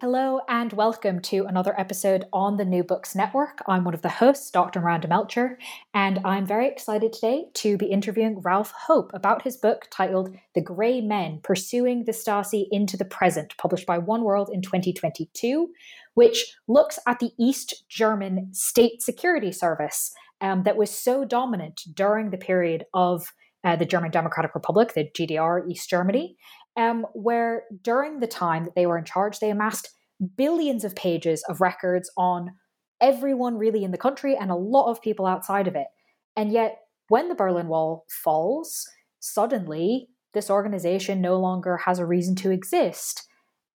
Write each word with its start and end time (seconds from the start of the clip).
Hello 0.00 0.40
and 0.48 0.72
welcome 0.72 1.20
to 1.20 1.44
another 1.46 1.78
episode 1.78 2.24
on 2.32 2.56
the 2.56 2.64
New 2.64 2.82
Books 2.82 3.14
Network. 3.14 3.62
I'm 3.68 3.84
one 3.84 3.94
of 3.94 4.02
the 4.02 4.08
hosts, 4.08 4.50
Dr. 4.50 4.80
Miranda 4.80 5.06
Melcher, 5.06 5.56
and 5.94 6.18
I'm 6.24 6.44
very 6.44 6.66
excited 6.66 7.12
today 7.12 7.46
to 7.54 7.76
be 7.76 7.86
interviewing 7.86 8.40
Ralph 8.40 8.72
Hope 8.72 9.12
about 9.14 9.42
his 9.42 9.56
book 9.56 9.86
titled 9.90 10.36
The 10.54 10.60
Grey 10.60 11.00
Men 11.00 11.38
Pursuing 11.44 12.04
the 12.04 12.12
Stasi 12.12 12.66
into 12.72 12.96
the 12.96 13.04
Present, 13.04 13.54
published 13.56 13.86
by 13.86 13.98
Oneworld 13.98 14.52
in 14.52 14.62
2022, 14.62 15.70
which 16.14 16.56
looks 16.66 16.98
at 17.06 17.20
the 17.20 17.30
East 17.38 17.84
German 17.88 18.52
State 18.52 19.00
Security 19.00 19.52
Service 19.52 20.12
um, 20.40 20.64
that 20.64 20.76
was 20.76 20.90
so 20.90 21.24
dominant 21.24 21.82
during 21.94 22.30
the 22.30 22.36
period 22.36 22.84
of 22.94 23.32
uh, 23.62 23.76
the 23.76 23.86
German 23.86 24.10
Democratic 24.10 24.54
Republic, 24.54 24.92
the 24.94 25.08
GDR, 25.16 25.68
East 25.70 25.88
Germany, 25.88 26.36
um, 26.76 27.06
where 27.14 27.64
during 27.82 28.20
the 28.20 28.26
time 28.26 28.64
that 28.64 28.74
they 28.74 28.86
were 28.86 28.98
in 28.98 29.04
charge, 29.04 29.38
they 29.38 29.50
amassed 29.50 29.90
billions 30.36 30.84
of 30.84 30.94
pages 30.94 31.44
of 31.48 31.60
records 31.60 32.10
on 32.16 32.52
everyone 33.00 33.56
really 33.56 33.84
in 33.84 33.90
the 33.90 33.98
country 33.98 34.36
and 34.36 34.50
a 34.50 34.56
lot 34.56 34.90
of 34.90 35.02
people 35.02 35.26
outside 35.26 35.66
of 35.66 35.76
it. 35.76 35.88
And 36.36 36.52
yet, 36.52 36.80
when 37.08 37.28
the 37.28 37.34
Berlin 37.34 37.68
Wall 37.68 38.06
falls, 38.08 38.88
suddenly 39.20 40.08
this 40.32 40.50
organization 40.50 41.20
no 41.20 41.38
longer 41.38 41.76
has 41.78 41.98
a 41.98 42.06
reason 42.06 42.34
to 42.36 42.50
exist. 42.50 43.26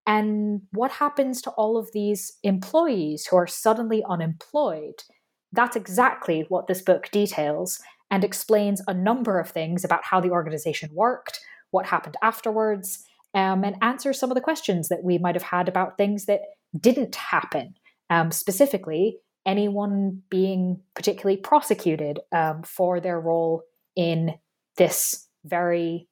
And 0.06 0.62
what 0.72 0.92
happens 0.92 1.42
to 1.44 1.52
all 1.52 1.78
of 1.78 1.92
these 1.94 2.38
employees 2.44 3.28
who 3.28 3.38
are 3.38 3.48
suddenly 3.48 4.04
unemployed? 4.10 5.04
That's 5.52 5.76
exactly 5.76 6.46
what 6.50 6.68
this 6.68 6.82
book 6.82 7.10
details 7.12 7.80
and 8.12 8.24
explains 8.24 8.82
a 8.88 8.94
number 8.94 9.40
of 9.40 9.50
things 9.50 9.84
about 9.84 10.04
how 10.04 10.20
the 10.20 10.32
organization 10.32 10.90
worked, 10.94 11.40
what 11.72 11.86
happened 11.86 12.18
afterwards, 12.22 13.06
um, 13.34 13.64
and 13.64 13.76
answer 13.82 14.14
some 14.14 14.32
of 14.32 14.36
the 14.36 14.42
questions 14.42 14.90
that 14.90 15.04
we 15.04 15.18
might 15.18 15.36
have 15.36 15.44
had 15.44 15.68
about 15.68 15.98
things 15.98 16.26
that 16.26 16.42
didn't 16.80 17.16
happen. 17.16 17.76
Um, 18.10 18.32
specifically, 18.32 19.18
anyone 19.46 20.22
being 20.30 20.82
particularly 20.96 21.38
prosecuted 21.38 22.20
um, 22.32 22.64
for 22.64 23.00
their 23.00 23.20
role 23.20 23.64
in 23.96 24.36
this 24.78 25.28
very 25.46 26.08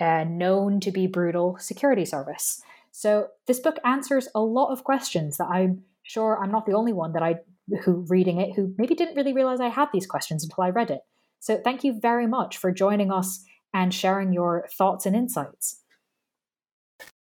uh, 0.00 0.24
known 0.24 0.80
to 0.80 0.90
be 0.90 1.06
brutal 1.06 1.56
security 1.58 2.04
service. 2.04 2.60
So 2.90 3.28
this 3.46 3.60
book 3.60 3.76
answers 3.84 4.28
a 4.34 4.40
lot 4.40 4.72
of 4.72 4.84
questions 4.84 5.36
that 5.38 5.46
I'm 5.46 5.82
sure 6.02 6.38
I'm 6.42 6.50
not 6.50 6.66
the 6.66 6.74
only 6.74 6.92
one 6.92 7.12
that 7.12 7.22
I 7.22 7.36
who 7.84 8.04
reading 8.08 8.40
it 8.40 8.54
who 8.54 8.74
maybe 8.76 8.94
didn't 8.94 9.16
really 9.16 9.32
realize 9.32 9.60
I 9.60 9.68
had 9.68 9.88
these 9.92 10.06
questions 10.06 10.44
until 10.44 10.64
I 10.64 10.70
read 10.70 10.90
it. 10.90 11.00
So 11.40 11.58
thank 11.62 11.82
you 11.82 11.98
very 11.98 12.26
much 12.26 12.58
for 12.58 12.70
joining 12.72 13.10
us 13.10 13.42
and 13.74 13.92
sharing 13.92 14.32
your 14.32 14.66
thoughts 14.72 15.04
and 15.04 15.14
insights. 15.14 15.82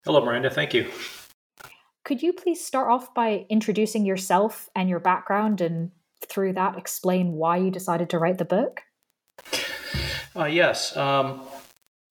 Hello, 0.04 0.22
Miranda. 0.22 0.50
Thank 0.50 0.74
you. 0.74 0.90
Could 2.04 2.22
you 2.22 2.32
please 2.32 2.62
start 2.62 2.90
off 2.90 3.14
by 3.14 3.46
introducing 3.48 4.04
yourself 4.04 4.68
and 4.74 4.88
your 4.88 5.00
background 5.00 5.60
and 5.60 5.92
through 6.26 6.54
that 6.54 6.76
explain 6.76 7.32
why 7.32 7.56
you 7.56 7.70
decided 7.70 8.10
to 8.10 8.18
write 8.18 8.38
the 8.38 8.44
book? 8.44 8.82
Uh, 10.34 10.44
yes. 10.44 10.96
Um, 10.96 11.40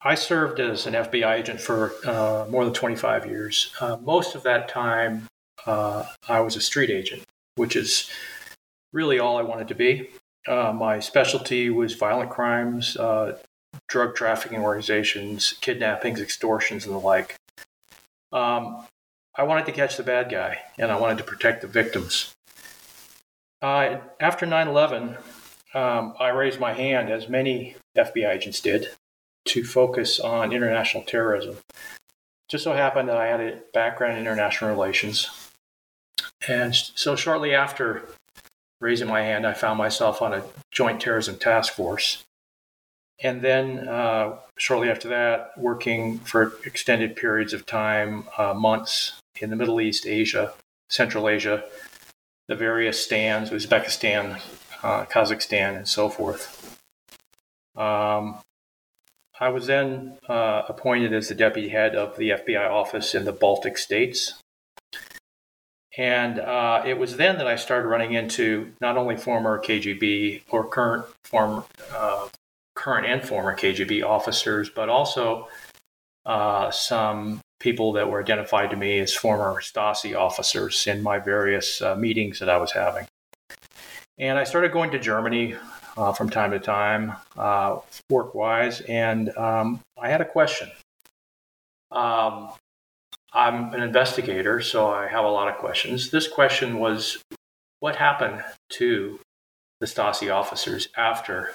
I 0.01 0.15
served 0.15 0.59
as 0.59 0.85
an 0.85 0.93
FBI 0.93 1.39
agent 1.39 1.59
for 1.59 1.93
uh, 2.05 2.45
more 2.49 2.63
than 2.63 2.73
25 2.73 3.25
years. 3.25 3.73
Uh, 3.81 3.97
most 3.97 4.35
of 4.35 4.43
that 4.43 4.69
time, 4.69 5.27
uh, 5.65 6.05
I 6.27 6.39
was 6.39 6.55
a 6.55 6.61
street 6.61 6.89
agent, 6.89 7.23
which 7.55 7.75
is 7.75 8.09
really 8.93 9.19
all 9.19 9.37
I 9.37 9.41
wanted 9.41 9.67
to 9.69 9.75
be. 9.75 10.09
Uh, 10.47 10.71
my 10.71 10.99
specialty 10.99 11.69
was 11.69 11.95
violent 11.95 12.29
crimes, 12.29 12.95
uh, 12.97 13.37
drug 13.89 14.15
trafficking 14.15 14.61
organizations, 14.61 15.53
kidnappings, 15.59 16.21
extortions, 16.21 16.85
and 16.85 16.93
the 16.93 16.99
like. 16.99 17.35
Um, 18.31 18.85
I 19.35 19.43
wanted 19.43 19.65
to 19.65 19.71
catch 19.71 19.97
the 19.97 20.03
bad 20.03 20.29
guy 20.29 20.59
and 20.77 20.91
I 20.91 20.99
wanted 20.99 21.17
to 21.17 21.23
protect 21.23 21.61
the 21.61 21.67
victims. 21.67 22.33
Uh, 23.61 23.97
after 24.21 24.45
9 24.45 24.67
11, 24.67 25.17
um, 25.73 26.13
I 26.19 26.29
raised 26.29 26.59
my 26.59 26.73
hand, 26.73 27.09
as 27.09 27.27
many 27.27 27.75
FBI 27.97 28.29
agents 28.29 28.61
did, 28.61 28.89
to 29.45 29.63
focus 29.63 30.19
on 30.19 30.53
international 30.53 31.03
terrorism. 31.03 31.57
Just 32.47 32.63
so 32.63 32.73
happened 32.73 33.09
that 33.09 33.17
I 33.17 33.27
had 33.27 33.41
a 33.41 33.61
background 33.73 34.13
in 34.13 34.19
international 34.19 34.71
relations. 34.71 35.29
And 36.47 36.73
so, 36.73 37.15
shortly 37.15 37.53
after 37.53 38.09
raising 38.79 39.07
my 39.07 39.21
hand, 39.21 39.45
I 39.45 39.53
found 39.53 39.77
myself 39.77 40.21
on 40.21 40.33
a 40.33 40.43
joint 40.71 41.01
terrorism 41.01 41.37
task 41.37 41.73
force 41.73 42.23
and 43.21 43.41
then 43.41 43.87
uh, 43.87 44.37
shortly 44.57 44.89
after 44.89 45.09
that, 45.09 45.51
working 45.57 46.19
for 46.19 46.53
extended 46.65 47.15
periods 47.15 47.53
of 47.53 47.65
time, 47.65 48.25
uh, 48.37 48.53
months 48.53 49.19
in 49.41 49.49
the 49.49 49.55
Middle 49.55 49.81
East, 49.81 50.05
Asia, 50.05 50.53
Central 50.89 51.27
Asia, 51.27 51.63
the 52.47 52.55
various 52.55 53.03
stands, 53.03 53.51
Uzbekistan, 53.51 54.41
uh, 54.83 55.05
Kazakhstan, 55.05 55.77
and 55.77 55.87
so 55.87 56.09
forth. 56.09 56.79
Um, 57.75 58.39
I 59.39 59.49
was 59.49 59.67
then 59.67 60.17
uh, 60.27 60.63
appointed 60.67 61.13
as 61.13 61.29
the 61.29 61.35
deputy 61.35 61.69
head 61.69 61.95
of 61.95 62.17
the 62.17 62.31
FBI 62.31 62.69
office 62.69 63.15
in 63.15 63.25
the 63.25 63.31
Baltic 63.31 63.77
states. 63.77 64.33
And 65.97 66.39
uh, 66.39 66.83
it 66.85 66.97
was 66.97 67.17
then 67.17 67.37
that 67.37 67.47
I 67.47 67.55
started 67.55 67.87
running 67.87 68.13
into 68.13 68.73
not 68.79 68.97
only 68.97 69.17
former 69.17 69.61
KGB 69.61 70.43
or 70.49 70.67
current 70.67 71.05
former 71.23 71.63
uh, 71.93 72.27
current 72.79 73.05
and 73.05 73.21
former 73.21 73.55
KGB 73.55 74.03
officers, 74.03 74.69
but 74.69 74.87
also 74.87 75.49
uh, 76.25 76.71
some 76.71 77.41
people 77.59 77.91
that 77.93 78.09
were 78.09 78.21
identified 78.21 78.69
to 78.69 78.77
me 78.77 78.99
as 78.99 79.13
former 79.13 79.59
Stasi 79.61 80.17
officers 80.17 80.87
in 80.87 81.03
my 81.03 81.19
various 81.19 81.81
uh, 81.81 81.95
meetings 81.95 82.39
that 82.39 82.49
I 82.49 82.57
was 82.57 82.71
having. 82.71 83.05
And 84.17 84.37
I 84.37 84.45
started 84.45 84.71
going 84.71 84.91
to 84.91 84.99
Germany 84.99 85.55
uh, 85.97 86.13
from 86.13 86.29
time 86.29 86.51
to 86.51 86.59
time, 86.59 87.13
uh, 87.37 87.79
work 88.09 88.33
wise, 88.33 88.79
and 88.81 89.35
um, 89.37 89.81
I 90.01 90.09
had 90.09 90.21
a 90.21 90.25
question. 90.25 90.69
Um, 91.91 92.51
I'm 93.33 93.73
an 93.73 93.81
investigator, 93.81 94.61
so 94.61 94.89
I 94.89 95.07
have 95.07 95.25
a 95.25 95.29
lot 95.29 95.49
of 95.49 95.55
questions. 95.55 96.11
This 96.11 96.27
question 96.29 96.79
was 96.79 97.21
what 97.81 97.97
happened 97.97 98.43
to 98.69 99.19
the 99.81 99.85
Stasi 99.85 100.33
officers 100.33 100.87
after 100.95 101.51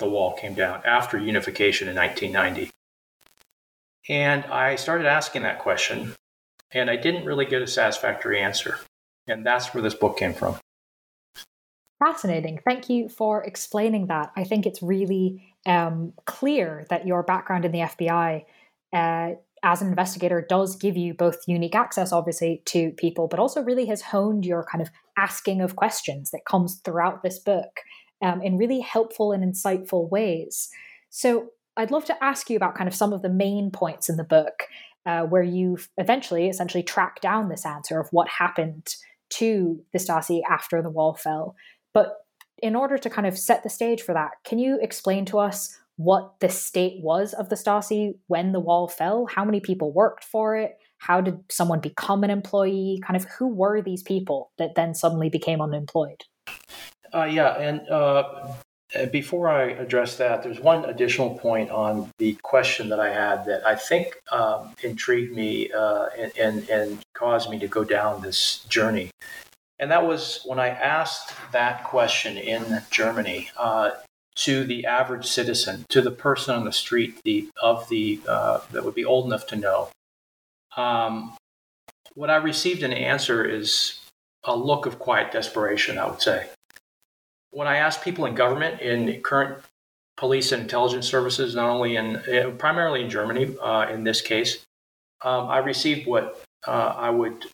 the 0.00 0.08
wall 0.08 0.32
came 0.32 0.54
down 0.54 0.82
after 0.84 1.18
unification 1.18 1.88
in 1.88 1.94
1990. 1.94 2.70
And 4.08 4.44
I 4.46 4.74
started 4.76 5.06
asking 5.06 5.42
that 5.42 5.60
question, 5.60 6.14
and 6.72 6.90
I 6.90 6.96
didn't 6.96 7.24
really 7.24 7.44
get 7.44 7.62
a 7.62 7.66
satisfactory 7.66 8.40
answer. 8.40 8.78
And 9.28 9.46
that's 9.46 9.72
where 9.72 9.82
this 9.82 9.94
book 9.94 10.16
came 10.16 10.34
from. 10.34 10.56
Fascinating. 12.02 12.60
Thank 12.64 12.88
you 12.88 13.08
for 13.08 13.44
explaining 13.44 14.06
that. 14.06 14.32
I 14.34 14.44
think 14.44 14.66
it's 14.66 14.82
really 14.82 15.54
um, 15.66 16.14
clear 16.24 16.86
that 16.88 17.06
your 17.06 17.22
background 17.22 17.64
in 17.66 17.72
the 17.72 17.80
FBI 17.80 18.44
uh, 18.92 19.30
as 19.62 19.82
an 19.82 19.88
investigator 19.88 20.44
does 20.48 20.76
give 20.76 20.96
you 20.96 21.12
both 21.12 21.44
unique 21.46 21.74
access, 21.74 22.12
obviously, 22.12 22.62
to 22.64 22.92
people, 22.92 23.28
but 23.28 23.38
also 23.38 23.62
really 23.62 23.86
has 23.86 24.00
honed 24.00 24.46
your 24.46 24.64
kind 24.64 24.80
of 24.80 24.88
asking 25.18 25.60
of 25.60 25.76
questions 25.76 26.30
that 26.30 26.46
comes 26.46 26.80
throughout 26.84 27.22
this 27.22 27.38
book 27.38 27.80
um, 28.22 28.42
in 28.42 28.58
really 28.58 28.80
helpful 28.80 29.32
and 29.32 29.42
insightful 29.42 30.10
ways. 30.10 30.68
So 31.10 31.50
I'd 31.76 31.90
love 31.90 32.04
to 32.06 32.24
ask 32.24 32.50
you 32.50 32.56
about 32.56 32.74
kind 32.74 32.88
of 32.88 32.94
some 32.94 33.12
of 33.12 33.22
the 33.22 33.28
main 33.28 33.70
points 33.70 34.08
in 34.08 34.16
the 34.16 34.24
book 34.24 34.64
uh, 35.06 35.22
where 35.22 35.42
you 35.42 35.78
eventually 35.96 36.48
essentially 36.48 36.82
track 36.82 37.20
down 37.20 37.48
this 37.48 37.64
answer 37.64 37.98
of 37.98 38.08
what 38.10 38.28
happened 38.28 38.94
to 39.30 39.82
the 39.92 39.98
Stasi 39.98 40.40
after 40.48 40.82
the 40.82 40.90
wall 40.90 41.14
fell. 41.14 41.54
But 41.94 42.16
in 42.58 42.76
order 42.76 42.98
to 42.98 43.10
kind 43.10 43.26
of 43.26 43.38
set 43.38 43.62
the 43.62 43.70
stage 43.70 44.02
for 44.02 44.12
that, 44.12 44.32
can 44.44 44.58
you 44.58 44.78
explain 44.82 45.24
to 45.26 45.38
us 45.38 45.78
what 45.96 46.34
the 46.40 46.48
state 46.48 47.02
was 47.02 47.32
of 47.34 47.48
the 47.48 47.56
Stasi 47.56 48.14
when 48.26 48.52
the 48.52 48.60
wall 48.60 48.88
fell? 48.88 49.26
How 49.26 49.44
many 49.44 49.60
people 49.60 49.92
worked 49.92 50.24
for 50.24 50.56
it? 50.56 50.76
How 50.98 51.20
did 51.20 51.38
someone 51.50 51.80
become 51.80 52.24
an 52.24 52.30
employee? 52.30 53.00
Kind 53.06 53.16
of 53.16 53.24
who 53.38 53.48
were 53.48 53.80
these 53.80 54.02
people 54.02 54.50
that 54.58 54.74
then 54.76 54.94
suddenly 54.94 55.30
became 55.30 55.62
unemployed? 55.62 56.24
Uh, 57.12 57.24
yeah, 57.24 57.58
and 57.58 57.88
uh, 57.88 58.52
uh, 58.94 59.06
before 59.06 59.48
I 59.48 59.70
address 59.70 60.16
that, 60.16 60.42
there's 60.42 60.60
one 60.60 60.84
additional 60.84 61.38
point 61.38 61.70
on 61.70 62.10
the 62.18 62.36
question 62.42 62.88
that 62.88 63.00
I 63.00 63.12
had 63.12 63.44
that 63.46 63.66
I 63.66 63.76
think 63.76 64.20
um, 64.32 64.74
intrigued 64.82 65.34
me 65.34 65.70
uh, 65.72 66.06
and, 66.18 66.32
and, 66.38 66.68
and 66.68 66.98
caused 67.14 67.50
me 67.50 67.58
to 67.60 67.68
go 67.68 67.84
down 67.84 68.20
this 68.20 68.64
journey. 68.68 69.10
And 69.78 69.90
that 69.90 70.04
was 70.04 70.42
when 70.44 70.58
I 70.58 70.68
asked 70.68 71.32
that 71.52 71.84
question 71.84 72.36
in 72.36 72.82
Germany 72.90 73.48
uh, 73.56 73.92
to 74.36 74.64
the 74.64 74.86
average 74.86 75.26
citizen, 75.26 75.86
to 75.88 76.02
the 76.02 76.10
person 76.10 76.54
on 76.54 76.64
the 76.64 76.72
street, 76.72 77.18
the 77.24 77.48
of 77.62 77.88
the 77.88 78.20
uh, 78.28 78.60
that 78.72 78.84
would 78.84 78.94
be 78.94 79.04
old 79.04 79.26
enough 79.26 79.46
to 79.48 79.56
know. 79.56 79.88
Um, 80.76 81.34
what 82.14 82.30
I 82.30 82.36
received 82.36 82.82
an 82.82 82.92
answer 82.92 83.44
is 83.44 84.00
a 84.44 84.54
look 84.54 84.84
of 84.84 84.98
quiet 84.98 85.32
desperation. 85.32 85.98
I 85.98 86.10
would 86.10 86.20
say 86.20 86.48
when 87.50 87.66
I 87.66 87.76
ask 87.76 88.02
people 88.02 88.26
in 88.26 88.34
government, 88.34 88.80
in 88.80 89.20
current 89.22 89.58
police 90.16 90.52
and 90.52 90.62
intelligence 90.62 91.06
services, 91.06 91.54
not 91.54 91.68
only 91.68 91.96
in 91.96 92.16
uh, 92.16 92.52
primarily 92.58 93.02
in 93.02 93.10
Germany, 93.10 93.56
uh, 93.60 93.86
in 93.90 94.04
this 94.04 94.20
case, 94.20 94.64
um, 95.22 95.48
I 95.48 95.58
received 95.58 96.06
what 96.06 96.42
uh, 96.66 96.94
I 96.96 97.10
would 97.10 97.46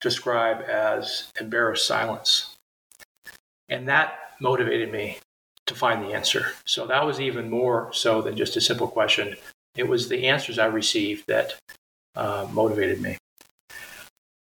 describe 0.00 0.62
as 0.62 1.32
embarrassed 1.40 1.86
silence, 1.86 2.56
and 3.68 3.88
that 3.88 4.18
motivated 4.40 4.92
me 4.92 5.18
to 5.66 5.74
find 5.74 6.02
the 6.02 6.12
answer. 6.12 6.48
So 6.66 6.86
that 6.86 7.06
was 7.06 7.20
even 7.20 7.48
more 7.48 7.90
so 7.92 8.20
than 8.20 8.36
just 8.36 8.56
a 8.56 8.60
simple 8.60 8.88
question. 8.88 9.36
It 9.76 9.88
was 9.88 10.08
the 10.08 10.28
answers 10.28 10.58
I 10.58 10.66
received 10.66 11.26
that 11.28 11.54
uh, 12.14 12.46
motivated 12.52 13.00
me. 13.00 13.16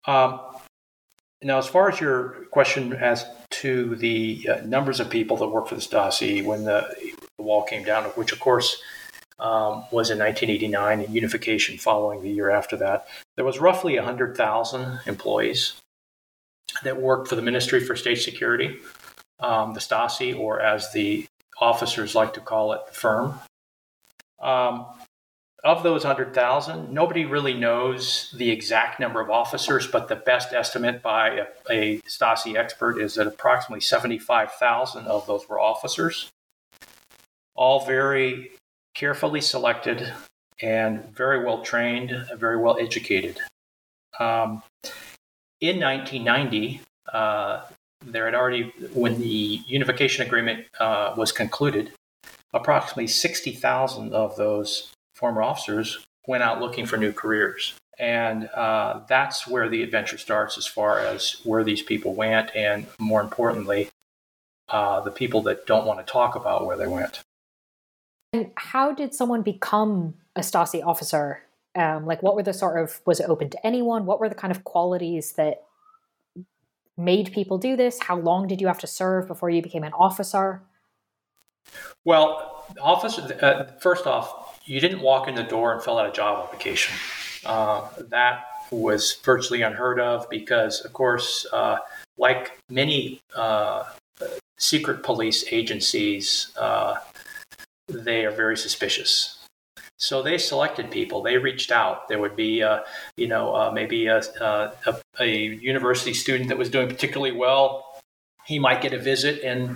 Um, 0.05 0.39
now, 1.43 1.57
as 1.57 1.67
far 1.67 1.89
as 1.89 1.99
your 1.99 2.45
question 2.51 2.93
as 2.93 3.25
to 3.51 3.95
the 3.95 4.47
uh, 4.49 4.61
numbers 4.65 4.99
of 4.99 5.09
people 5.09 5.37
that 5.37 5.47
worked 5.47 5.69
for 5.69 5.75
the 5.75 5.81
Stasi 5.81 6.43
when 6.43 6.63
the, 6.63 6.87
the 7.37 7.43
wall 7.43 7.63
came 7.63 7.83
down, 7.83 8.05
which 8.11 8.31
of 8.31 8.39
course 8.39 8.81
um, 9.39 9.85
was 9.91 10.09
in 10.09 10.19
1989 10.19 11.01
and 11.01 11.13
unification 11.13 11.77
following 11.77 12.21
the 12.21 12.29
year 12.29 12.49
after 12.49 12.77
that, 12.77 13.07
there 13.35 13.45
was 13.45 13.59
roughly 13.59 13.95
100,000 13.95 14.99
employees 15.05 15.73
that 16.83 17.01
worked 17.01 17.27
for 17.27 17.35
the 17.35 17.41
Ministry 17.41 17.79
for 17.79 17.95
State 17.95 18.21
Security, 18.21 18.77
um, 19.39 19.73
the 19.73 19.79
Stasi, 19.79 20.37
or 20.37 20.61
as 20.61 20.91
the 20.93 21.27
officers 21.59 22.15
like 22.15 22.33
to 22.33 22.39
call 22.39 22.73
it, 22.73 22.81
the 22.87 22.93
firm. 22.93 23.39
Um, 24.39 24.85
of 25.63 25.83
those 25.83 26.03
100,000, 26.03 26.91
nobody 26.91 27.25
really 27.25 27.53
knows 27.53 28.33
the 28.35 28.49
exact 28.49 28.99
number 28.99 29.21
of 29.21 29.29
officers, 29.29 29.85
but 29.85 30.07
the 30.07 30.15
best 30.15 30.53
estimate 30.53 31.03
by 31.03 31.29
a, 31.29 31.45
a 31.69 31.97
Stasi 32.01 32.55
expert 32.55 32.99
is 32.99 33.15
that 33.15 33.27
approximately 33.27 33.81
75,000 33.81 35.05
of 35.05 35.27
those 35.27 35.47
were 35.47 35.59
officers, 35.59 36.29
all 37.55 37.85
very 37.85 38.51
carefully 38.95 39.41
selected 39.41 40.11
and 40.61 41.05
very 41.15 41.43
well 41.43 41.61
trained, 41.61 42.11
very 42.35 42.57
well 42.57 42.77
educated. 42.79 43.39
Um, 44.19 44.63
in 45.59 45.79
1990, 45.79 46.81
uh, 47.13 47.61
there 48.03 48.25
had 48.25 48.33
already, 48.33 48.73
when 48.93 49.19
the 49.19 49.61
unification 49.67 50.25
agreement 50.25 50.65
uh, 50.79 51.13
was 51.15 51.31
concluded, 51.31 51.91
approximately 52.51 53.07
60,000 53.07 54.13
of 54.13 54.35
those 54.35 54.91
former 55.21 55.41
officers 55.41 56.05
went 56.27 56.43
out 56.43 56.59
looking 56.59 56.85
for 56.85 56.97
new 56.97 57.13
careers. 57.13 57.73
And 57.97 58.47
uh, 58.49 59.01
that's 59.07 59.47
where 59.47 59.69
the 59.69 59.83
adventure 59.83 60.17
starts 60.17 60.57
as 60.57 60.67
far 60.67 60.99
as 60.99 61.37
where 61.43 61.63
these 61.63 61.83
people 61.83 62.15
went, 62.15 62.53
and 62.55 62.87
more 62.99 63.21
importantly, 63.21 63.89
uh, 64.69 65.01
the 65.01 65.11
people 65.11 65.41
that 65.43 65.67
don't 65.67 65.85
want 65.85 66.05
to 66.05 66.11
talk 66.11 66.35
about 66.35 66.65
where 66.65 66.75
they 66.75 66.87
went. 66.87 67.21
And 68.33 68.51
how 68.55 68.91
did 68.91 69.13
someone 69.13 69.43
become 69.43 70.15
a 70.35 70.41
Stasi 70.41 70.83
officer? 70.83 71.43
Um, 71.75 72.05
like, 72.05 72.23
what 72.23 72.35
were 72.35 72.43
the 72.43 72.53
sort 72.53 72.81
of, 72.81 73.01
was 73.05 73.19
it 73.19 73.29
open 73.29 73.49
to 73.51 73.65
anyone? 73.65 74.05
What 74.05 74.19
were 74.19 74.29
the 74.29 74.35
kind 74.35 74.51
of 74.51 74.63
qualities 74.63 75.33
that 75.33 75.63
made 76.97 77.31
people 77.33 77.57
do 77.57 77.75
this? 77.75 77.99
How 78.01 78.17
long 78.17 78.47
did 78.47 78.61
you 78.61 78.67
have 78.67 78.79
to 78.79 78.87
serve 78.87 79.27
before 79.27 79.49
you 79.49 79.61
became 79.61 79.83
an 79.83 79.93
officer? 79.93 80.63
Well, 82.03 82.65
officer, 82.81 83.37
uh, 83.41 83.79
first 83.79 84.07
off, 84.07 84.50
you 84.71 84.79
didn't 84.79 85.01
walk 85.01 85.27
in 85.27 85.35
the 85.35 85.43
door 85.43 85.73
and 85.73 85.83
fill 85.83 85.99
out 85.99 86.07
a 86.07 86.13
job 86.13 86.45
application. 86.45 86.95
Uh, 87.45 87.89
that 88.09 88.45
was 88.71 89.17
virtually 89.21 89.63
unheard 89.63 89.99
of 89.99 90.29
because, 90.29 90.79
of 90.85 90.93
course, 90.93 91.45
uh, 91.51 91.77
like 92.17 92.57
many 92.69 93.19
uh, 93.35 93.83
secret 94.57 95.03
police 95.03 95.43
agencies, 95.51 96.53
uh, 96.57 96.95
they 97.89 98.23
are 98.23 98.31
very 98.31 98.55
suspicious. 98.55 99.39
So 99.97 100.23
they 100.23 100.37
selected 100.37 100.89
people. 100.89 101.21
They 101.21 101.37
reached 101.37 101.73
out. 101.73 102.07
There 102.07 102.19
would 102.19 102.37
be, 102.37 102.63
uh, 102.63 102.79
you 103.17 103.27
know, 103.27 103.53
uh, 103.53 103.71
maybe 103.73 104.07
a, 104.07 104.21
a, 104.39 104.95
a 105.19 105.27
university 105.27 106.13
student 106.13 106.47
that 106.47 106.57
was 106.57 106.69
doing 106.69 106.87
particularly 106.87 107.33
well. 107.33 107.99
He 108.45 108.57
might 108.57 108.81
get 108.81 108.93
a 108.93 108.99
visit 108.99 109.43
and 109.43 109.75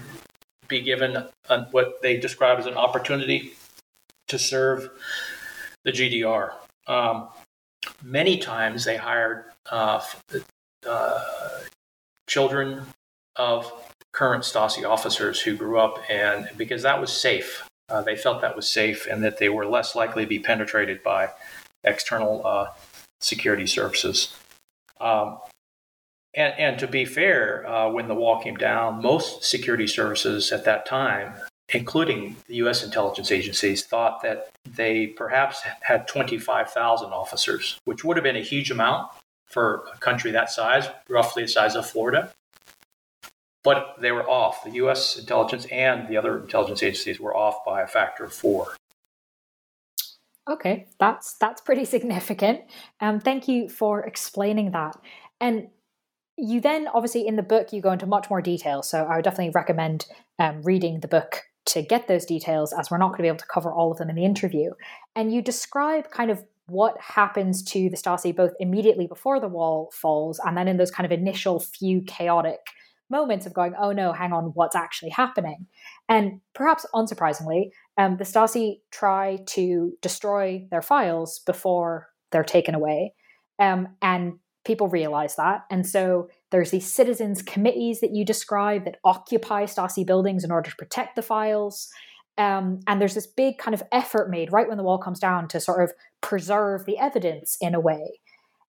be 0.70 0.80
given 0.80 1.18
a, 1.50 1.66
what 1.72 2.02
they 2.02 2.16
describe 2.16 2.60
as 2.60 2.66
an 2.66 2.76
opportunity 2.76 3.56
to 4.28 4.40
serve 4.40 4.90
the 5.84 5.92
GDR. 5.92 6.52
Um, 6.88 7.30
many 8.04 8.38
times 8.38 8.86
they 8.86 8.98
hired 8.98 9.46
uh, 9.72 10.04
uh, 10.88 11.24
children 12.28 12.82
of 13.36 13.72
current 14.12 14.44
Stasi 14.44 14.88
officers 14.88 15.42
who 15.42 15.56
grew 15.56 15.80
up, 15.80 16.00
and 16.10 16.50
because 16.58 16.84
that 16.84 17.00
was 17.00 17.12
safe, 17.12 17.68
uh, 17.90 18.02
they 18.02 18.16
felt 18.16 18.42
that 18.42 18.56
was 18.56 18.68
safe, 18.68 19.08
and 19.08 19.24
that 19.24 19.38
they 19.38 19.50
were 19.50 19.66
less 19.66 19.96
likely 19.96 20.24
to 20.24 20.30
be 20.30 20.40
penetrated 20.40 21.04
by 21.04 21.30
external 21.84 22.46
uh, 22.46 22.68
security 23.22 23.68
services. 23.68 24.36
Um, 25.00 25.40
and, 26.34 26.54
and, 26.58 26.80
to 26.80 26.88
be 26.88 27.06
fair, 27.06 27.68
uh, 27.68 27.90
when 27.90 28.08
the 28.08 28.16
wall 28.16 28.42
came 28.42 28.56
down, 28.56 29.02
most 29.02 29.44
security 29.44 29.88
services 29.88 30.52
at 30.52 30.66
that 30.66 30.86
time 30.86 31.34
including 31.70 32.36
the 32.48 32.56
U.S. 32.56 32.84
intelligence 32.84 33.32
agencies, 33.32 33.86
thought 33.86 34.22
that 34.22 34.52
they 34.66 35.08
perhaps 35.08 35.62
had 35.82 36.08
25,000 36.08 37.12
officers, 37.12 37.80
which 37.86 38.04
would 38.04 38.18
have 38.18 38.24
been 38.24 38.36
a 38.36 38.42
huge 38.42 38.72
amount 38.72 39.12
for 39.46 39.86
a 39.94 39.98
country 39.98 40.32
that 40.32 40.52
size, 40.52 40.88
roughly 41.10 41.44
the 41.44 41.48
size 41.48 41.76
of 41.76 41.90
Florida. 41.90 42.32
But 43.64 43.96
they 44.00 44.12
were 44.12 44.30
off. 44.30 44.64
The 44.64 44.72
U.S. 44.72 45.18
intelligence 45.18 45.66
and 45.72 46.08
the 46.08 46.18
other 46.18 46.40
intelligence 46.40 46.84
agencies 46.84 47.20
were 47.20 47.36
off 47.36 47.66
by 47.66 47.82
a 47.82 47.88
factor 47.88 48.24
of 48.26 48.34
four. 48.34 48.76
Okay, 50.48 50.88
that's 51.00 51.36
that's 51.40 51.62
pretty 51.62 51.86
significant. 51.96 52.62
Um, 53.00 53.20
thank 53.20 53.48
you 53.48 53.70
for 53.70 54.06
explaining 54.06 54.72
that. 54.72 54.96
And 55.42 55.70
you 56.38 56.62
then, 56.62 56.88
obviously, 56.94 57.26
in 57.26 57.38
the 57.38 57.44
book, 57.44 57.74
you 57.74 57.82
go 57.82 57.92
into 57.92 58.06
much 58.06 58.30
more 58.30 58.42
detail. 58.42 58.84
So 58.84 59.06
I 59.06 59.16
would 59.16 59.24
definitely 59.24 59.52
recommend 59.56 60.06
um, 60.38 60.62
reading 60.62 61.00
the 61.00 61.08
book 61.08 61.44
to 61.66 61.82
get 61.82 62.08
those 62.08 62.26
details, 62.26 62.74
as 62.74 62.92
we're 62.92 62.98
not 62.98 63.10
going 63.10 63.18
to 63.18 63.24
be 63.24 63.28
able 63.28 63.38
to 63.38 63.48
cover 63.48 63.74
all 63.74 63.92
of 63.92 63.98
them 63.98 64.10
in 64.10 64.16
the 64.16 64.26
interview. 64.26 64.72
And 65.16 65.34
you 65.34 65.42
describe 65.42 66.12
kind 66.12 66.32
of 66.32 66.44
what 66.68 67.00
happens 67.00 67.64
to 67.64 67.90
the 67.90 67.98
Stasi 67.98 68.36
both 68.36 68.54
immediately 68.60 69.08
before 69.08 69.40
the 69.40 69.48
wall 69.48 69.92
falls 69.94 70.40
and 70.44 70.58
then 70.58 70.68
in 70.68 70.78
those 70.78 70.92
kind 70.92 71.06
of 71.06 71.12
initial 71.12 71.60
few 71.60 72.02
chaotic 72.02 72.60
moments 73.10 73.46
of 73.46 73.54
going, 73.54 73.74
oh 73.80 73.92
no, 73.92 74.14
hang 74.14 74.34
on, 74.34 74.46
what's 74.56 74.76
actually 74.76 75.10
happening? 75.10 75.68
And 76.10 76.42
perhaps 76.54 76.86
unsurprisingly, 76.94 77.70
um, 77.98 78.18
the 78.18 78.24
Stasi 78.24 78.80
try 78.92 79.40
to 79.48 79.94
destroy 80.02 80.66
their 80.72 80.82
files 80.82 81.40
before 81.46 82.08
they're 82.32 82.44
taken 82.44 82.74
away. 82.74 83.14
Um, 83.60 83.90
and 84.02 84.34
people 84.66 84.88
realize 84.88 85.36
that. 85.36 85.62
And 85.70 85.86
so 85.86 86.30
there's 86.52 86.72
these 86.72 86.92
citizens' 86.92 87.42
committees 87.42 88.00
that 88.02 88.14
you 88.14 88.26
describe 88.26 88.86
that 88.86 88.98
occupy 89.04 89.66
Stasi 89.66 90.06
buildings 90.06 90.44
in 90.44 90.52
order 90.52 90.70
to 90.70 90.76
protect 90.76 91.16
the 91.16 91.22
files. 91.22 91.90
Um, 92.38 92.82
and 92.88 93.00
there's 93.00 93.14
this 93.14 93.28
big 93.28 93.58
kind 93.58 93.74
of 93.74 93.84
effort 93.92 94.30
made 94.30 94.52
right 94.52 94.68
when 94.68 94.78
the 94.78 94.84
wall 94.84 94.98
comes 94.98 95.20
down 95.20 95.48
to 95.50 95.60
sort 95.60 95.84
of 95.84 95.94
preserve 96.22 96.86
the 96.86 96.98
evidence 96.98 97.58
in 97.62 97.74
a 97.74 97.80
way. 97.80 98.20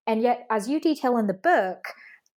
And 0.06 0.22
yet, 0.22 0.46
as 0.50 0.68
you 0.68 0.80
detail 0.80 1.16
in 1.16 1.26
the 1.26 1.34
book, 1.34 1.78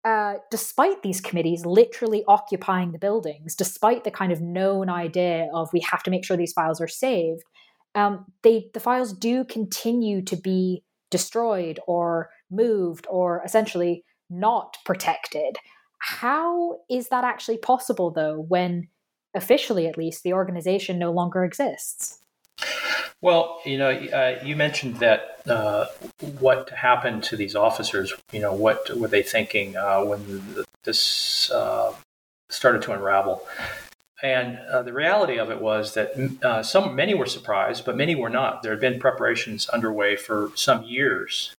uh, 0.03 0.35
despite 0.49 1.03
these 1.03 1.21
committees 1.21 1.65
literally 1.65 2.23
occupying 2.27 2.91
the 2.91 2.99
buildings, 2.99 3.53
despite 3.55 4.03
the 4.03 4.11
kind 4.11 4.31
of 4.31 4.41
known 4.41 4.89
idea 4.89 5.49
of 5.53 5.69
we 5.73 5.81
have 5.91 6.01
to 6.03 6.11
make 6.11 6.25
sure 6.25 6.37
these 6.37 6.53
files 6.53 6.81
are 6.81 6.87
saved, 6.87 7.43
um, 7.95 8.25
they 8.43 8.69
the 8.73 8.79
files 8.79 9.13
do 9.13 9.43
continue 9.43 10.21
to 10.23 10.35
be 10.35 10.83
destroyed 11.11 11.79
or 11.87 12.29
moved 12.49 13.07
or 13.09 13.41
essentially 13.45 14.03
not 14.29 14.77
protected. 14.85 15.57
How 15.99 16.79
is 16.89 17.09
that 17.09 17.23
actually 17.23 17.57
possible, 17.57 18.11
though, 18.11 18.39
when 18.47 18.87
officially 19.35 19.87
at 19.87 19.97
least 19.97 20.23
the 20.23 20.33
organization 20.33 20.97
no 20.97 21.11
longer 21.11 21.43
exists? 21.43 22.19
Well, 23.21 23.59
you 23.65 23.77
know, 23.77 23.89
uh, 23.89 24.39
you 24.43 24.55
mentioned 24.55 24.97
that 24.97 25.41
uh, 25.47 25.87
what 26.39 26.69
happened 26.69 27.23
to 27.23 27.35
these 27.35 27.53
officers. 27.53 28.13
You 28.31 28.39
know, 28.39 28.53
what 28.53 28.89
were 28.97 29.09
they 29.09 29.23
thinking 29.23 29.75
uh, 29.75 30.03
when 30.03 30.65
this 30.83 31.51
uh, 31.51 31.93
started 32.49 32.81
to 32.83 32.93
unravel? 32.93 33.45
And 34.23 34.57
uh, 34.59 34.83
the 34.83 34.93
reality 34.93 35.37
of 35.37 35.49
it 35.49 35.61
was 35.61 35.93
that 35.95 36.39
uh, 36.43 36.63
some 36.63 36.95
many 36.95 37.13
were 37.13 37.25
surprised, 37.25 37.85
but 37.85 37.97
many 37.97 38.15
were 38.15 38.29
not. 38.29 38.63
There 38.63 38.71
had 38.71 38.81
been 38.81 38.99
preparations 38.99 39.67
underway 39.69 40.15
for 40.15 40.51
some 40.55 40.83
years 40.83 41.53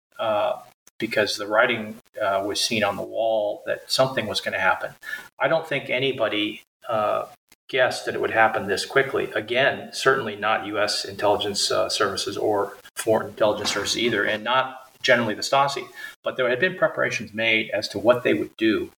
because 0.98 1.36
the 1.36 1.46
writing 1.46 1.96
uh, 2.20 2.42
was 2.44 2.60
seen 2.60 2.84
on 2.84 2.96
the 2.96 3.02
wall 3.02 3.62
that 3.66 3.90
something 3.90 4.26
was 4.26 4.40
going 4.40 4.52
to 4.52 4.60
happen. 4.60 4.92
I 5.38 5.48
don't 5.48 5.66
think 5.66 5.90
anybody 5.90 6.62
uh, 6.88 7.26
guessed 7.68 8.04
that 8.04 8.14
it 8.14 8.20
would 8.20 8.32
happen 8.32 8.66
this 8.66 8.84
quickly. 8.84 9.30
Again, 9.34 9.90
certainly 9.92 10.36
not 10.36 10.66
U.S. 10.66 11.04
intelligence 11.04 11.70
uh, 11.70 11.88
services 11.88 12.36
or 12.36 12.76
foreign 12.96 13.28
intelligence 13.28 13.72
services 13.72 13.98
either, 13.98 14.24
and 14.24 14.44
not 14.44 14.90
generally 15.02 15.34
the 15.34 15.42
Stasi. 15.42 15.86
But 16.22 16.36
there 16.36 16.48
had 16.48 16.60
been 16.60 16.76
preparations 16.76 17.32
made 17.32 17.70
as 17.70 17.88
to 17.88 17.98
what 17.98 18.22
they 18.22 18.34
would 18.34 18.56
do 18.56 18.90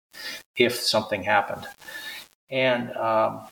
if 0.57 0.75
something 0.75 1.23
happened. 1.23 1.67
And 2.49 2.91
um, 2.97 3.47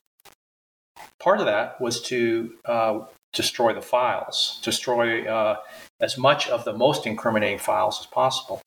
part 1.18 1.40
of 1.40 1.46
that 1.46 1.80
was 1.80 2.02
to 2.02 2.54
uh, 2.64 3.00
destroy 3.32 3.72
the 3.72 3.82
files, 3.82 4.60
destroy 4.62 5.24
uh, 5.26 5.56
as 6.00 6.18
much 6.18 6.48
of 6.48 6.64
the 6.64 6.72
most 6.72 7.06
incriminating 7.06 7.58
files 7.58 8.00
as 8.00 8.06
possible. 8.06 8.60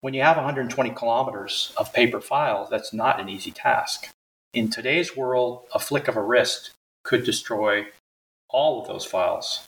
When 0.00 0.14
you 0.14 0.22
have 0.22 0.36
120 0.36 0.90
kilometers 0.90 1.72
of 1.76 1.92
paper 1.92 2.20
files, 2.20 2.70
that's 2.70 2.92
not 2.92 3.20
an 3.20 3.28
easy 3.28 3.50
task. 3.50 4.08
In 4.54 4.70
today's 4.70 5.16
world, 5.16 5.64
a 5.74 5.78
flick 5.80 6.06
of 6.06 6.16
a 6.16 6.22
wrist 6.22 6.70
could 7.02 7.24
destroy 7.24 7.86
all 8.48 8.80
of 8.80 8.86
those 8.86 9.04
files 9.04 9.66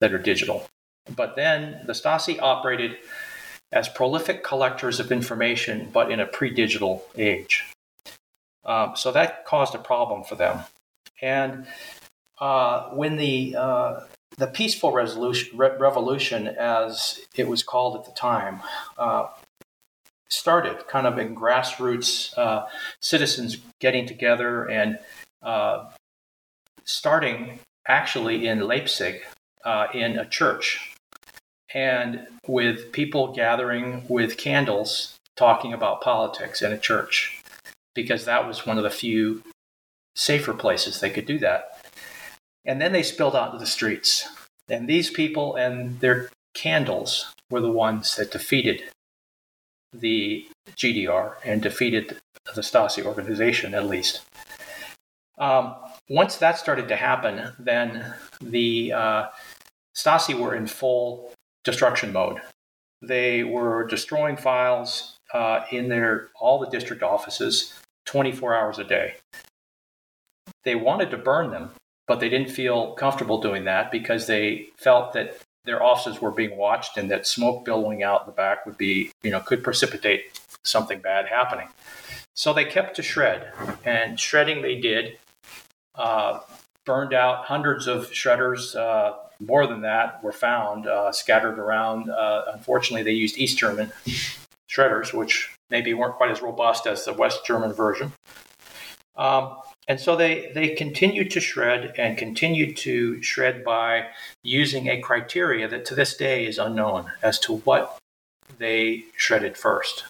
that 0.00 0.14
are 0.14 0.18
digital. 0.18 0.66
But 1.14 1.36
then 1.36 1.82
the 1.86 1.92
Stasi 1.92 2.40
operated 2.40 2.96
as 3.70 3.88
prolific 3.88 4.42
collectors 4.42 4.98
of 4.98 5.12
information, 5.12 5.90
but 5.92 6.10
in 6.10 6.20
a 6.20 6.26
pre 6.26 6.50
digital 6.50 7.04
age. 7.16 7.66
Um, 8.64 8.92
so 8.96 9.12
that 9.12 9.44
caused 9.44 9.74
a 9.74 9.78
problem 9.78 10.24
for 10.24 10.34
them. 10.36 10.60
And 11.20 11.66
uh, 12.40 12.90
when 12.90 13.16
the 13.16 13.56
uh, 13.56 14.00
the 14.38 14.46
peaceful 14.46 14.92
resolution, 14.92 15.56
re- 15.58 15.76
revolution, 15.78 16.48
as 16.48 17.20
it 17.36 17.46
was 17.46 17.62
called 17.62 17.96
at 17.96 18.06
the 18.06 18.12
time, 18.12 18.60
uh, 18.96 19.28
started 20.30 20.86
kind 20.88 21.06
of 21.06 21.18
in 21.18 21.34
grassroots 21.34 22.36
uh, 22.38 22.66
citizens 23.00 23.58
getting 23.80 24.06
together 24.06 24.64
and 24.68 24.98
uh, 25.42 25.84
starting 26.84 27.58
actually 27.86 28.46
in 28.46 28.60
Leipzig 28.60 29.22
uh, 29.64 29.88
in 29.92 30.18
a 30.18 30.26
church 30.26 30.94
and 31.74 32.26
with 32.46 32.92
people 32.92 33.32
gathering 33.32 34.04
with 34.08 34.36
candles 34.36 35.16
talking 35.36 35.72
about 35.72 36.00
politics 36.00 36.62
in 36.62 36.72
a 36.72 36.78
church 36.78 37.42
because 37.94 38.24
that 38.24 38.46
was 38.46 38.66
one 38.66 38.76
of 38.76 38.84
the 38.84 38.90
few 38.90 39.42
safer 40.14 40.52
places 40.52 41.00
they 41.00 41.10
could 41.10 41.26
do 41.26 41.38
that. 41.38 41.80
And 42.64 42.80
then 42.80 42.92
they 42.92 43.02
spilled 43.02 43.34
out 43.34 43.48
into 43.48 43.58
the 43.58 43.66
streets. 43.66 44.28
And 44.68 44.88
these 44.88 45.10
people 45.10 45.56
and 45.56 45.98
their 46.00 46.28
candles 46.54 47.32
were 47.50 47.60
the 47.60 47.70
ones 47.70 48.16
that 48.16 48.30
defeated 48.30 48.82
the 49.92 50.46
GDR 50.76 51.34
and 51.44 51.62
defeated 51.62 52.18
the 52.54 52.60
Stasi 52.60 53.04
organization, 53.04 53.74
at 53.74 53.86
least. 53.86 54.22
Um, 55.38 55.74
once 56.08 56.36
that 56.36 56.58
started 56.58 56.88
to 56.88 56.96
happen, 56.96 57.52
then 57.58 58.14
the 58.40 58.92
uh, 58.92 59.26
Stasi 59.96 60.38
were 60.38 60.54
in 60.54 60.66
full 60.66 61.32
destruction 61.64 62.12
mode. 62.12 62.40
They 63.02 63.44
were 63.44 63.86
destroying 63.86 64.36
files 64.36 65.16
uh, 65.32 65.64
in 65.70 65.88
their 65.88 66.28
all 66.38 66.58
the 66.58 66.68
district 66.68 67.02
offices 67.02 67.72
24 68.06 68.54
hours 68.54 68.78
a 68.78 68.84
day. 68.84 69.14
They 70.64 70.74
wanted 70.74 71.10
to 71.12 71.16
burn 71.16 71.50
them, 71.50 71.70
but 72.06 72.20
they 72.20 72.28
didn't 72.28 72.50
feel 72.50 72.92
comfortable 72.92 73.40
doing 73.40 73.64
that 73.64 73.90
because 73.90 74.26
they 74.26 74.68
felt 74.76 75.14
that 75.14 75.38
their 75.64 75.82
offices 75.82 76.20
were 76.20 76.30
being 76.30 76.56
watched 76.56 76.96
and 76.96 77.10
that 77.10 77.26
smoke 77.26 77.64
billowing 77.64 78.02
out 78.02 78.26
the 78.26 78.32
back 78.32 78.64
would 78.66 78.78
be, 78.78 79.12
you 79.22 79.30
know, 79.30 79.40
could 79.40 79.62
precipitate 79.62 80.40
something 80.64 81.00
bad 81.00 81.26
happening. 81.26 81.68
So 82.34 82.52
they 82.52 82.64
kept 82.64 82.96
to 82.96 83.02
shred, 83.02 83.52
and 83.84 84.18
shredding 84.18 84.62
they 84.62 84.80
did. 84.80 85.18
Uh, 85.94 86.40
burned 86.86 87.12
out 87.12 87.44
hundreds 87.44 87.86
of 87.86 88.10
shredders. 88.10 88.74
Uh, 88.74 89.16
more 89.40 89.66
than 89.66 89.80
that 89.82 90.22
were 90.22 90.32
found 90.32 90.86
uh, 90.86 91.10
scattered 91.12 91.58
around. 91.58 92.10
Uh, 92.10 92.44
unfortunately, 92.52 93.02
they 93.02 93.16
used 93.16 93.38
East 93.38 93.58
German 93.58 93.90
shredders, 94.68 95.12
which 95.12 95.54
maybe 95.70 95.94
weren't 95.94 96.14
quite 96.14 96.30
as 96.30 96.42
robust 96.42 96.86
as 96.86 97.04
the 97.04 97.12
West 97.12 97.44
German 97.46 97.72
version. 97.72 98.12
Um, 99.16 99.56
and 99.88 99.98
so 99.98 100.16
they, 100.16 100.52
they 100.54 100.74
continued 100.74 101.30
to 101.32 101.40
shred 101.40 101.94
and 101.98 102.16
continued 102.16 102.76
to 102.78 103.20
shred 103.22 103.64
by 103.64 104.06
using 104.42 104.88
a 104.88 105.00
criteria 105.00 105.66
that 105.68 105.84
to 105.86 105.94
this 105.94 106.16
day 106.16 106.46
is 106.46 106.58
unknown 106.58 107.10
as 107.22 107.38
to 107.40 107.56
what 107.58 107.98
they 108.58 109.04
shredded 109.16 109.56
first. 109.56 110.04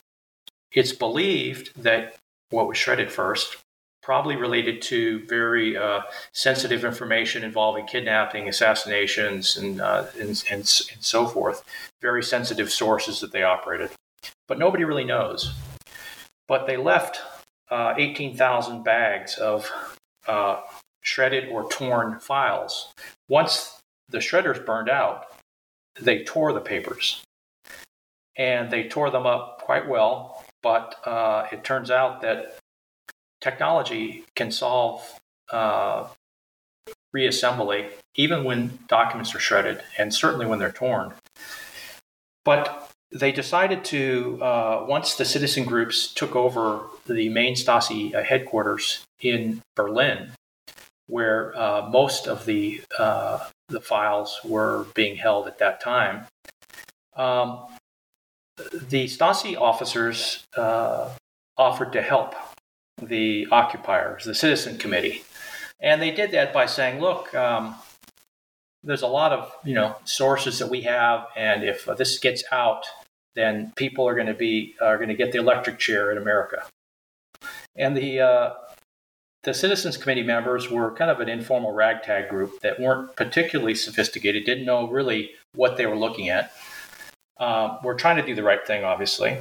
It's 0.73 0.93
believed 0.93 1.83
that 1.83 2.17
what 2.51 2.69
was 2.69 2.79
shredded 2.79 3.11
first 3.11 3.57
probably 4.03 4.37
related 4.37 4.81
to 4.81 5.25
very 5.27 5.77
uh, 5.77 6.01
sensitive 6.33 6.85
information 6.85 7.45
involving 7.45 7.87
kidnapping, 7.87 8.49
assassinations, 8.49 9.57
and, 9.57 9.81
uh, 9.81 10.05
and, 10.19 10.43
and, 10.51 10.61
and, 10.61 10.67
so 10.67 11.27
forth. 11.27 11.63
Very 12.01 12.23
sensitive 12.23 12.73
sources 12.73 13.21
that 13.21 13.31
they 13.31 13.43
operated. 13.43 13.91
But 14.49 14.59
nobody 14.59 14.85
really 14.85 15.05
knows. 15.05 15.55
But 16.49 16.67
they 16.67 16.77
left 16.77 17.21
uh, 17.71 17.95
18,000 17.97 18.83
bags 18.83 19.37
of 19.37 19.71
uh, 20.27 20.61
shredded 21.03 21.49
or 21.49 21.69
torn 21.71 22.19
files. 22.21 22.93
Once 23.29 23.81
the 24.09 24.19
shredders 24.19 24.65
burned 24.65 24.89
out, 24.89 25.27
they 26.01 26.25
tore 26.25 26.53
the 26.53 26.61
papers. 26.61 27.23
And 28.37 28.71
they 28.71 28.89
tore 28.89 29.11
them 29.11 29.27
up 29.27 29.61
quite 29.63 29.89
well, 29.89 30.45
but 30.63 30.97
uh, 31.07 31.47
it 31.53 31.65
turns 31.65 31.91
out 31.91 32.23
that 32.23 32.59
technology 33.41 34.25
can 34.35 34.51
solve 34.51 35.21
uh, 35.51 36.07
reassembly 37.15 37.91
even 38.15 38.45
when 38.45 38.79
documents 38.89 39.35
are 39.35 39.41
shredded, 39.41 39.83
and 39.99 40.13
certainly 40.13 40.47
when 40.47 40.59
they're 40.59 40.73
torn. 40.73 41.13
But 42.45 42.90
they 43.13 43.33
decided 43.33 43.85
to, 43.87 44.39
uh, 44.41 44.85
once 44.89 45.17
the 45.17 45.25
citizen 45.25 45.65
groups 45.65 46.13
took 46.13 46.37
over 46.37 46.83
the 47.07 47.29
main 47.29 47.55
Stasi 47.55 48.15
uh, 48.15 48.23
headquarters 48.23 49.05
in 49.21 49.63
Berlin, 49.75 50.31
where 51.07 51.57
uh, 51.59 51.89
most 51.91 52.29
of 52.29 52.47
the 52.47 52.83
uh, 52.99 53.49
the 53.69 53.81
files 53.81 54.41
were 54.45 54.87
being 54.95 55.17
held 55.17 55.47
at 55.47 55.59
that 55.59 55.81
time, 55.81 56.27
um, 57.17 57.67
the 58.57 59.07
Stasi 59.07 59.61
officers 59.61 60.45
uh, 60.57 61.11
offered 61.57 61.93
to 61.93 62.03
help 62.03 62.35
the 63.03 63.47
occupiers, 63.51 64.25
the 64.25 64.35
citizen 64.35 64.79
committee, 64.79 65.25
and 65.81 66.01
they 66.01 66.13
did 66.13 66.31
that 66.31 66.53
by 66.53 66.67
saying, 66.67 67.01
"Look." 67.01 67.35
Um, 67.35 67.75
there's 68.83 69.03
a 69.03 69.07
lot 69.07 69.31
of 69.31 69.53
you 69.63 69.75
know 69.75 69.95
sources 70.05 70.59
that 70.59 70.71
we 70.71 70.81
have 70.81 71.27
and 71.37 71.63
if 71.63 71.85
this 71.99 72.19
gets 72.19 72.43
out 72.51 72.87
then 73.35 73.73
people 73.77 74.07
are 74.09 74.15
going 74.15 74.27
to 74.27 74.35
be 74.35 74.75
are 74.81 74.97
going 74.97 75.09
to 75.09 75.15
get 75.15 75.33
the 75.33 75.39
electric 75.39 75.79
chair 75.79 76.11
in 76.11 76.19
America. 76.19 76.65
And 77.77 77.97
the 77.97 78.21
uh, 78.21 78.51
the 79.43 79.55
citizens 79.55 79.97
committee 79.97 80.23
members 80.23 80.71
were 80.71 80.93
kind 80.93 81.11
of 81.11 81.21
an 81.21 81.29
informal 81.29 81.73
ragtag 81.73 82.29
group 82.29 82.61
that 82.61 82.79
weren't 82.79 83.17
particularly 83.17 83.75
sophisticated, 83.75 84.45
didn't 84.45 84.67
know 84.67 84.89
really 84.89 85.31
what 85.55 85.77
they 85.77 85.87
were 85.87 85.97
looking 85.97 86.29
at. 86.29 86.53
Uh, 87.39 87.79
were 87.83 87.95
trying 87.95 88.17
to 88.17 88.27
do 88.27 88.35
the 88.35 88.43
right 88.43 88.67
thing, 88.67 88.85
obviously, 88.85 89.39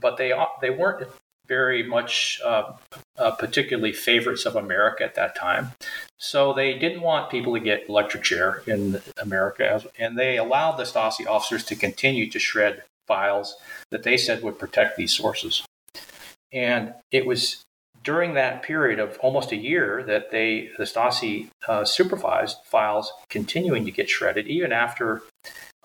but 0.00 0.16
they 0.16 0.32
they 0.62 0.70
weren't 0.70 1.06
very 1.46 1.82
much 1.82 2.40
uh, 2.42 2.72
uh, 3.18 3.32
particularly 3.32 3.92
favorites 3.92 4.46
of 4.46 4.56
America 4.56 5.04
at 5.04 5.14
that 5.14 5.36
time. 5.36 5.72
So 6.16 6.54
they 6.54 6.78
didn't 6.78 7.02
want 7.02 7.30
people 7.30 7.52
to 7.52 7.60
get 7.60 7.86
electric 7.86 8.22
chair 8.22 8.62
in 8.66 9.02
America, 9.18 9.84
and 9.98 10.18
they 10.18 10.38
allowed 10.38 10.76
the 10.76 10.84
Stasi 10.84 11.26
officers 11.26 11.64
to 11.64 11.76
continue 11.76 12.30
to 12.30 12.38
shred 12.38 12.84
files 13.06 13.56
that 13.90 14.02
they 14.02 14.16
said 14.16 14.42
would 14.42 14.58
protect 14.58 14.96
these 14.96 15.12
sources. 15.12 15.64
And 16.52 16.94
it 17.10 17.26
was 17.26 17.64
during 18.02 18.34
that 18.34 18.62
period 18.62 18.98
of 18.98 19.18
almost 19.20 19.50
a 19.50 19.56
year 19.56 20.02
that 20.04 20.30
they, 20.30 20.70
the 20.78 20.84
Stasi, 20.84 21.48
uh, 21.66 21.84
supervised 21.84 22.58
files 22.64 23.12
continuing 23.30 23.84
to 23.86 23.90
get 23.90 24.10
shredded, 24.10 24.46
even 24.46 24.72
after, 24.72 25.22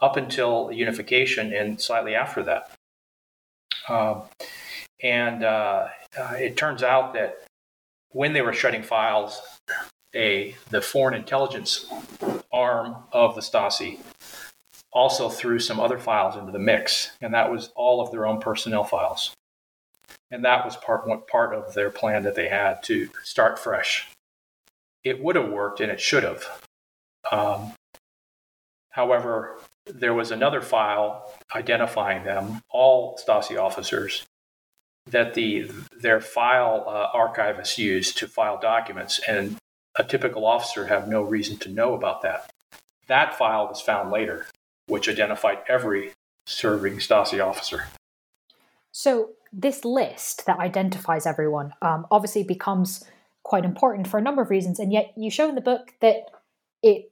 up 0.01 0.17
until 0.17 0.69
unification 0.71 1.53
and 1.53 1.79
slightly 1.81 2.13
after 2.13 2.43
that. 2.43 2.71
Um, 3.87 4.23
and 5.01 5.43
uh, 5.43 5.87
uh, 6.17 6.33
it 6.33 6.57
turns 6.57 6.83
out 6.83 7.13
that 7.13 7.45
when 8.09 8.33
they 8.33 8.41
were 8.41 8.53
shredding 8.53 8.83
files, 8.83 9.41
a 10.15 10.55
the 10.71 10.81
foreign 10.81 11.13
intelligence 11.13 11.85
arm 12.51 12.95
of 13.11 13.35
the 13.35 13.41
Stasi 13.41 13.99
also 14.91 15.29
threw 15.29 15.59
some 15.59 15.79
other 15.79 15.99
files 15.99 16.35
into 16.35 16.51
the 16.51 16.59
mix, 16.59 17.11
and 17.21 17.33
that 17.33 17.51
was 17.51 17.71
all 17.75 18.01
of 18.01 18.11
their 18.11 18.25
own 18.25 18.39
personnel 18.39 18.83
files. 18.83 19.33
And 20.31 20.45
that 20.45 20.65
was 20.65 20.75
part 20.77 21.07
part 21.27 21.55
of 21.55 21.73
their 21.73 21.89
plan 21.89 22.23
that 22.23 22.35
they 22.35 22.49
had 22.49 22.83
to 22.83 23.09
start 23.23 23.57
fresh 23.59 24.07
it 25.03 25.23
would 25.23 25.35
have 25.35 25.49
worked 25.49 25.79
and 25.79 25.91
it 25.91 25.99
should 25.99 26.23
have. 26.23 26.45
Um, 27.31 27.73
however, 28.91 29.59
there 29.85 30.13
was 30.13 30.31
another 30.31 30.61
file 30.61 31.31
identifying 31.55 32.23
them, 32.23 32.61
all 32.69 33.17
Stasi 33.17 33.59
officers, 33.59 34.25
that 35.07 35.33
the 35.33 35.71
their 36.01 36.21
file 36.21 36.83
uh, 36.87 37.07
archivist 37.13 37.77
used 37.77 38.17
to 38.19 38.27
file 38.27 38.59
documents, 38.59 39.19
and 39.27 39.57
a 39.97 40.03
typical 40.03 40.45
officer 40.45 40.85
have 40.85 41.07
no 41.07 41.23
reason 41.23 41.57
to 41.57 41.69
know 41.69 41.95
about 41.95 42.21
that. 42.21 42.49
That 43.07 43.37
file 43.37 43.67
was 43.67 43.81
found 43.81 44.11
later, 44.11 44.45
which 44.89 45.07
identified 45.07 45.59
every 45.67 46.11
serving 46.45 46.97
Stasi 46.97 47.45
officer. 47.45 47.85
So 48.91 49.31
this 49.53 49.85
list 49.85 50.45
that 50.45 50.59
identifies 50.59 51.25
everyone 51.25 51.73
um, 51.81 52.05
obviously 52.11 52.43
becomes 52.43 53.03
quite 53.43 53.65
important 53.65 54.07
for 54.07 54.17
a 54.17 54.21
number 54.21 54.41
of 54.41 54.49
reasons, 54.49 54.79
and 54.79 54.91
yet 54.91 55.13
you 55.15 55.31
show 55.31 55.47
in 55.47 55.55
the 55.55 55.61
book 55.61 55.93
that 56.01 56.25
it 56.83 57.11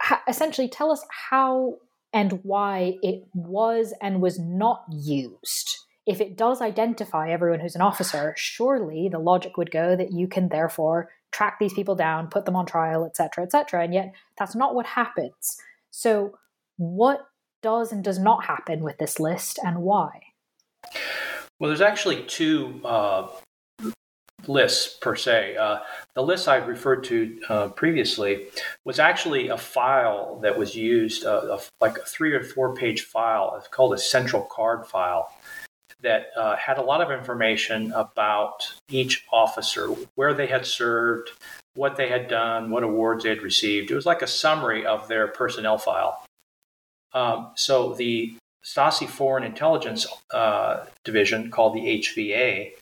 ha- 0.00 0.22
essentially 0.28 0.68
tell 0.68 0.90
us 0.90 1.04
how 1.30 1.78
and 2.12 2.40
why 2.42 2.98
it 3.02 3.24
was 3.34 3.94
and 4.00 4.20
was 4.20 4.38
not 4.38 4.84
used. 4.90 5.78
If 6.04 6.20
it 6.20 6.36
does 6.36 6.60
identify 6.60 7.30
everyone 7.30 7.60
who's 7.60 7.76
an 7.76 7.80
officer, 7.80 8.34
surely 8.36 9.08
the 9.08 9.18
logic 9.18 9.56
would 9.56 9.70
go 9.70 9.96
that 9.96 10.12
you 10.12 10.26
can 10.26 10.48
therefore 10.48 11.10
track 11.30 11.58
these 11.58 11.72
people 11.72 11.94
down, 11.94 12.28
put 12.28 12.44
them 12.44 12.56
on 12.56 12.66
trial, 12.66 13.04
etc., 13.06 13.44
etc. 13.44 13.84
And 13.84 13.94
yet 13.94 14.12
that's 14.38 14.54
not 14.54 14.74
what 14.74 14.86
happens. 14.86 15.56
So, 15.90 16.38
what 16.82 17.26
does 17.62 17.92
and 17.92 18.02
does 18.02 18.18
not 18.18 18.44
happen 18.44 18.82
with 18.82 18.98
this 18.98 19.20
list, 19.20 19.58
and 19.64 19.78
why? 19.82 20.20
Well, 21.60 21.68
there's 21.68 21.80
actually 21.80 22.24
two 22.24 22.80
uh, 22.84 23.28
lists 24.48 24.98
per 25.00 25.14
se. 25.14 25.56
Uh, 25.56 25.78
the 26.14 26.22
list 26.22 26.48
I 26.48 26.56
referred 26.56 27.04
to 27.04 27.40
uh, 27.48 27.68
previously 27.68 28.46
was 28.84 28.98
actually 28.98 29.48
a 29.48 29.56
file 29.56 30.40
that 30.40 30.58
was 30.58 30.74
used, 30.74 31.24
uh, 31.24 31.58
like 31.80 31.98
a 31.98 32.04
three 32.04 32.32
or 32.32 32.42
four 32.42 32.74
page 32.74 33.02
file. 33.02 33.54
It's 33.56 33.68
called 33.68 33.94
a 33.94 33.98
central 33.98 34.42
card 34.42 34.84
file 34.86 35.32
that 36.00 36.30
uh, 36.36 36.56
had 36.56 36.78
a 36.78 36.82
lot 36.82 37.00
of 37.00 37.16
information 37.16 37.92
about 37.92 38.66
each 38.90 39.24
officer, 39.32 39.86
where 40.16 40.34
they 40.34 40.48
had 40.48 40.66
served, 40.66 41.30
what 41.74 41.94
they 41.94 42.08
had 42.08 42.26
done, 42.26 42.70
what 42.70 42.82
awards 42.82 43.22
they 43.22 43.30
had 43.30 43.42
received. 43.42 43.92
It 43.92 43.94
was 43.94 44.04
like 44.04 44.20
a 44.20 44.26
summary 44.26 44.84
of 44.84 45.06
their 45.06 45.28
personnel 45.28 45.78
file. 45.78 46.24
Um, 47.14 47.50
so 47.54 47.94
the 47.94 48.34
Stasi 48.64 49.08
Foreign 49.08 49.44
Intelligence 49.44 50.06
uh, 50.32 50.84
Division, 51.04 51.50
called 51.50 51.74
the 51.74 51.80
HVA, 51.80 52.72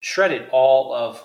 shredded 0.00 0.48
all 0.50 0.94
of 0.94 1.22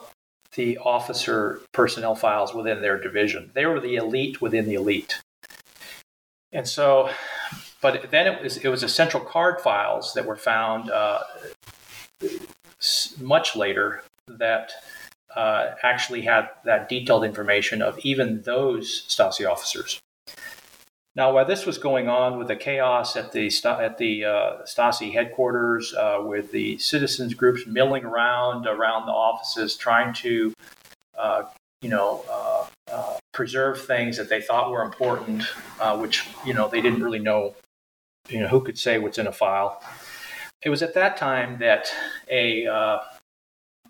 the 0.56 0.78
officer 0.80 1.62
personnel 1.74 2.16
files 2.16 2.54
within 2.54 2.82
their 2.82 3.00
division. 3.00 3.52
They 3.54 3.66
were 3.66 3.80
the 3.80 3.96
elite 3.96 4.42
within 4.42 4.66
the 4.66 4.74
elite. 4.74 5.22
And 6.52 6.68
so, 6.68 7.10
but 7.82 8.10
then 8.10 8.28
it 8.28 8.42
was 8.42 8.58
it 8.58 8.70
was 8.70 8.82
essential 8.82 9.20
card 9.20 9.62
files 9.62 10.14
that 10.14 10.26
were 10.26 10.38
found 10.38 10.90
uh, 10.90 11.20
much 13.20 13.56
later 13.56 14.04
that 14.28 14.72
uh, 15.36 15.76
actually 15.84 16.22
had 16.22 16.50
that 16.66 16.90
detailed 16.90 17.24
information 17.24 17.82
of 17.82 18.00
even 18.00 18.42
those 18.42 19.06
Stasi 19.08 19.50
officers. 19.50 20.00
Now, 21.18 21.34
while 21.34 21.46
this 21.46 21.66
was 21.66 21.80
going 21.80 22.10
on 22.10 22.38
with 22.38 22.48
the 22.48 22.56
chaos 22.56 23.16
at 23.16 23.32
the 23.32 23.50
at 23.66 23.98
the 23.98 24.24
uh, 24.24 24.58
Stasi 24.66 25.12
headquarters, 25.12 25.92
uh, 25.96 26.20
with 26.22 26.52
the 26.52 26.78
citizens 26.78 27.34
groups 27.34 27.66
milling 27.66 28.06
around 28.06 28.68
around 28.68 29.08
the 29.08 29.12
offices, 29.12 29.76
trying 29.76 30.14
to, 30.14 30.54
uh, 31.18 31.46
you 31.82 31.90
know, 31.90 32.24
uh, 32.30 32.66
uh, 32.92 33.18
preserve 33.34 33.84
things 33.84 34.16
that 34.18 34.30
they 34.30 34.42
thought 34.42 34.70
were 34.70 34.84
important, 34.84 35.44
uh, 35.80 35.98
which 35.98 36.28
you 36.46 36.54
know 36.54 36.68
they 36.68 36.82
didn't 36.82 37.02
really 37.02 37.18
know, 37.18 37.56
you 38.30 38.40
know, 38.40 38.48
who 38.48 38.62
could 38.62 38.78
say 38.78 39.00
what's 39.00 39.18
in 39.18 39.26
a 39.26 39.32
file. 39.32 39.82
It 40.62 40.70
was 40.70 40.84
at 40.84 40.94
that 40.94 41.18
time 41.18 41.58
that 41.58 41.92
a 42.30 42.68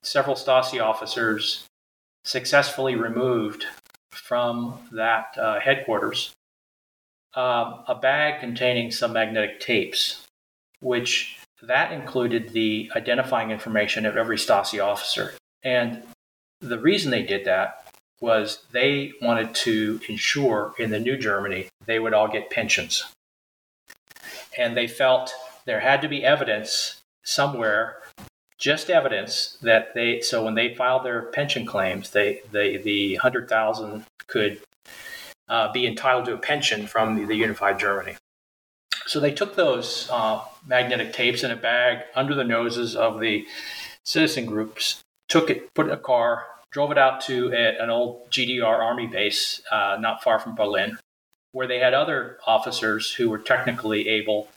several 0.02 0.38
Stasi 0.38 0.82
officers 0.82 1.66
successfully 2.24 2.96
removed 2.96 3.66
from 4.14 4.80
that 4.94 5.36
headquarters 5.62 6.32
um, 7.38 7.84
a 7.88 7.94
bag 7.94 8.40
containing 8.40 8.90
some 8.90 9.14
magnetic 9.14 9.60
tapes, 9.60 10.26
which 10.80 11.38
that 11.62 11.92
included 11.92 12.50
the 12.50 12.92
identifying 12.96 13.52
information 13.52 14.08
of 14.08 14.18
every 14.18 14.38
Stasi 14.38 14.84
officer. 14.84 15.36
And 15.64 16.02
the 16.60 16.80
reason 16.80 17.12
they 17.12 17.22
did 17.22 17.46
that 17.46 17.86
was 18.20 18.64
they 18.72 19.12
wanted 19.22 19.54
to 19.54 20.02
ensure 20.10 20.74
in 20.80 20.90
the 20.90 21.00
new 21.00 21.16
Germany 21.16 21.68
they 21.86 22.00
would 22.00 22.16
all 22.16 22.28
get 22.28 22.50
pensions. 22.50 23.06
And 24.58 24.76
they 24.76 24.88
felt 24.88 25.32
there 25.66 25.82
had 25.82 26.02
to 26.02 26.10
be 26.10 26.26
evidence 26.26 27.02
somewhere, 27.24 28.02
just 28.58 28.90
evidence 28.90 29.60
that 29.62 29.94
they, 29.94 30.22
so 30.22 30.44
when 30.44 30.56
they 30.56 30.74
filed 30.74 31.04
their 31.04 31.22
pension 31.22 31.68
claims, 31.68 32.10
they, 32.10 32.42
they 32.52 32.78
the 32.78 33.14
100,000 33.14 34.06
could 34.26 34.60
uh, 35.50 35.72
be 35.72 35.88
entitled 35.88 36.26
to 36.26 36.34
a 36.34 36.38
pension 36.38 36.88
from 36.88 37.16
the, 37.16 37.26
the, 37.26 37.36
unified 37.36 37.80
Germany. 37.80 38.16
So 39.06 39.20
they 39.20 39.32
took 39.32 39.56
those 39.56 40.10
uh, 40.12 40.42
magnetic 40.66 41.14
tapes 41.14 41.44
in 41.44 41.52
a 41.52 41.56
bag 41.56 42.04
under 42.16 42.36
the 42.36 42.44
noses 42.44 42.96
of 42.96 43.20
the 43.20 43.48
citizen 44.04 44.46
groups, 44.46 45.02
took 45.30 45.50
it, 45.50 45.74
put 45.74 45.86
it 45.86 45.90
in 45.90 45.96
a 45.96 46.02
car, 46.02 46.46
drove 46.72 46.92
it 46.92 46.98
out 46.98 47.22
to 47.22 47.52
a, 47.54 47.82
an 47.82 47.90
old 47.90 48.30
GDR 48.30 48.80
army 48.80 49.08
base 49.08 49.62
uh, 49.72 49.98
not 50.00 50.24
far 50.24 50.40
from 50.40 50.56
Berlin, 50.56 50.98
where 51.54 51.68
they 51.68 51.80
had 51.80 51.94
other 51.94 52.38
officers 52.46 53.14
who 53.14 53.30
were 53.30 53.40
technically 53.40 54.08
able 54.10 54.50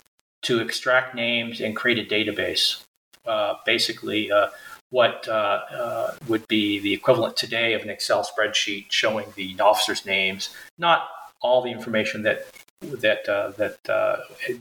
to 0.42 0.60
extract 0.60 1.14
names 1.14 1.60
and 1.60 1.76
create 1.76 1.98
a 1.98 2.14
database. 2.14 2.82
Uh, 3.26 3.54
basically, 3.66 4.32
uh, 4.32 4.48
what 4.90 5.26
uh, 5.28 5.60
uh, 5.72 6.14
would 6.28 6.46
be 6.48 6.78
the 6.78 6.92
equivalent 6.92 7.36
today 7.36 7.74
of 7.74 7.82
an 7.82 7.90
Excel 7.90 8.24
spreadsheet 8.24 8.86
showing 8.90 9.26
the 9.36 9.58
officers' 9.60 10.04
names, 10.04 10.50
not 10.78 11.08
all 11.40 11.62
the 11.62 11.70
information 11.70 12.22
that 12.22 12.46
that 12.82 13.28
uh, 13.28 13.50
that 13.52 13.88
uh, 13.88 14.16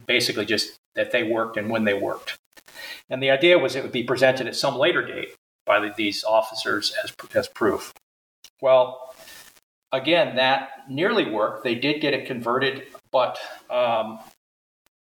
basically 0.06 0.46
just 0.46 0.78
that 0.96 1.12
they 1.12 1.24
worked 1.24 1.58
and 1.58 1.70
when 1.70 1.84
they 1.84 1.94
worked. 1.94 2.38
And 3.10 3.22
the 3.24 3.32
idea 3.32 3.58
was 3.58 3.76
it 3.76 3.84
would 3.84 3.92
be 3.92 4.04
presented 4.04 4.48
at 4.48 4.56
some 4.56 4.76
later 4.76 5.06
date 5.06 5.30
by 5.66 5.80
the, 5.80 5.94
these 5.96 6.24
officers 6.24 6.94
as 7.04 7.14
as 7.34 7.48
proof. 7.48 7.94
Well, 8.62 9.14
again, 9.92 10.36
that 10.36 10.70
nearly 10.90 11.30
worked. 11.30 11.64
They 11.64 11.76
did 11.76 12.02
get 12.02 12.14
it 12.14 12.28
converted, 12.28 12.84
but 13.12 13.40
um, 13.70 14.20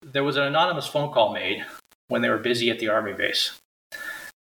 there 0.03 0.25
was 0.25 0.37
an 0.37 0.43
anonymous 0.43 0.87
phone 0.87 1.13
call 1.13 1.33
made 1.33 1.65
when 2.09 2.23
they 2.23 2.29
were 2.29 2.39
busy 2.39 2.71
at 2.71 2.79
the 2.79 2.89
army 2.89 3.13
base 3.13 3.59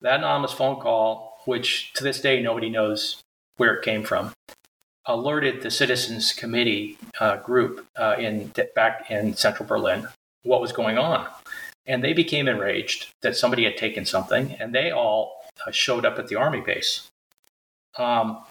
that 0.01 0.19
anonymous 0.19 0.53
phone 0.53 0.79
call, 0.79 1.39
which 1.45 1.93
to 1.93 2.03
this 2.03 2.21
day 2.21 2.41
nobody 2.41 2.69
knows 2.69 3.21
where 3.57 3.73
it 3.73 3.83
came 3.83 4.03
from, 4.03 4.31
alerted 5.05 5.61
the 5.61 5.71
Citizens 5.71 6.31
Committee 6.31 6.97
uh, 7.19 7.37
group 7.37 7.85
uh, 7.97 8.15
in 8.17 8.51
back 8.75 9.09
in 9.09 9.35
central 9.35 9.67
Berlin 9.67 10.07
what 10.43 10.61
was 10.61 10.71
going 10.71 10.97
on, 10.97 11.27
and 11.85 12.03
they 12.03 12.13
became 12.13 12.47
enraged 12.47 13.07
that 13.21 13.35
somebody 13.35 13.65
had 13.65 13.77
taken 13.77 14.05
something, 14.05 14.55
and 14.59 14.73
they 14.73 14.91
all 14.91 15.43
uh, 15.65 15.71
showed 15.71 16.05
up 16.05 16.17
at 16.17 16.27
the 16.27 16.35
army 16.35 16.61
base. 16.61 17.09
Um, 17.97 18.43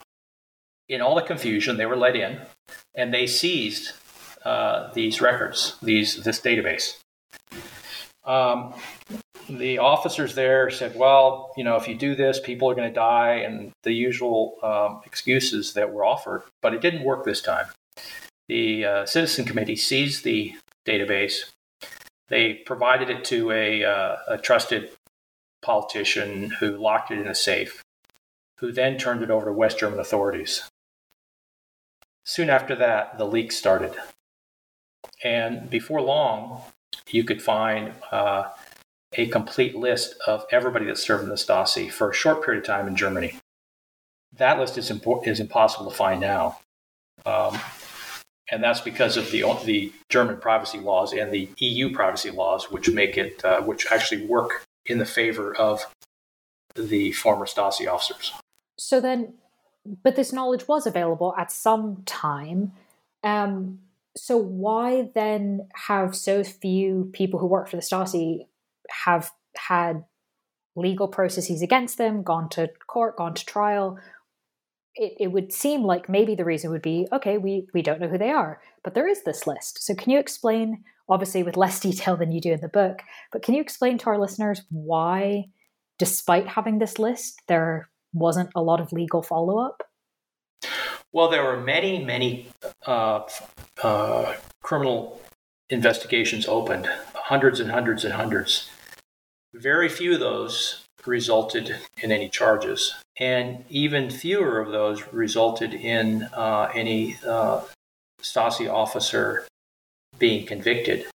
in 0.88 1.00
all 1.00 1.14
the 1.14 1.22
confusion, 1.22 1.76
they 1.76 1.86
were 1.86 1.96
let 1.96 2.16
in, 2.16 2.40
and 2.94 3.12
they 3.12 3.26
seized 3.26 3.92
uh, 4.44 4.92
these 4.92 5.20
records, 5.20 5.76
these 5.82 6.22
this 6.24 6.40
database. 6.40 6.98
Um, 8.24 8.74
the 9.48 9.78
officers 9.78 10.34
there 10.34 10.70
said, 10.70 10.96
well, 10.96 11.52
you 11.56 11.64
know, 11.64 11.76
if 11.76 11.88
you 11.88 11.94
do 11.94 12.14
this, 12.14 12.38
people 12.38 12.70
are 12.70 12.74
going 12.74 12.88
to 12.88 12.94
die, 12.94 13.36
and 13.36 13.72
the 13.82 13.92
usual 13.92 14.56
um, 14.62 15.00
excuses 15.04 15.72
that 15.74 15.92
were 15.92 16.04
offered. 16.04 16.42
But 16.60 16.74
it 16.74 16.80
didn't 16.80 17.04
work 17.04 17.24
this 17.24 17.40
time. 17.40 17.66
The 18.48 18.84
uh, 18.84 19.06
Citizen 19.06 19.44
Committee 19.44 19.76
seized 19.76 20.24
the 20.24 20.54
database. 20.86 21.50
They 22.28 22.54
provided 22.54 23.10
it 23.10 23.24
to 23.26 23.50
a, 23.50 23.84
uh, 23.84 24.16
a 24.28 24.38
trusted 24.38 24.90
politician 25.62 26.50
who 26.60 26.76
locked 26.76 27.10
it 27.10 27.18
in 27.18 27.26
a 27.26 27.34
safe, 27.34 27.82
who 28.58 28.72
then 28.72 28.98
turned 28.98 29.22
it 29.22 29.30
over 29.30 29.46
to 29.46 29.52
West 29.52 29.78
German 29.78 29.98
authorities. 29.98 30.62
Soon 32.24 32.50
after 32.50 32.74
that, 32.76 33.16
the 33.16 33.24
leak 33.24 33.52
started. 33.52 33.94
And 35.24 35.70
before 35.70 36.02
long, 36.02 36.60
you 37.10 37.24
could 37.24 37.42
find 37.42 37.94
uh, 38.12 38.44
a 39.14 39.26
complete 39.26 39.74
list 39.74 40.16
of 40.26 40.44
everybody 40.50 40.86
that 40.86 40.98
served 40.98 41.22
in 41.22 41.30
the 41.30 41.36
Stasi 41.36 41.90
for 41.90 42.10
a 42.10 42.14
short 42.14 42.44
period 42.44 42.62
of 42.62 42.66
time 42.66 42.86
in 42.86 42.96
Germany. 42.96 43.38
That 44.36 44.58
list 44.58 44.76
is, 44.76 44.90
impo- 44.90 45.26
is 45.26 45.40
impossible 45.40 45.90
to 45.90 45.96
find 45.96 46.20
now. 46.20 46.58
Um, 47.24 47.58
and 48.50 48.62
that's 48.62 48.80
because 48.80 49.16
of 49.16 49.30
the, 49.30 49.44
the 49.64 49.92
German 50.08 50.38
privacy 50.38 50.78
laws 50.78 51.12
and 51.12 51.32
the 51.32 51.48
EU 51.58 51.92
privacy 51.92 52.30
laws, 52.30 52.70
which 52.70 52.88
make 52.90 53.16
it, 53.16 53.44
uh, 53.44 53.60
which 53.62 53.86
actually 53.90 54.26
work 54.26 54.64
in 54.86 54.98
the 54.98 55.04
favor 55.04 55.54
of 55.54 55.84
the 56.74 57.12
former 57.12 57.46
Stasi 57.46 57.90
officers. 57.90 58.32
So 58.78 59.00
then, 59.00 59.34
but 60.02 60.16
this 60.16 60.32
knowledge 60.32 60.68
was 60.68 60.86
available 60.86 61.34
at 61.36 61.50
some 61.50 62.02
time. 62.04 62.72
Um, 63.22 63.80
so 64.16 64.36
why 64.36 65.10
then 65.14 65.68
have 65.74 66.14
so 66.16 66.42
few 66.44 67.10
people 67.12 67.38
who 67.40 67.46
work 67.46 67.68
for 67.68 67.76
the 67.76 67.82
Stasi 67.82 68.46
have 69.04 69.30
had 69.56 70.04
legal 70.76 71.08
processes 71.08 71.62
against 71.62 71.98
them, 71.98 72.22
gone 72.22 72.48
to 72.50 72.68
court, 72.86 73.16
gone 73.16 73.34
to 73.34 73.44
trial? 73.44 73.98
It, 74.94 75.14
it 75.20 75.26
would 75.28 75.52
seem 75.52 75.82
like 75.82 76.08
maybe 76.08 76.34
the 76.34 76.44
reason 76.44 76.70
would 76.70 76.82
be 76.82 77.06
okay, 77.12 77.38
we, 77.38 77.68
we 77.72 77.82
don't 77.82 78.00
know 78.00 78.08
who 78.08 78.18
they 78.18 78.30
are, 78.30 78.60
but 78.82 78.94
there 78.94 79.08
is 79.08 79.22
this 79.22 79.46
list. 79.46 79.84
So, 79.84 79.94
can 79.94 80.10
you 80.10 80.18
explain, 80.18 80.84
obviously 81.08 81.42
with 81.42 81.56
less 81.56 81.80
detail 81.88 82.16
than 82.16 82.32
you 82.32 82.40
do 82.40 82.52
in 82.52 82.60
the 82.60 82.68
book, 82.68 83.00
but 83.32 83.42
can 83.42 83.54
you 83.54 83.60
explain 83.60 83.98
to 83.98 84.06
our 84.06 84.18
listeners 84.18 84.62
why, 84.70 85.46
despite 85.98 86.48
having 86.48 86.78
this 86.78 86.98
list, 86.98 87.42
there 87.48 87.88
wasn't 88.12 88.50
a 88.54 88.62
lot 88.62 88.80
of 88.80 88.92
legal 88.92 89.22
follow 89.22 89.58
up? 89.58 89.82
Well, 91.12 91.30
there 91.30 91.44
were 91.44 91.60
many, 91.60 92.04
many 92.04 92.48
uh, 92.86 93.22
uh, 93.82 94.34
criminal 94.62 95.20
investigations 95.70 96.46
opened, 96.46 96.86
hundreds 97.14 97.60
and 97.60 97.70
hundreds 97.70 98.04
and 98.04 98.14
hundreds. 98.14 98.70
Very 99.54 99.88
few 99.88 100.14
of 100.14 100.20
those 100.20 100.84
resulted 101.06 101.76
in 102.02 102.12
any 102.12 102.28
charges, 102.28 102.94
and 103.18 103.64
even 103.70 104.10
fewer 104.10 104.60
of 104.60 104.72
those 104.72 105.12
resulted 105.12 105.72
in 105.72 106.24
uh, 106.34 106.70
any 106.74 107.16
uh, 107.26 107.62
Stasi 108.22 108.70
officer 108.70 109.46
being 110.18 110.46
convicted. 110.46 111.06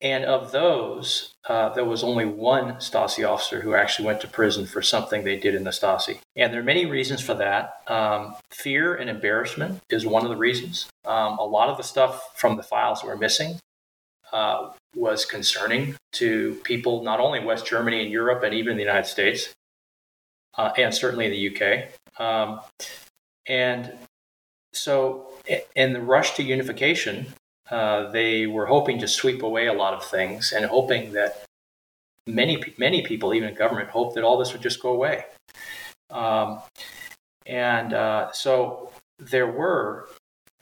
And 0.00 0.24
of 0.24 0.52
those, 0.52 1.32
uh, 1.48 1.70
there 1.70 1.84
was 1.84 2.02
only 2.02 2.26
one 2.26 2.74
Stasi 2.74 3.26
officer 3.26 3.60
who 3.60 3.74
actually 3.74 4.06
went 4.06 4.20
to 4.22 4.28
prison 4.28 4.66
for 4.66 4.82
something 4.82 5.24
they 5.24 5.36
did 5.36 5.54
in 5.54 5.64
the 5.64 5.70
Stasi. 5.70 6.18
And 6.36 6.52
there 6.52 6.60
are 6.60 6.64
many 6.64 6.84
reasons 6.84 7.22
for 7.22 7.34
that. 7.34 7.80
Um, 7.86 8.34
fear 8.50 8.94
and 8.94 9.08
embarrassment 9.08 9.80
is 9.88 10.04
one 10.04 10.24
of 10.24 10.28
the 10.28 10.36
reasons. 10.36 10.88
Um, 11.06 11.38
a 11.38 11.44
lot 11.44 11.70
of 11.70 11.76
the 11.76 11.84
stuff 11.84 12.36
from 12.36 12.56
the 12.56 12.62
files 12.62 13.02
were 13.02 13.16
missing 13.16 13.58
uh, 14.32 14.72
was 14.94 15.24
concerning 15.24 15.96
to 16.12 16.54
people 16.64 17.02
not 17.02 17.20
only 17.20 17.40
West 17.40 17.66
Germany 17.66 18.02
and 18.02 18.10
Europe 18.10 18.42
and 18.42 18.54
even 18.54 18.76
the 18.76 18.82
United 18.82 19.06
States, 19.08 19.52
uh, 20.56 20.70
and 20.76 20.94
certainly 20.94 21.26
in 21.26 21.32
the 21.32 21.50
UK. 21.56 21.88
Um, 22.20 22.60
and 23.46 23.92
so, 24.72 25.32
in 25.76 25.92
the 25.92 26.00
rush 26.00 26.34
to 26.36 26.42
unification, 26.42 27.26
uh, 27.70 28.10
they 28.10 28.46
were 28.46 28.66
hoping 28.66 28.98
to 29.00 29.08
sweep 29.08 29.42
away 29.42 29.66
a 29.66 29.72
lot 29.72 29.94
of 29.94 30.04
things 30.04 30.52
and 30.52 30.64
hoping 30.64 31.12
that 31.12 31.44
many 32.26 32.62
many 32.78 33.02
people, 33.02 33.34
even 33.34 33.48
in 33.48 33.54
government, 33.54 33.90
hoped 33.90 34.14
that 34.14 34.24
all 34.24 34.38
this 34.38 34.52
would 34.52 34.62
just 34.62 34.82
go 34.82 34.90
away. 34.90 35.24
Um, 36.10 36.60
and 37.46 37.92
uh, 37.92 38.32
so 38.32 38.90
there 39.18 39.46
were 39.46 40.08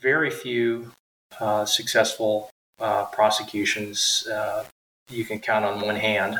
very 0.00 0.30
few 0.30 0.92
uh, 1.40 1.64
successful 1.64 2.50
uh, 2.82 3.06
prosecutions. 3.06 4.26
Uh, 4.26 4.64
you 5.08 5.24
can 5.24 5.38
count 5.38 5.64
on 5.64 5.80
one 5.80 5.96
hand, 5.96 6.38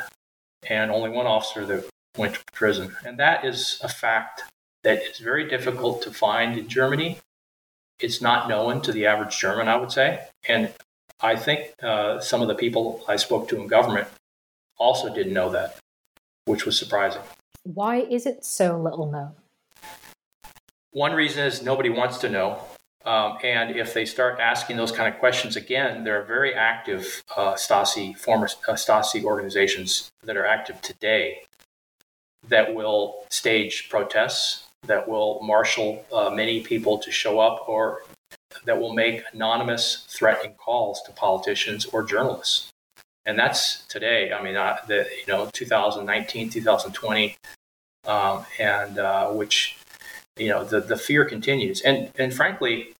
and 0.69 0.91
only 0.91 1.09
one 1.09 1.27
officer 1.27 1.65
that 1.65 1.89
went 2.19 2.35
to 2.35 2.41
prison. 2.53 2.95
And 3.07 3.19
that 3.19 3.45
is 3.45 3.81
a 3.83 3.89
fact 3.89 4.43
that 4.83 5.03
is 5.03 5.19
very 5.19 5.49
difficult 5.49 6.03
to 6.03 6.11
find 6.11 6.59
in 6.59 6.69
Germany 6.69 7.19
it's 8.03 8.21
not 8.21 8.49
known 8.49 8.81
to 8.83 8.93
the 8.93 9.07
average 9.07 9.39
German, 9.39 9.69
I 9.69 9.77
would 9.77 9.93
say. 9.93 10.27
And 10.49 10.73
I 11.21 11.37
think 11.37 11.73
uh, 11.83 12.21
some 12.21 12.43
of 12.43 12.49
the 12.49 12.55
people 12.55 13.05
I 13.09 13.17
spoke 13.17 13.49
to 13.49 13.61
in 13.61 13.69
government 13.69 14.09
also 14.77 15.15
didn't 15.15 15.33
know 15.33 15.51
that, 15.51 15.79
which 16.47 16.67
was 16.67 16.79
surprising. 16.79 17.23
Why 17.63 18.01
is 18.01 18.27
it 18.27 18.45
so 18.45 18.77
little 18.77 19.11
known? 19.11 19.33
One 20.91 21.13
reason 21.13 21.47
is 21.47 21.63
nobody 21.63 21.91
wants 21.91 22.19
to 22.19 22.29
know. 22.29 22.61
Um, 23.05 23.39
and 23.43 23.75
if 23.77 23.95
they 23.95 24.05
start 24.05 24.39
asking 24.39 24.77
those 24.77 24.93
kind 24.93 25.13
of 25.13 25.19
questions 25.19 25.57
again, 25.57 26.05
there 26.05 26.21
are 26.21 26.25
very 26.25 26.55
active 26.55 27.23
uh, 27.37 27.55
Stasi, 27.55 28.17
former 28.17 28.49
uh, 28.69 28.75
Stasi 28.75 29.25
organizations 29.25 30.11
that 30.23 30.37
are 30.37 30.47
active 30.47 30.81
today 30.83 31.43
that 32.49 32.75
will 32.75 33.25
stage 33.31 33.89
protests 33.89 34.69
that 34.87 35.09
will 35.09 35.41
marshal 35.43 36.05
uh, 36.13 36.31
many 36.31 36.61
people 36.61 36.99
to 36.99 37.11
show 37.11 37.39
up 37.39 37.69
or 37.69 38.03
that 38.65 38.79
will 38.81 38.93
make 38.93 39.23
anonymous 39.33 40.05
threatening 40.09 40.55
calls 40.55 41.03
to 41.03 41.13
politicians 41.13 41.87
or 41.87 42.03
journalists. 42.03 42.71
And 43.25 43.39
that's 43.39 43.85
today. 43.87 44.33
I 44.33 44.43
mean, 44.43 44.57
uh, 44.57 44.79
the 44.89 45.07
you 45.19 45.33
know 45.33 45.49
2019, 45.53 46.51
2020, 46.51 47.37
um, 48.07 48.45
and 48.59 48.99
uh, 48.99 49.29
which 49.31 49.77
you 50.37 50.49
know 50.49 50.65
the 50.65 50.81
the 50.81 50.97
fear 50.97 51.25
continues. 51.25 51.81
And 51.81 52.11
and 52.19 52.33
frankly, 52.33 52.95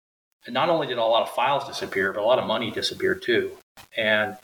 not 0.49 0.69
only 0.69 0.87
did 0.87 0.99
a 0.99 1.05
lot 1.05 1.23
of 1.23 1.31
files 1.31 1.67
disappear, 1.67 2.13
but 2.13 2.21
a 2.21 2.27
lot 2.27 2.39
of 2.39 2.47
money 2.47 2.71
disappeared 2.71 3.23
too. 3.23 3.53
And 3.97 4.37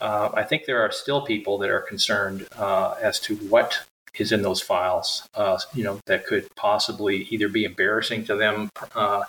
uh, 0.00 0.30
I 0.34 0.44
think 0.44 0.64
there 0.64 0.82
are 0.82 0.92
still 0.92 1.22
people 1.22 1.58
that 1.58 1.70
are 1.70 1.80
concerned 1.80 2.46
uh, 2.56 2.94
as 3.00 3.18
to 3.20 3.36
what 3.36 3.86
is 4.14 4.32
in 4.32 4.42
those 4.42 4.60
files, 4.60 5.26
uh, 5.34 5.58
you 5.74 5.84
know, 5.84 6.00
that 6.06 6.26
could 6.26 6.48
possibly 6.56 7.28
either 7.30 7.48
be 7.48 7.64
embarrassing 7.64 8.24
to 8.24 8.36
them 8.36 8.70
uh, 8.94 9.22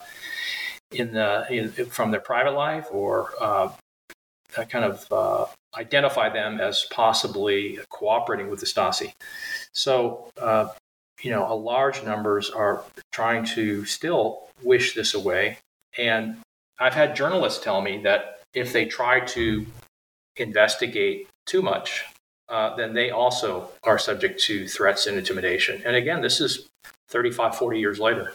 in 0.92 1.14
the 1.14 1.46
in, 1.50 1.86
from 1.86 2.12
their 2.12 2.20
private 2.20 2.54
life 2.54 2.88
or 2.92 3.32
uh, 3.40 3.70
kind 4.70 4.86
of 4.86 5.06
uh, 5.12 5.46
identify 5.78 6.30
them 6.30 6.60
as 6.60 6.86
possibly 6.92 7.80
cooperating 7.90 8.50
with 8.50 8.60
the 8.60 8.66
Stasi. 8.66 9.12
So, 9.74 10.32
you 11.22 11.32
know, 11.32 11.52
a 11.52 11.56
large 11.56 12.04
numbers 12.04 12.50
are 12.50 12.84
trying 13.12 13.46
to 13.46 13.86
still 13.86 14.48
wish 14.64 14.96
this 14.96 15.14
away, 15.14 15.58
and 15.98 16.38
I've 16.80 16.94
had 16.94 17.16
journalists 17.16 17.64
tell 17.64 17.82
me 17.82 18.02
that 18.04 18.42
if 18.54 18.74
they 18.74 18.86
try 18.86 19.20
to 19.20 19.66
investigate 20.38 21.28
too 21.46 21.62
much 21.62 22.06
uh, 22.50 22.76
then 22.76 22.94
they 22.94 23.12
also 23.12 23.70
are 23.84 24.00
subject 24.00 24.40
to 24.42 24.68
threats 24.68 25.06
and 25.06 25.18
intimidation. 25.18 25.82
And 25.86 25.96
again, 25.96 26.22
this 26.22 26.42
is 26.42 26.68
35, 27.10 27.56
40 27.56 27.80
years 27.80 28.00
later. 28.00 28.34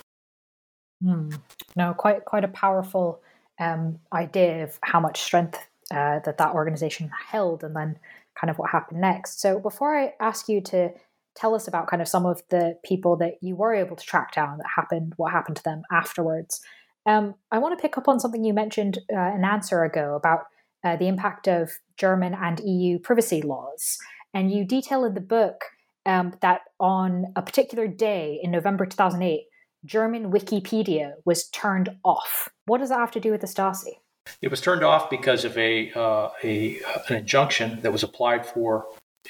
Mm. 1.03 1.37
No, 1.77 1.92
quite 1.94 2.25
quite 2.25 2.44
a 2.44 2.49
powerful 2.49 3.20
um, 3.59 3.99
idea 4.12 4.64
of 4.64 4.79
how 4.83 5.01
much 5.01 5.20
strength 5.20 5.59
uh, 5.90 6.20
that 6.20 6.38
that 6.38 6.55
organization 6.55 7.11
held, 7.29 7.64
and 7.64 7.75
then 7.75 7.99
kind 8.40 8.51
of 8.51 8.59
what 8.59 8.70
happened 8.70 9.01
next. 9.01 9.40
So, 9.40 9.59
before 9.59 9.99
I 9.99 10.14
ask 10.20 10.49
you 10.49 10.61
to 10.62 10.92
tell 11.35 11.55
us 11.55 11.66
about 11.68 11.88
kind 11.88 12.01
of 12.01 12.09
some 12.09 12.27
of 12.27 12.42
the 12.51 12.79
people 12.85 13.16
that 13.16 13.35
you 13.40 13.57
were 13.57 13.75
able 13.75 13.97
to 13.97 14.05
track 14.05 14.33
down 14.33 14.59
that 14.59 14.66
happened, 14.77 15.14
what 15.16 15.33
happened 15.33 15.57
to 15.57 15.64
them 15.64 15.83
afterwards, 15.90 16.61
um, 17.07 17.35
I 17.51 17.59
want 17.59 17.79
to 17.79 17.83
pick 17.83 17.99
up 17.99 18.09
on 18.09 18.20
something 18.20 18.44
you 18.44 18.55
mentioned 18.55 18.99
uh, 19.12 19.16
an 19.18 19.44
answer 19.44 19.85
ago 19.85 20.14
about 20.14 20.47
uh, 20.83 20.97
the 20.97 21.09
impact 21.09 21.49
of 21.49 21.70
German 21.97 22.35
and 22.35 22.61
EU 22.61 22.99
privacy 22.99 23.42
laws. 23.42 23.99
And 24.33 24.51
you 24.51 24.64
detail 24.64 25.05
in 25.05 25.14
the 25.14 25.20
book 25.20 25.64
um, 26.07 26.35
that 26.40 26.62
on 26.81 27.27
a 27.37 27.42
particular 27.42 27.87
day 27.87 28.40
in 28.42 28.51
November 28.51 28.87
2008, 28.87 29.44
German 29.85 30.31
Wikipedia 30.31 31.12
was 31.25 31.49
turned 31.49 31.90
off. 32.05 32.49
What 32.66 32.79
does 32.79 32.88
that 32.88 32.99
have 32.99 33.11
to 33.12 33.20
do 33.20 33.31
with 33.31 33.42
the 33.42 33.47
Stasi? 33.47 33.99
It 34.40 34.51
was 34.51 34.62
turned 34.62 34.83
off 34.83 35.11
because 35.11 35.44
of 35.44 35.57
a, 35.59 35.92
uh, 35.92 36.31
a 36.42 36.81
an 37.09 37.16
injunction 37.16 37.81
that 37.83 37.92
was 37.92 38.03
applied 38.03 38.47
for 38.47 38.87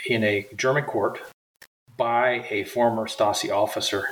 in 0.07 0.23
a 0.23 0.47
German 0.57 0.85
court 0.85 1.21
by 1.97 2.47
a 2.51 2.65
former 2.65 3.07
Stasi 3.07 3.51
officer 3.51 4.09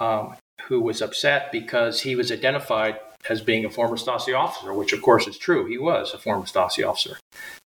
um, 0.00 0.36
who 0.68 0.80
was 0.80 1.00
upset 1.00 1.50
because 1.52 2.02
he 2.02 2.14
was 2.14 2.30
identified 2.30 2.98
as 3.28 3.40
being 3.40 3.64
a 3.64 3.70
former 3.70 3.96
Stasi 3.96 4.38
officer, 4.38 4.72
which 4.72 4.92
of 4.92 5.02
course 5.02 5.26
is 5.26 5.38
true. 5.38 5.66
He 5.66 5.78
was 5.78 6.14
a 6.14 6.18
former 6.18 6.44
Stasi 6.44 6.88
officer. 6.88 7.16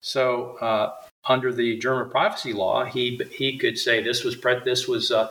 So 0.03 0.57
uh, 0.61 0.95
under 1.29 1.53
the 1.53 1.79
German 1.79 2.11
privacy 2.11 2.53
law, 2.53 2.85
he 2.85 3.21
he 3.33 3.59
could 3.59 3.79
say 3.79 4.03
this 4.03 4.25
was 4.25 4.41
this 4.65 4.87
was 4.87 5.11
uh, 5.11 5.31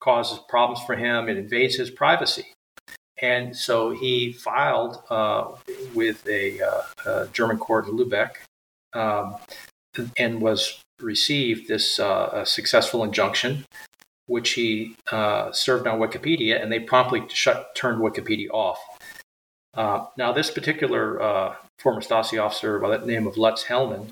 causes 0.00 0.40
problems 0.48 0.84
for 0.84 0.96
him. 0.96 1.28
It 1.28 1.36
invades 1.36 1.76
his 1.76 1.90
privacy, 1.90 2.52
and 3.20 3.56
so 3.56 3.90
he 3.90 4.32
filed 4.32 5.02
uh, 5.10 5.52
with 5.94 6.26
a, 6.26 6.60
uh, 6.60 6.82
a, 7.06 7.28
German 7.32 7.58
court 7.58 7.86
in 7.86 7.96
Lubeck, 7.96 8.32
um, 8.92 9.36
and 10.18 10.40
was 10.40 10.80
received 11.02 11.68
this 11.68 11.98
uh, 11.98 12.44
successful 12.44 13.04
injunction, 13.04 13.64
which 14.26 14.50
he 14.52 14.96
uh, 15.10 15.52
served 15.52 15.86
on 15.86 15.98
Wikipedia, 15.98 16.62
and 16.62 16.70
they 16.70 16.80
promptly 16.80 17.24
shut 17.28 17.74
turned 17.74 18.00
Wikipedia 18.00 18.48
off. 18.50 18.78
Uh, 19.74 20.06
now, 20.16 20.32
this 20.32 20.50
particular 20.50 21.20
uh, 21.20 21.54
former 21.78 22.00
Stasi 22.00 22.42
officer 22.42 22.78
by 22.78 22.96
the 22.96 23.06
name 23.06 23.26
of 23.26 23.36
Lutz 23.36 23.64
Heilmann, 23.64 24.08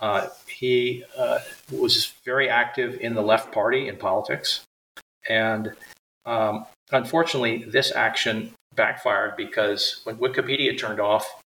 uh, 0.00 0.28
he 0.46 1.04
uh, 1.16 1.38
was 1.70 2.12
very 2.24 2.48
active 2.48 2.98
in 3.00 3.14
the 3.14 3.22
left 3.22 3.52
party 3.52 3.88
in 3.88 3.96
politics. 3.96 4.62
And 5.28 5.72
um, 6.24 6.66
unfortunately, 6.92 7.64
this 7.64 7.92
action 7.92 8.52
backfired 8.74 9.36
because 9.36 10.00
when 10.04 10.16
Wikipedia 10.16 10.78
turned 10.78 11.00
off, 11.00 11.42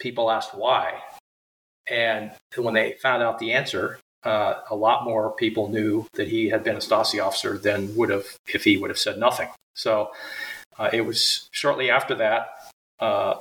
people 0.00 0.30
asked 0.30 0.54
why. 0.54 1.00
And 1.88 2.32
when 2.56 2.74
they 2.74 2.92
found 3.00 3.22
out 3.22 3.38
the 3.38 3.52
answer, 3.52 4.00
uh, 4.26 4.60
a 4.70 4.76
lot 4.76 5.04
more 5.04 5.30
people 5.30 5.68
knew 5.68 6.06
that 6.14 6.28
he 6.28 6.48
had 6.48 6.64
been 6.64 6.76
a 6.76 6.80
Stasi 6.80 7.24
officer 7.24 7.56
than 7.56 7.94
would 7.96 8.10
have 8.10 8.26
if 8.52 8.64
he 8.64 8.76
would 8.76 8.90
have 8.90 8.98
said 8.98 9.18
nothing. 9.18 9.48
So 9.74 10.10
uh, 10.78 10.90
it 10.92 11.02
was 11.02 11.48
shortly 11.52 11.90
after 11.90 12.14
that 12.16 12.56
uh, 13.00 13.36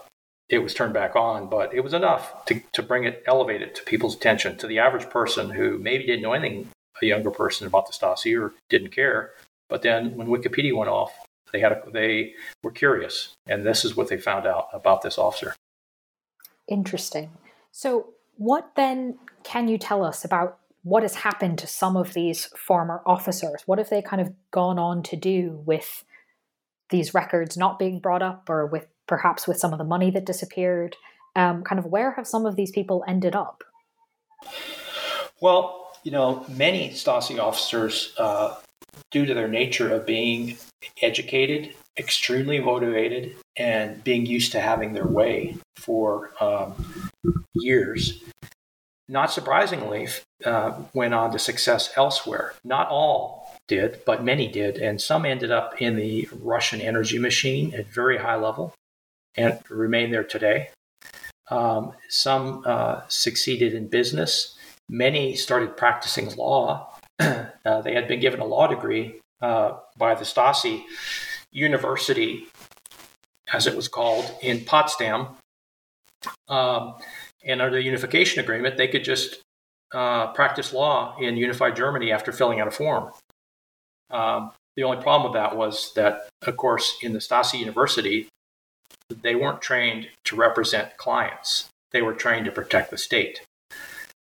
it 0.49 0.59
was 0.59 0.73
turned 0.73 0.93
back 0.93 1.15
on, 1.15 1.49
but 1.49 1.73
it 1.73 1.81
was 1.81 1.93
enough 1.93 2.45
to, 2.45 2.61
to 2.73 2.83
bring 2.83 3.03
it, 3.03 3.23
elevate 3.25 3.61
it 3.61 3.75
to 3.75 3.83
people's 3.83 4.15
attention, 4.15 4.57
to 4.57 4.67
the 4.67 4.79
average 4.79 5.09
person 5.09 5.49
who 5.49 5.77
maybe 5.79 6.05
didn't 6.05 6.21
know 6.21 6.33
anything, 6.33 6.67
a 7.01 7.05
younger 7.05 7.31
person 7.31 7.65
about 7.67 7.87
the 7.87 7.93
Stasi 7.93 8.39
or 8.39 8.53
didn't 8.69 8.91
care. 8.91 9.31
But 9.69 9.81
then 9.81 10.15
when 10.15 10.27
Wikipedia 10.27 10.75
went 10.75 10.89
off, 10.89 11.11
they 11.51 11.59
had 11.59 11.71
a, 11.71 11.83
they 11.91 12.33
were 12.63 12.71
curious, 12.71 13.33
and 13.47 13.65
this 13.65 13.85
is 13.85 13.95
what 13.95 14.09
they 14.09 14.17
found 14.17 14.45
out 14.45 14.67
about 14.73 15.01
this 15.01 15.17
officer. 15.17 15.55
Interesting. 16.67 17.31
So, 17.71 18.09
what 18.37 18.71
then 18.75 19.17
can 19.43 19.67
you 19.67 19.77
tell 19.77 20.03
us 20.03 20.25
about 20.25 20.59
what 20.85 21.01
has 21.01 21.15
happened 21.15 21.57
to 21.57 21.65
some 21.65 21.97
of 21.97 22.13
these 22.13 22.45
former 22.55 23.01
officers? 23.07 23.63
What 23.65 23.79
have 23.79 23.89
they 23.89 24.03
kind 24.03 24.21
of 24.21 24.31
gone 24.51 24.77
on 24.77 25.01
to 25.03 25.15
do 25.15 25.63
with 25.65 26.05
these 26.91 27.15
records 27.15 27.57
not 27.57 27.79
being 27.79 27.99
brought 27.99 28.21
up, 28.21 28.47
or 28.51 28.67
with 28.67 28.85
perhaps 29.07 29.47
with 29.47 29.57
some 29.57 29.73
of 29.73 29.79
the 29.79 29.83
money 29.83 30.11
that 30.11 30.27
disappeared? 30.27 30.95
Um, 31.35 31.63
kind 31.63 31.79
of 31.79 31.87
where 31.87 32.11
have 32.11 32.27
some 32.27 32.45
of 32.45 32.55
these 32.55 32.69
people 32.69 33.03
ended 33.07 33.35
up? 33.35 33.63
Well, 35.41 35.91
you 36.03 36.11
know, 36.11 36.45
many 36.47 36.91
Stasi 36.91 37.39
officers, 37.39 38.13
uh, 38.19 38.55
due 39.09 39.25
to 39.25 39.33
their 39.33 39.47
nature 39.47 39.91
of 39.91 40.05
being 40.05 40.55
educated, 41.01 41.73
extremely 41.97 42.59
motivated, 42.59 43.35
and 43.57 44.03
being 44.03 44.27
used 44.27 44.51
to 44.51 44.59
having 44.59 44.93
their 44.93 45.07
way 45.07 45.57
for 45.77 46.29
um, 46.39 46.75
years, 47.55 48.21
not 49.07 49.31
surprisingly, 49.31 50.07
uh, 50.43 50.79
went 50.93 51.13
on 51.13 51.31
to 51.31 51.39
success 51.39 51.91
elsewhere. 51.95 52.53
Not 52.63 52.89
all 52.89 53.55
did, 53.67 54.01
but 54.05 54.23
many 54.23 54.47
did, 54.47 54.77
and 54.77 55.01
some 55.01 55.25
ended 55.25 55.51
up 55.51 55.81
in 55.81 55.95
the 55.95 56.27
Russian 56.31 56.81
energy 56.81 57.19
machine 57.19 57.73
at 57.73 57.87
very 57.87 58.17
high 58.17 58.35
level 58.35 58.73
and 59.35 59.59
remain 59.69 60.11
there 60.11 60.23
today. 60.23 60.69
Um, 61.49 61.93
some 62.09 62.63
uh, 62.65 63.01
succeeded 63.07 63.73
in 63.73 63.87
business. 63.87 64.55
Many 64.89 65.35
started 65.35 65.77
practicing 65.77 66.35
law. 66.35 66.97
uh, 67.19 67.81
they 67.83 67.93
had 67.93 68.07
been 68.07 68.19
given 68.19 68.39
a 68.39 68.45
law 68.45 68.67
degree 68.67 69.19
uh, 69.41 69.77
by 69.97 70.15
the 70.15 70.25
Stasi 70.25 70.83
University, 71.51 72.45
as 73.53 73.67
it 73.67 73.75
was 73.75 73.87
called, 73.87 74.31
in 74.41 74.65
Potsdam. 74.65 75.27
Um, 76.47 76.95
and 77.45 77.61
under 77.61 77.77
the 77.77 77.83
unification 77.83 78.43
agreement, 78.43 78.77
they 78.77 78.87
could 78.87 79.03
just 79.03 79.41
uh, 79.93 80.27
practice 80.33 80.73
law 80.73 81.15
in 81.19 81.37
unified 81.37 81.75
Germany 81.75 82.11
after 82.11 82.31
filling 82.31 82.59
out 82.59 82.67
a 82.67 82.71
form. 82.71 83.11
Um, 84.09 84.51
the 84.75 84.83
only 84.83 85.01
problem 85.01 85.31
with 85.31 85.39
that 85.39 85.55
was 85.55 85.93
that, 85.95 86.27
of 86.45 86.57
course, 86.57 86.97
in 87.01 87.13
the 87.13 87.19
Stasi 87.19 87.59
University, 87.59 88.27
they 89.09 89.35
weren't 89.35 89.61
trained 89.61 90.07
to 90.25 90.35
represent 90.35 90.97
clients. 90.97 91.69
They 91.91 92.01
were 92.01 92.13
trained 92.13 92.45
to 92.45 92.51
protect 92.51 92.91
the 92.91 92.97
state. 92.97 93.41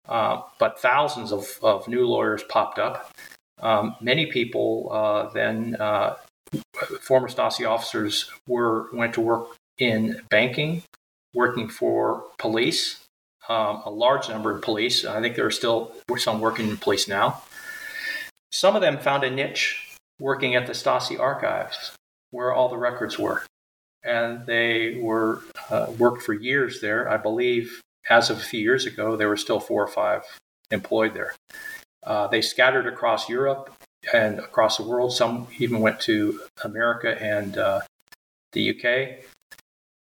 Uh, 0.08 0.42
but 0.60 0.80
thousands 0.80 1.32
of, 1.32 1.58
of 1.64 1.88
new 1.88 2.06
lawyers 2.06 2.44
popped 2.44 2.78
up. 2.78 3.12
Um, 3.62 3.96
many 4.02 4.28
people 4.28 4.90
uh, 4.92 5.30
then, 5.34 5.76
uh, 5.80 6.16
former 7.02 7.28
Stasi 7.28 7.68
officers, 7.68 8.30
were 8.48 8.90
went 8.94 9.14
to 9.16 9.22
work 9.22 9.48
in 9.80 10.22
banking, 10.30 10.84
working 11.34 11.68
for 11.68 12.26
police, 12.38 13.05
um, 13.50 13.82
a 13.86 13.90
large 13.90 14.30
number 14.30 14.56
of 14.56 14.62
police. 14.62 15.06
I 15.06 15.22
think 15.22 15.36
there 15.36 15.46
are 15.46 15.52
still 15.52 15.92
some 16.18 16.40
working 16.40 16.70
in 16.70 16.78
police 16.78 17.08
now. 17.08 17.42
Some 18.52 18.76
of 18.76 18.82
them 18.82 18.98
found 18.98 19.24
a 19.24 19.30
niche 19.30 19.98
working 20.20 20.56
at 20.56 20.66
the 20.66 20.74
Stasi 20.74 21.20
archives, 21.20 21.92
where 22.32 22.54
all 22.54 22.70
the 22.70 22.78
records 22.78 23.20
were 23.20 23.44
and 24.06 24.46
they 24.46 25.00
were 25.02 25.42
uh, 25.70 25.88
worked 25.98 26.22
for 26.22 26.34
years 26.34 26.80
there. 26.80 27.10
I 27.10 27.18
believe 27.18 27.82
as 28.10 28.30
of 28.30 28.38
a 28.38 28.44
few 28.44 28.60
years 28.60 28.86
ago, 28.86 29.16
there 29.18 29.28
were 29.28 29.36
still 29.36 29.60
four 29.60 29.84
or 29.84 29.88
five 29.88 30.22
employed 30.70 31.14
there. 31.16 31.36
Uh, 32.04 32.28
they 32.28 32.42
scattered 32.42 32.86
across 32.86 33.28
Europe 33.28 33.74
and 34.14 34.38
across 34.38 34.78
the 34.78 34.84
world. 34.84 35.12
Some 35.12 35.48
even 35.58 35.80
went 35.80 36.00
to 36.02 36.40
America 36.64 37.20
and 37.22 37.58
uh, 37.58 37.82
the 38.52 38.70
UK. 38.70 39.26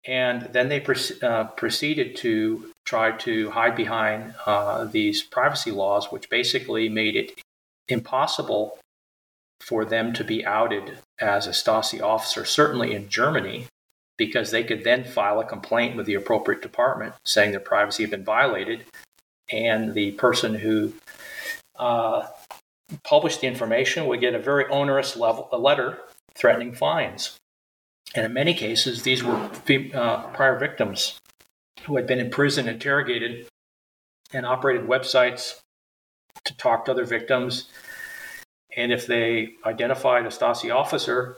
And 0.06 0.50
then 0.52 0.68
they 0.68 0.84
uh, 1.22 1.46
proceeded 1.46 2.16
to 2.18 2.70
try 2.86 3.12
to 3.12 3.52
hide 3.52 3.76
behind 3.76 4.36
uh, 4.46 4.86
these 4.86 5.24
privacy 5.24 5.72
laws, 5.72 6.12
which 6.12 6.30
basically 6.30 6.90
made 6.90 7.16
it 7.16 7.40
impossible 7.88 8.78
for 9.62 9.86
them 9.86 10.12
to 10.14 10.24
be 10.24 10.46
outed 10.46 10.98
as 11.20 11.48
a 11.48 11.52
Stasi 11.52 12.02
officer, 12.02 12.44
certainly 12.44 12.94
in 12.94 13.08
Germany, 13.08 13.68
because 14.18 14.52
they 14.52 14.64
could 14.64 14.84
then 14.84 15.06
file 15.06 15.40
a 15.40 15.46
complaint 15.46 15.96
with 15.96 16.06
the 16.06 16.16
appropriate 16.16 16.62
department 16.62 17.14
saying 17.24 17.52
their 17.52 17.60
privacy 17.62 18.04
had 18.04 18.12
been 18.12 18.26
violated. 18.26 18.84
And 19.50 19.94
the 19.94 20.12
person 20.12 20.56
who 20.56 20.94
uh, 21.78 22.28
published 23.04 23.42
the 23.42 23.48
information 23.48 24.06
would 24.08 24.20
get 24.20 24.36
a 24.36 24.40
very 24.40 24.66
onerous 24.68 25.16
level, 25.16 25.48
a 25.52 25.58
letter 25.58 26.00
threatening 26.36 26.74
fines. 26.74 27.38
And 28.16 28.26
in 28.26 28.34
many 28.34 28.54
cases, 28.54 29.04
these 29.04 29.24
were 29.24 29.50
uh, 29.94 30.28
prior 30.28 30.58
victims 30.60 31.20
who 31.86 31.96
had 31.96 32.08
been 32.08 32.20
in 32.20 32.30
prison, 32.30 32.68
interrogated, 32.68 33.48
and 34.32 34.46
operated 34.46 34.88
websites 34.88 35.60
to 36.46 36.56
talk 36.58 36.86
to 36.86 36.92
other 36.92 37.06
victims. 37.06 37.70
And 38.76 38.92
if 38.92 39.08
they 39.08 39.54
identified 39.66 40.26
a 40.26 40.30
Stasi 40.30 40.74
officer, 40.74 41.38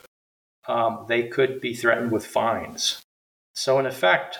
um, 0.68 1.06
they 1.08 1.24
could 1.24 1.62
be 1.62 1.74
threatened 1.74 2.12
with 2.12 2.26
fines. 2.26 3.02
So, 3.54 3.80
in 3.80 3.86
effect, 3.86 4.40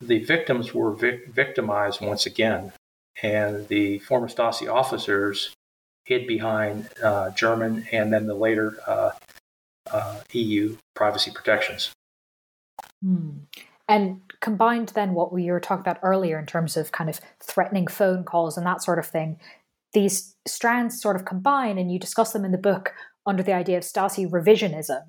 the 0.00 0.18
victims 0.20 0.74
were 0.74 0.92
vic- 0.92 1.28
victimized 1.28 2.00
once 2.00 2.26
again, 2.26 2.72
and 3.22 3.66
the 3.68 3.98
former 4.00 4.28
Stasi 4.28 4.72
officers 4.72 5.54
hid 6.04 6.26
behind 6.26 6.88
uh, 7.02 7.30
German 7.30 7.86
and 7.92 8.12
then 8.12 8.26
the 8.26 8.34
later 8.34 8.76
uh, 8.86 9.10
uh, 9.92 10.20
EU 10.32 10.76
privacy 10.94 11.30
protections. 11.30 11.92
Hmm. 13.02 13.30
And 13.88 14.20
combined 14.40 14.90
then 14.90 15.14
what 15.14 15.32
we 15.32 15.50
were 15.50 15.60
talking 15.60 15.80
about 15.80 15.98
earlier 16.02 16.38
in 16.38 16.46
terms 16.46 16.76
of 16.76 16.92
kind 16.92 17.10
of 17.10 17.20
threatening 17.40 17.86
phone 17.86 18.24
calls 18.24 18.56
and 18.56 18.66
that 18.66 18.82
sort 18.82 18.98
of 18.98 19.06
thing, 19.06 19.38
these 19.92 20.34
strands 20.46 21.00
sort 21.00 21.16
of 21.16 21.24
combine, 21.24 21.78
and 21.78 21.92
you 21.92 21.98
discuss 21.98 22.32
them 22.32 22.44
in 22.44 22.52
the 22.52 22.58
book 22.58 22.94
under 23.26 23.42
the 23.42 23.52
idea 23.52 23.76
of 23.76 23.84
Stasi 23.84 24.28
revisionism 24.28 25.02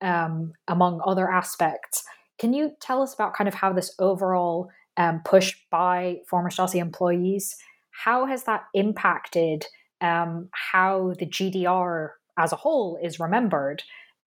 um, 0.00 0.52
among 0.68 1.00
other 1.04 1.30
aspects. 1.30 2.04
Can 2.38 2.52
you 2.52 2.72
tell 2.80 3.02
us 3.02 3.14
about 3.14 3.34
kind 3.34 3.48
of 3.48 3.54
how 3.54 3.72
this 3.72 3.94
overall 3.98 4.70
um, 4.96 5.20
push 5.24 5.54
by 5.70 6.18
former 6.28 6.50
Stasi 6.50 6.80
employees, 6.80 7.56
how 7.90 8.26
has 8.26 8.44
that 8.44 8.64
impacted 8.74 9.66
um, 10.00 10.48
how 10.52 11.14
the 11.18 11.26
GDR 11.26 12.10
as 12.38 12.52
a 12.52 12.56
whole 12.56 12.98
is 13.02 13.20
remembered? 13.20 13.82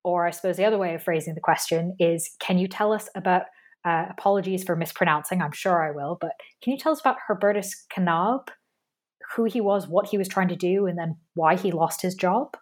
Or 0.05 0.27
I 0.27 0.29
suppose 0.29 0.57
the 0.57 0.65
other 0.65 0.77
way 0.77 0.93
of 0.93 1.01
phrasing 1.01 1.33
the 1.33 1.41
question 1.41 1.95
is, 1.99 2.29
can 2.39 2.59
you 2.59 2.67
tell 2.67 2.93
us 2.93 3.09
about 3.15 3.45
uh, 3.83 4.05
apologies 4.07 4.63
for 4.63 4.75
mispronouncing, 4.75 5.41
I'm 5.41 5.51
sure 5.51 5.83
I 5.83 5.89
will, 5.89 6.15
but 6.21 6.33
can 6.61 6.73
you 6.73 6.77
tell 6.77 6.91
us 6.91 6.99
about 6.99 7.17
Hubertus 7.27 7.71
Knabe, 7.91 8.49
who 9.33 9.45
he 9.45 9.59
was, 9.59 9.87
what 9.87 10.07
he 10.07 10.19
was 10.19 10.27
trying 10.27 10.49
to 10.49 10.55
do, 10.55 10.85
and 10.85 10.95
then 10.95 11.17
why 11.33 11.55
he 11.55 11.71
lost 11.71 12.03
his 12.03 12.13
job? 12.13 12.55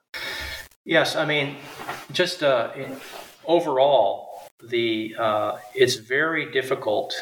Yes, 0.85 1.17
I 1.17 1.25
mean, 1.25 1.57
just 2.13 2.43
uh, 2.43 2.71
overall, 3.45 4.47
the 4.63 5.13
uh, 5.19 5.57
it's 5.75 5.95
very 5.95 6.49
difficult 6.49 7.13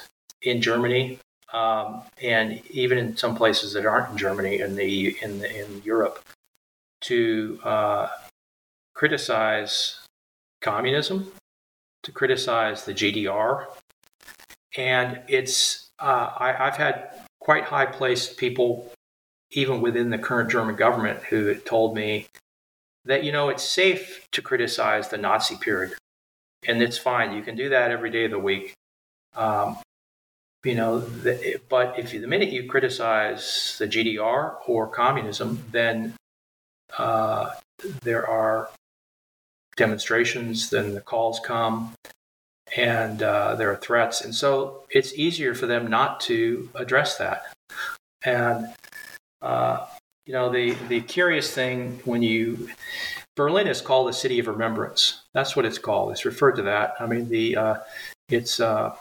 in 0.44 0.62
Germany, 0.62 1.18
um, 1.52 2.04
and 2.22 2.62
even 2.70 3.00
in 3.00 3.18
some 3.18 3.36
places 3.36 3.74
that 3.74 3.88
aren't 3.88 4.12
in 4.12 4.18
Germany, 4.18 4.60
in 4.60 4.76
the 4.76 5.18
in 5.24 5.40
the, 5.40 5.64
in 5.64 5.82
Europe, 5.84 6.24
to 7.02 7.60
uh, 7.64 8.08
criticize 8.94 10.00
communism, 10.62 11.32
to 12.04 12.12
criticize 12.12 12.86
the 12.86 12.94
GDR, 12.94 13.66
and 14.78 15.22
it's 15.28 15.90
uh, 16.00 16.32
I, 16.38 16.68
I've 16.68 16.78
had 16.78 17.10
quite 17.40 17.66
high 17.66 17.86
placed 17.86 18.38
people, 18.38 18.92
even 19.52 19.82
within 19.82 20.10
the 20.10 20.18
current 20.18 20.50
German 20.50 20.76
government, 20.76 21.24
who 21.24 21.54
told 21.56 21.96
me 21.96 22.28
that 23.06 23.24
you 23.24 23.32
know 23.32 23.50
it's 23.50 23.64
safe 23.64 24.28
to 24.32 24.42
criticize 24.42 25.10
the 25.10 25.18
Nazi 25.18 25.58
period, 25.58 25.94
and 26.68 26.82
it's 26.82 26.98
fine. 26.98 27.36
You 27.36 27.42
can 27.42 27.56
do 27.56 27.70
that 27.70 27.92
every 27.92 28.10
day 28.10 28.26
of 28.26 28.32
the 28.32 28.40
week. 28.40 28.74
Um, 29.36 29.78
you 30.64 30.76
know, 30.76 31.00
the, 31.00 31.60
but 31.70 31.98
if 31.98 32.14
you, 32.14 32.22
the 32.22 32.28
minute 32.28 32.50
you 32.50 32.70
criticize 32.70 33.76
the 33.80 33.88
GDR 33.88 34.56
or 34.68 34.88
communism, 34.88 35.64
then 35.72 36.14
uh, 36.98 37.52
there 38.04 38.28
are 38.28 38.70
demonstrations, 39.78 40.70
then 40.70 40.94
the 40.94 41.02
calls 41.02 41.40
come, 41.40 41.94
and 42.76 43.22
uh, 43.24 43.56
there 43.56 43.72
are 43.72 43.78
threats, 43.78 44.22
and 44.22 44.34
so 44.34 44.86
it's 44.90 45.14
easier 45.14 45.54
for 45.54 45.68
them 45.68 45.88
not 45.88 46.20
to 46.22 46.70
address 46.76 47.18
that. 47.18 47.44
And 48.24 48.68
uh, 49.42 49.88
you 50.26 50.34
know, 50.34 50.50
the, 50.50 50.76
the 50.88 51.02
curious 51.02 51.54
thing 51.54 52.00
when 52.06 52.22
you, 52.22 52.70
Berlin 53.36 53.68
is 53.68 53.82
called 53.82 54.08
the 54.08 54.14
city 54.14 54.40
of 54.40 54.48
remembrance. 54.48 55.24
That's 55.34 55.56
what 55.56 55.66
it's 55.66 55.78
called. 55.78 56.12
It's 56.12 56.26
referred 56.26 56.54
to 56.54 56.62
that. 56.64 56.94
I 57.00 57.06
mean, 57.06 57.28
the, 57.28 57.58
uh, 57.58 57.76
it's, 58.30 58.60
uh, 58.60 58.96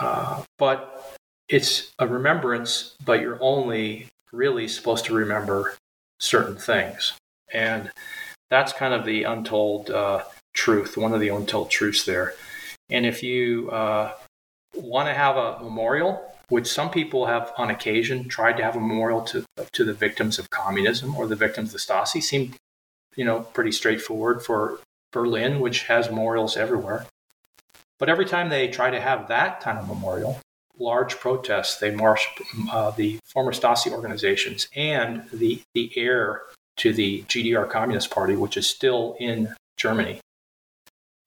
uh, 0.00 0.42
but 0.58 1.16
it's 1.48 1.92
a 1.98 2.06
remembrance, 2.06 2.96
but 3.04 3.20
you're 3.20 3.38
only 3.40 4.08
really 4.32 4.68
supposed 4.68 5.04
to 5.06 5.14
remember 5.14 5.74
certain 6.18 6.56
things. 6.56 7.14
And 7.52 7.90
that's 8.50 8.72
kind 8.72 8.94
of 8.94 9.04
the 9.04 9.24
untold 9.24 9.90
uh, 9.90 10.22
truth, 10.52 10.96
one 10.96 11.12
of 11.12 11.20
the 11.20 11.28
untold 11.28 11.70
truths 11.70 12.04
there. 12.04 12.34
And 12.90 13.04
if 13.04 13.22
you 13.22 13.70
uh, 13.70 14.12
want 14.74 15.08
to 15.08 15.14
have 15.14 15.36
a 15.36 15.62
memorial, 15.62 16.34
which 16.48 16.66
some 16.66 16.90
people 16.90 17.26
have 17.26 17.52
on 17.58 17.70
occasion 17.70 18.28
tried 18.28 18.56
to 18.56 18.62
have 18.62 18.76
a 18.76 18.80
memorial 18.80 19.22
to, 19.22 19.44
to 19.72 19.84
the 19.84 19.92
victims 19.92 20.38
of 20.38 20.48
communism 20.50 21.14
or 21.16 21.26
the 21.26 21.36
victims 21.36 21.68
of 21.68 21.72
the 21.74 21.78
Stasi, 21.78 22.22
seemed, 22.22 22.56
you 23.16 23.24
know, 23.24 23.40
pretty 23.40 23.72
straightforward 23.72 24.42
for 24.42 24.80
Berlin, 25.12 25.60
which 25.60 25.84
has 25.84 26.08
memorials 26.08 26.56
everywhere. 26.56 27.06
But 27.98 28.08
every 28.08 28.24
time 28.24 28.48
they 28.48 28.68
try 28.68 28.90
to 28.90 29.00
have 29.00 29.28
that 29.28 29.60
kind 29.60 29.78
of 29.78 29.88
memorial, 29.88 30.40
large 30.78 31.16
protests, 31.18 31.76
they 31.78 31.90
march 31.90 32.26
uh, 32.70 32.92
the 32.92 33.18
former 33.24 33.52
Stasi 33.52 33.90
organizations 33.90 34.68
and 34.74 35.28
the, 35.32 35.60
the 35.74 35.90
heir 35.96 36.42
to 36.78 36.92
the 36.92 37.22
GDR 37.22 37.68
Communist 37.68 38.10
Party, 38.10 38.36
which 38.36 38.56
is 38.56 38.68
still 38.68 39.16
in 39.20 39.54
Germany, 39.76 40.20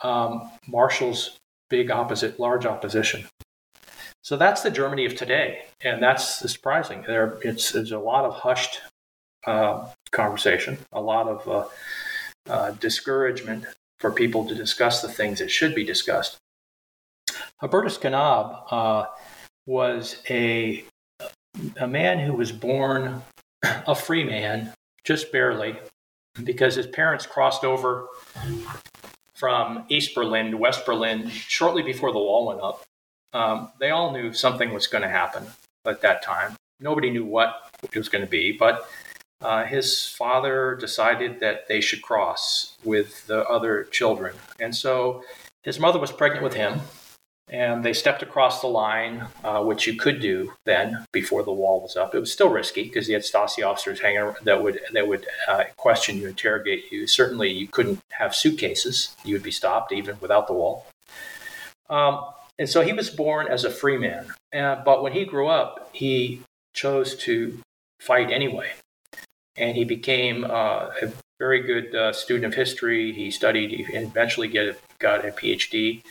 um, 0.02 0.50
marshals 0.68 1.38
big 1.70 1.90
opposite, 1.90 2.40
large 2.40 2.66
opposition. 2.66 3.26
So 4.24 4.38
that's 4.38 4.62
the 4.62 4.70
Germany 4.70 5.06
of 5.06 5.16
today, 5.16 5.64
and 5.82 6.04
that's 6.04 6.40
surprising. 6.52 7.04
There, 7.08 7.40
it's 7.42 7.72
there's 7.72 7.92
a 7.92 7.98
lot 7.98 8.26
of 8.26 8.36
hushed 8.36 8.82
uh, 9.48 9.88
conversation, 10.12 10.78
a 10.92 11.02
lot 11.02 11.28
of 11.28 11.48
uh, 11.48 12.52
uh, 12.52 12.72
discouragement 12.72 13.66
for 14.00 14.12
people 14.12 14.48
to 14.48 14.54
discuss 14.54 15.02
the 15.02 15.08
things 15.08 15.40
that 15.40 15.50
should 15.50 15.74
be 15.74 15.84
discussed. 15.84 16.38
Hubertus 17.62 18.00
Knabe 18.00 18.64
uh, 18.70 19.06
was 19.66 20.22
a 20.30 20.84
a 21.80 21.88
man 21.88 22.20
who 22.20 22.34
was 22.34 22.52
born 22.52 23.22
a 23.64 23.96
free 23.96 24.24
man, 24.24 24.74
just 25.04 25.32
barely, 25.32 25.80
because 26.44 26.76
his 26.76 26.88
parents 26.88 27.26
crossed 27.26 27.64
over 27.64 28.08
from 29.34 29.86
East 29.90 30.14
Berlin 30.14 30.52
to 30.52 30.58
West 30.58 30.86
Berlin 30.86 31.28
shortly 31.30 31.82
before 31.82 32.12
the 32.12 32.20
wall 32.20 32.48
went 32.48 32.62
up. 32.62 32.86
Um, 33.34 33.72
they 33.80 33.90
all 33.90 34.12
knew 34.12 34.34
something 34.34 34.74
was 34.74 34.88
going 34.88 35.02
to 35.02 35.10
happen 35.10 35.46
at 35.86 36.02
that 36.02 36.22
time. 36.22 36.56
Nobody 36.80 37.10
knew 37.10 37.26
what 37.26 37.72
it 37.84 37.96
was 37.96 38.10
going 38.10 38.24
to 38.24 38.30
be, 38.30 38.52
but 38.52 38.88
uh, 39.42 39.66
his 39.66 40.08
father 40.08 40.76
decided 40.76 41.40
that 41.40 41.68
they 41.68 41.82
should 41.82 42.02
cross 42.02 42.78
with 42.84 43.26
the 43.28 43.44
other 43.48 43.86
children. 43.86 44.36
And 44.60 44.76
so 44.76 45.24
his 45.64 45.80
mother 45.80 46.00
was 46.00 46.12
pregnant 46.12 46.44
with 46.44 46.54
him, 46.54 46.80
and 47.52 47.84
they 47.84 47.92
stepped 47.92 48.24
across 48.24 48.62
the 48.62 48.68
line, 48.68 49.28
uh, 49.44 49.62
which 49.62 49.86
you 49.86 49.96
could 49.98 50.22
do 50.22 50.54
then 50.66 51.06
before 51.12 51.44
the 51.44 51.52
wall 51.52 51.82
was 51.82 51.98
up. 51.98 52.16
It 52.16 52.20
was 52.20 52.32
still 52.32 52.50
risky 52.50 52.84
because 52.84 53.10
you 53.10 53.14
had 53.14 53.24
Stasi 53.24 53.68
officers 53.68 54.00
hanging 54.00 54.20
around 54.20 54.38
that 54.44 54.64
would 54.64 54.80
that 54.94 55.08
would 55.08 55.28
uh, 55.48 55.66
question 55.76 56.18
you, 56.18 56.28
interrogate 56.28 56.92
you. 56.92 57.06
Certainly, 57.08 57.52
you 57.52 57.68
couldn't 57.68 58.00
have 58.12 58.34
suitcases; 58.34 59.16
you 59.26 59.36
would 59.36 59.44
be 59.44 59.52
stopped 59.52 59.92
even 59.92 60.16
without 60.22 60.48
the 60.48 60.54
wall. 60.54 60.88
Um, 61.90 62.24
and 62.58 62.70
so 62.70 62.82
he 62.82 62.94
was 62.94 63.10
born 63.10 63.48
as 63.48 63.66
a 63.66 63.70
free 63.70 63.98
man, 63.98 64.28
uh, 64.56 64.82
but 64.86 65.04
when 65.04 65.12
he 65.12 65.26
grew 65.26 65.48
up, 65.48 65.90
he 65.92 66.42
chose 66.74 67.16
to 67.18 67.60
fight 68.00 68.32
anyway, 68.32 68.72
and 69.58 69.76
he 69.76 69.84
became 69.84 70.46
uh, 70.46 70.90
a 71.02 71.12
very 71.38 71.62
good 71.62 71.94
uh, 71.94 72.14
student 72.14 72.46
of 72.46 72.54
history. 72.54 73.12
He 73.12 73.30
studied, 73.30 73.72
he 73.72 73.84
eventually 73.94 74.48
get 74.48 74.80
got 75.00 75.26
a 75.26 75.32
PhD 75.32 76.04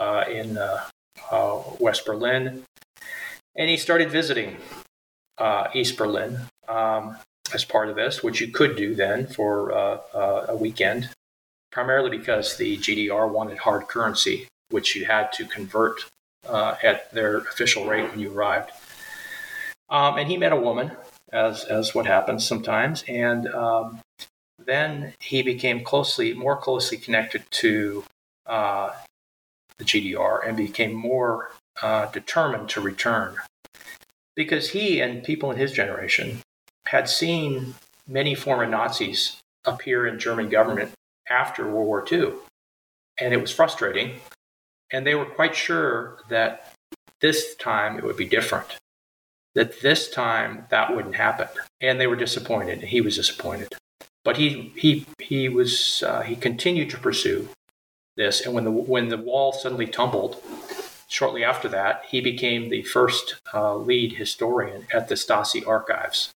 in 0.00 0.58
uh, 0.58 0.84
uh, 1.30 1.62
West 1.78 2.04
Berlin. 2.06 2.64
And 3.56 3.70
he 3.70 3.76
started 3.76 4.10
visiting 4.10 4.56
East 5.74 5.96
Berlin 5.96 6.38
um, 6.68 7.16
as 7.52 7.64
part 7.64 7.88
of 7.88 7.96
this, 7.96 8.22
which 8.22 8.40
you 8.40 8.48
could 8.48 8.76
do 8.76 8.94
then 8.94 9.26
for 9.26 9.70
a 9.70 10.56
weekend, 10.56 11.10
primarily 11.70 12.16
because 12.16 12.56
the 12.56 12.76
GDR 12.78 13.30
wanted 13.30 13.58
hard 13.58 13.86
currency, 13.88 14.48
which 14.70 14.96
you 14.96 15.04
had 15.04 15.32
to 15.34 15.44
convert 15.44 16.04
uh, 16.48 16.76
at 16.82 17.12
their 17.12 17.38
official 17.38 17.86
rate 17.86 18.10
when 18.10 18.20
you 18.20 18.32
arrived. 18.32 18.70
Um, 19.88 20.18
and 20.18 20.28
he 20.28 20.36
met 20.36 20.52
a 20.52 20.56
woman, 20.56 20.92
as 21.32 21.64
as 21.64 21.94
what 21.94 22.06
happens 22.06 22.46
sometimes, 22.46 23.04
and 23.06 23.48
um, 23.48 24.00
then 24.58 25.14
he 25.20 25.42
became 25.42 25.84
closely, 25.84 26.32
more 26.34 26.56
closely 26.56 26.96
connected 26.96 27.44
to 27.50 28.04
uh, 28.46 28.90
the 29.78 29.84
GDR 29.84 30.46
and 30.46 30.56
became 30.56 30.92
more 30.92 31.50
uh, 31.82 32.06
determined 32.06 32.68
to 32.70 32.80
return 32.80 33.36
because 34.36 34.70
he 34.70 35.00
and 35.00 35.24
people 35.24 35.50
in 35.50 35.56
his 35.56 35.72
generation 35.72 36.40
had 36.86 37.08
seen 37.08 37.74
many 38.06 38.34
former 38.34 38.66
Nazis 38.66 39.40
appear 39.64 40.06
in 40.06 40.18
German 40.18 40.48
government 40.48 40.92
after 41.28 41.66
World 41.66 41.86
War 41.86 42.04
II. 42.10 42.32
And 43.18 43.32
it 43.32 43.40
was 43.40 43.52
frustrating. 43.52 44.20
And 44.92 45.06
they 45.06 45.14
were 45.14 45.24
quite 45.24 45.54
sure 45.54 46.18
that 46.28 46.72
this 47.20 47.54
time 47.56 47.96
it 47.96 48.04
would 48.04 48.16
be 48.16 48.26
different, 48.26 48.76
that 49.54 49.80
this 49.80 50.10
time 50.10 50.66
that 50.70 50.94
wouldn't 50.94 51.16
happen. 51.16 51.48
And 51.80 52.00
they 52.00 52.06
were 52.06 52.16
disappointed. 52.16 52.82
He 52.82 53.00
was 53.00 53.16
disappointed. 53.16 53.74
But 54.24 54.36
he, 54.36 54.72
he, 54.76 55.06
he, 55.18 55.48
was, 55.48 56.02
uh, 56.06 56.22
he 56.22 56.36
continued 56.36 56.90
to 56.90 56.98
pursue 56.98 57.48
this. 58.16 58.44
And 58.44 58.54
when 58.54 58.64
the 58.64 58.70
when 58.70 59.08
the 59.08 59.18
wall 59.18 59.52
suddenly 59.52 59.86
tumbled, 59.86 60.42
shortly 61.08 61.44
after 61.44 61.68
that, 61.68 62.04
he 62.08 62.20
became 62.20 62.68
the 62.68 62.82
first 62.82 63.36
uh, 63.52 63.76
lead 63.76 64.14
historian 64.14 64.86
at 64.92 65.08
the 65.08 65.14
Stasi 65.14 65.66
archives. 65.66 66.30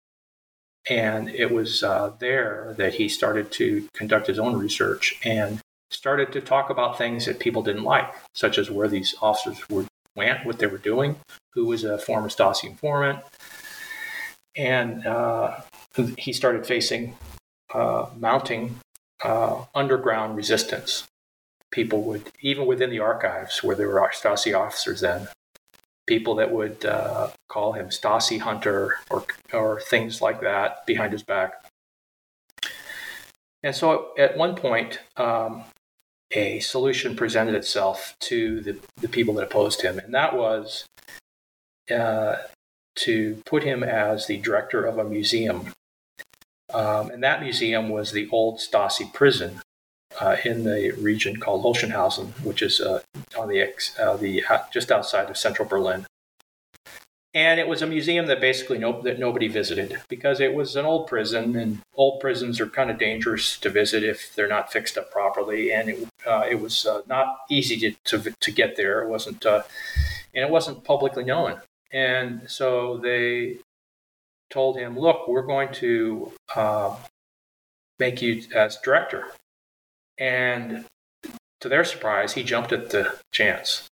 And 0.88 1.28
it 1.28 1.50
was 1.50 1.82
uh, 1.82 2.12
there 2.18 2.74
that 2.78 2.94
he 2.94 3.08
started 3.08 3.52
to 3.52 3.86
conduct 3.92 4.26
his 4.26 4.38
own 4.38 4.56
research 4.56 5.18
and 5.24 5.60
started 5.90 6.32
to 6.32 6.40
talk 6.40 6.70
about 6.70 6.96
things 6.96 7.26
that 7.26 7.40
people 7.40 7.62
didn't 7.62 7.84
like, 7.84 8.14
such 8.34 8.58
as 8.58 8.70
where 8.70 8.88
these 8.88 9.14
officers 9.20 9.68
were, 9.68 9.84
went, 10.14 10.46
what 10.46 10.58
they 10.58 10.66
were 10.66 10.78
doing, 10.78 11.16
who 11.52 11.66
was 11.66 11.84
a 11.84 11.98
former 11.98 12.28
Stasi 12.28 12.64
informant. 12.64 13.20
And 14.56 15.06
uh, 15.06 15.60
he 16.16 16.32
started 16.32 16.66
facing 16.66 17.16
uh, 17.72 18.06
mounting 18.16 18.78
uh, 19.22 19.64
underground 19.74 20.36
resistance 20.36 21.07
people 21.70 22.02
would, 22.02 22.30
even 22.40 22.66
within 22.66 22.90
the 22.90 23.00
archives 23.00 23.62
where 23.62 23.76
there 23.76 23.88
were 23.88 24.10
Stasi 24.14 24.58
officers 24.58 25.00
then, 25.00 25.28
people 26.06 26.34
that 26.36 26.50
would 26.50 26.84
uh, 26.84 27.28
call 27.48 27.72
him 27.72 27.88
Stasi 27.88 28.40
Hunter 28.40 28.94
or, 29.10 29.24
or 29.52 29.80
things 29.80 30.22
like 30.22 30.40
that 30.40 30.86
behind 30.86 31.12
his 31.12 31.22
back. 31.22 31.64
And 33.62 33.74
so 33.74 34.12
at 34.16 34.36
one 34.36 34.54
point, 34.54 35.00
um, 35.16 35.64
a 36.30 36.60
solution 36.60 37.16
presented 37.16 37.54
itself 37.54 38.14
to 38.20 38.60
the, 38.60 38.78
the 39.00 39.08
people 39.08 39.34
that 39.34 39.44
opposed 39.44 39.82
him, 39.82 39.98
and 39.98 40.14
that 40.14 40.36
was 40.36 40.86
uh, 41.90 42.36
to 42.96 43.42
put 43.46 43.64
him 43.64 43.82
as 43.82 44.26
the 44.26 44.36
director 44.38 44.84
of 44.84 44.98
a 44.98 45.04
museum. 45.04 45.72
Um, 46.72 47.10
and 47.10 47.22
that 47.22 47.40
museum 47.42 47.88
was 47.88 48.12
the 48.12 48.28
old 48.30 48.58
Stasi 48.58 49.10
prison 49.12 49.60
uh, 50.20 50.36
in 50.44 50.64
the 50.64 50.90
region 50.92 51.38
called 51.38 51.62
Hohenschönhausen, 51.62 52.28
which 52.44 52.62
is 52.62 52.80
uh, 52.80 53.00
on 53.38 53.48
the 53.48 53.60
ex, 53.60 53.98
uh, 53.98 54.16
the 54.16 54.44
uh, 54.44 54.58
just 54.72 54.90
outside 54.90 55.30
of 55.30 55.36
central 55.36 55.68
Berlin. 55.68 56.06
And 57.34 57.60
it 57.60 57.68
was 57.68 57.82
a 57.82 57.86
museum 57.86 58.26
that 58.26 58.40
basically 58.40 58.78
no, 58.78 59.00
that 59.02 59.18
nobody 59.18 59.48
visited 59.48 60.00
because 60.08 60.40
it 60.40 60.54
was 60.54 60.76
an 60.76 60.86
old 60.86 61.06
prison, 61.06 61.56
and 61.56 61.80
old 61.94 62.20
prisons 62.20 62.58
are 62.58 62.66
kind 62.66 62.90
of 62.90 62.98
dangerous 62.98 63.58
to 63.58 63.70
visit 63.70 64.02
if 64.02 64.34
they're 64.34 64.48
not 64.48 64.72
fixed 64.72 64.98
up 64.98 65.10
properly. 65.10 65.72
And 65.72 65.90
it, 65.90 66.08
uh, 66.26 66.46
it 66.50 66.60
was 66.60 66.86
uh, 66.86 67.02
not 67.06 67.40
easy 67.50 67.78
to, 67.78 68.18
to, 68.18 68.34
to 68.40 68.50
get 68.50 68.76
there. 68.76 69.02
It 69.02 69.08
wasn't, 69.08 69.44
and 69.44 69.64
it 70.34 70.50
wasn't 70.50 70.84
publicly 70.84 71.24
known. 71.24 71.60
And 71.92 72.50
so 72.50 72.96
they 72.96 73.58
told 74.50 74.78
him, 74.78 74.98
"Look, 74.98 75.28
we're 75.28 75.42
going 75.42 75.72
to 75.74 76.32
make 77.98 78.22
you 78.22 78.42
as 78.54 78.78
director." 78.78 79.26
And 80.18 80.84
to 81.60 81.68
their 81.68 81.84
surprise, 81.84 82.34
he 82.34 82.42
jumped 82.42 82.72
at 82.72 82.90
the 82.90 83.16
chance. 83.32 83.86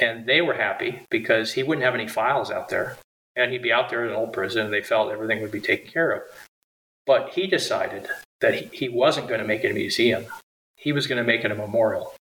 And 0.00 0.26
they 0.26 0.40
were 0.40 0.54
happy 0.54 1.02
because 1.10 1.52
he 1.52 1.62
wouldn't 1.62 1.84
have 1.84 1.94
any 1.94 2.08
files 2.08 2.50
out 2.50 2.68
there. 2.68 2.96
And 3.36 3.52
he'd 3.52 3.62
be 3.62 3.72
out 3.72 3.88
there 3.88 4.04
in 4.04 4.10
an 4.10 4.16
old 4.16 4.32
prison, 4.32 4.64
and 4.64 4.72
they 4.72 4.82
felt 4.82 5.12
everything 5.12 5.40
would 5.42 5.52
be 5.52 5.60
taken 5.60 5.90
care 5.90 6.10
of. 6.10 6.22
But 7.06 7.30
he 7.30 7.46
decided 7.46 8.08
that 8.40 8.74
he 8.74 8.88
wasn't 8.88 9.28
going 9.28 9.40
to 9.40 9.46
make 9.46 9.64
it 9.64 9.70
a 9.70 9.74
museum, 9.74 10.26
he 10.76 10.92
was 10.92 11.06
going 11.06 11.18
to 11.18 11.26
make 11.26 11.44
it 11.44 11.50
a 11.50 11.56
memorial. 11.56 12.14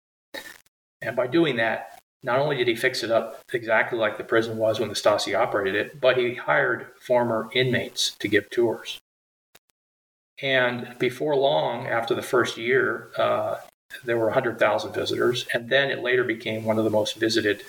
And 1.02 1.16
by 1.16 1.28
doing 1.28 1.58
that, 1.58 2.00
not 2.24 2.40
only 2.40 2.58
did 2.58 2.68
he 2.68 2.76
fix 2.76 3.04
it 3.04 3.12
up 3.12 3.42
exactly 3.54 4.00
like 4.00 4.18
the 4.18 4.24
prison 4.24 4.58
was 4.58 4.80
when 4.80 4.90
the 4.90 4.96
Stasi 4.96 5.38
operated 5.38 5.76
it, 5.76 6.02
but 6.02 6.18
he 6.18 6.34
hired 6.36 6.88
former 7.00 7.50
inmates 7.54 8.16
to 8.20 8.28
give 8.28 8.50
tours. 8.50 9.00
And 10.42 10.96
before 11.00 11.36
long, 11.36 11.88
after 11.88 12.14
the 12.14 12.22
first 12.22 12.58
year, 12.58 13.10
uh, 13.18 13.58
there 14.04 14.18
were 14.18 14.26
100,000 14.26 14.94
visitors. 14.94 15.48
And 15.54 15.70
then 15.70 15.90
it 15.90 16.04
later 16.04 16.24
became 16.24 16.64
one 16.64 16.78
of 16.78 16.84
the 16.84 16.90
most 16.90 17.16
visited 17.16 17.64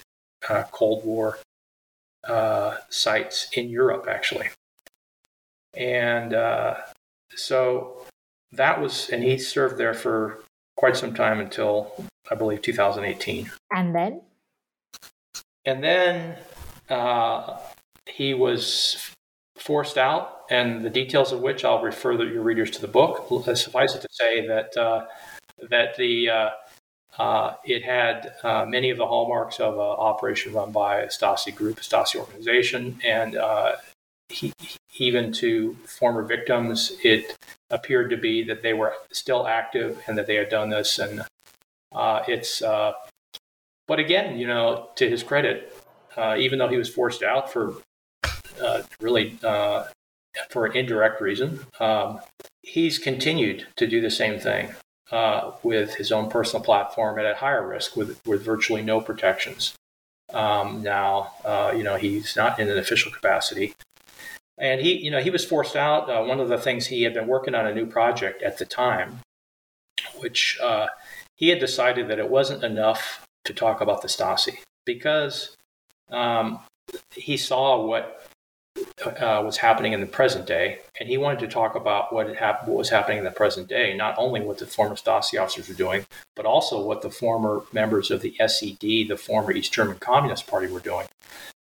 uh, 0.48 0.64
Cold 0.70 1.04
War 1.04 1.38
uh, 2.24 2.76
sites 2.90 3.48
in 3.54 3.70
Europe, 3.70 4.06
actually. 4.08 4.48
And 5.74 6.34
uh, 6.34 6.76
so 7.34 8.02
that 8.52 8.80
was, 8.80 9.08
and 9.10 9.22
he 9.22 9.38
served 9.38 9.78
there 9.78 9.94
for 9.94 10.40
quite 10.76 10.96
some 10.96 11.14
time 11.14 11.40
until 11.40 11.92
I 12.30 12.34
believe 12.34 12.62
2018. 12.62 13.50
And 13.72 13.94
then? 13.94 14.20
And 15.64 15.82
then 15.82 16.36
uh, 16.88 17.58
he 18.06 18.34
was 18.34 19.14
forced 19.58 19.98
out, 19.98 20.44
and 20.50 20.84
the 20.84 20.90
details 20.90 21.32
of 21.32 21.40
which 21.40 21.64
I'll 21.64 21.82
refer 21.82 22.12
your 22.22 22.42
readers 22.42 22.70
to 22.72 22.80
the 22.80 22.88
book. 22.88 23.28
Suffice 23.56 23.94
it 23.94 24.02
to 24.02 24.08
say 24.10 24.46
that 24.46 24.76
uh, 24.76 25.06
that 25.70 25.96
the 25.96 26.30
uh, 26.30 26.50
uh, 27.18 27.54
it 27.64 27.82
had 27.82 28.32
uh, 28.44 28.64
many 28.66 28.90
of 28.90 28.98
the 28.98 29.06
hallmarks 29.06 29.58
of 29.58 29.74
an 29.74 29.80
operation 29.80 30.52
run 30.52 30.70
by 30.70 31.00
a 31.00 31.08
Stasi 31.08 31.54
group, 31.54 31.78
a 31.78 31.82
Stasi 31.82 32.16
organization, 32.16 32.98
and 33.04 33.36
uh, 33.36 33.72
he, 34.28 34.52
even 34.98 35.32
to 35.32 35.74
former 35.86 36.22
victims, 36.22 36.92
it 37.02 37.36
appeared 37.70 38.10
to 38.10 38.16
be 38.16 38.44
that 38.44 38.62
they 38.62 38.72
were 38.72 38.94
still 39.12 39.46
active 39.46 40.00
and 40.06 40.16
that 40.16 40.26
they 40.26 40.36
had 40.36 40.48
done 40.48 40.70
this. 40.70 40.98
And 40.98 41.22
uh, 41.92 42.22
it's, 42.28 42.62
uh, 42.62 42.92
but 43.86 43.98
again, 43.98 44.38
you 44.38 44.46
know, 44.46 44.90
to 44.96 45.08
his 45.08 45.22
credit, 45.22 45.76
uh, 46.16 46.36
even 46.38 46.58
though 46.58 46.68
he 46.68 46.76
was 46.76 46.88
forced 46.88 47.22
out 47.22 47.52
for 47.52 47.74
uh, 48.62 48.82
really 49.00 49.38
uh, 49.42 49.84
for 50.50 50.66
an 50.66 50.76
indirect 50.76 51.20
reason, 51.20 51.60
um, 51.80 52.20
he's 52.62 52.98
continued 52.98 53.66
to 53.76 53.86
do 53.86 54.00
the 54.00 54.10
same 54.10 54.38
thing. 54.38 54.74
Uh, 55.10 55.52
with 55.62 55.94
his 55.94 56.12
own 56.12 56.28
personal 56.28 56.62
platform 56.62 57.18
at 57.18 57.24
a 57.24 57.34
higher 57.34 57.66
risk 57.66 57.96
with, 57.96 58.20
with 58.26 58.44
virtually 58.44 58.82
no 58.82 59.00
protections. 59.00 59.74
Um, 60.34 60.82
now, 60.82 61.32
you 61.74 61.82
know, 61.82 61.96
he's 61.96 62.36
not 62.36 62.58
in 62.58 62.68
an 62.68 62.76
official 62.76 63.10
capacity, 63.10 63.72
and 64.58 64.80
he, 64.80 64.96
you 64.96 65.10
know, 65.10 65.20
he 65.20 65.30
was 65.30 65.44
forced 65.44 65.76
out. 65.76 66.10
Uh, 66.10 66.24
one 66.24 66.40
of 66.40 66.48
the 66.48 66.58
things 66.58 66.86
he 66.86 67.04
had 67.04 67.14
been 67.14 67.28
working 67.28 67.54
on 67.54 67.66
a 67.66 67.74
new 67.74 67.86
project 67.86 68.42
at 68.42 68.58
the 68.58 68.64
time, 68.64 69.20
which 70.16 70.58
uh, 70.62 70.88
he 71.36 71.48
had 71.48 71.60
decided 71.60 72.08
that 72.08 72.18
it 72.18 72.28
wasn't 72.28 72.64
enough 72.64 73.24
to 73.44 73.54
talk 73.54 73.80
about 73.80 74.02
the 74.02 74.08
Stasi 74.08 74.58
because 74.84 75.56
um, 76.10 76.58
he 77.14 77.36
saw 77.36 77.84
what 77.86 78.26
uh, 79.04 79.42
was 79.44 79.58
happening 79.58 79.92
in 79.92 80.00
the 80.00 80.06
present 80.06 80.46
day, 80.46 80.80
and 80.98 81.08
he 81.08 81.16
wanted 81.16 81.40
to 81.40 81.48
talk 81.48 81.74
about 81.74 82.12
what, 82.12 82.34
hap- 82.36 82.66
what 82.66 82.76
was 82.76 82.90
happening 82.90 83.18
in 83.18 83.24
the 83.24 83.30
present 83.30 83.68
day, 83.68 83.96
not 83.96 84.14
only 84.18 84.40
what 84.40 84.58
the 84.58 84.66
former 84.66 84.94
Stasi 84.94 85.40
officers 85.40 85.68
were 85.68 85.74
doing, 85.74 86.04
but 86.34 86.46
also 86.46 86.82
what 86.82 87.02
the 87.02 87.10
former 87.10 87.62
members 87.72 88.10
of 88.10 88.20
the 88.20 88.34
SED, 88.38 89.08
the 89.08 89.16
former 89.16 89.52
East 89.52 89.72
German 89.72 89.98
Communist 89.98 90.46
Party, 90.46 90.66
were 90.66 90.80
doing. 90.80 91.06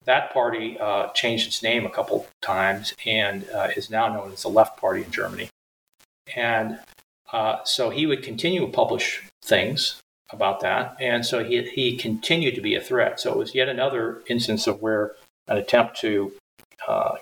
That 0.05 0.33
party 0.33 0.77
uh, 0.79 1.09
changed 1.09 1.47
its 1.47 1.63
name 1.63 1.85
a 1.85 1.89
couple 1.89 2.27
times 2.41 2.93
and 3.05 3.49
uh, 3.49 3.69
is 3.75 3.89
now 3.89 4.13
known 4.13 4.33
as 4.33 4.43
the 4.43 4.49
Left 4.49 4.77
Party 4.77 5.03
in 5.03 5.11
Germany. 5.11 5.49
And 6.35 6.79
uh, 7.31 7.63
so 7.63 7.89
he 7.89 8.05
would 8.05 8.21
continue 8.21 8.61
to 8.61 8.67
publish 8.67 9.23
things 9.41 10.01
about 10.31 10.59
that. 10.61 10.97
And 10.99 11.25
so 11.25 11.43
he, 11.43 11.61
he 11.63 11.95
continued 11.95 12.55
to 12.55 12.61
be 12.61 12.75
a 12.75 12.81
threat. 12.81 13.19
So 13.19 13.31
it 13.31 13.37
was 13.37 13.55
yet 13.55 13.69
another 13.69 14.21
instance 14.27 14.67
of 14.67 14.81
where 14.81 15.15
an 15.47 15.57
attempt 15.57 15.99
to 16.01 16.33
uh, 16.87 17.15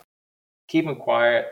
keep 0.67 0.85
him 0.85 0.95
quiet 0.95 1.47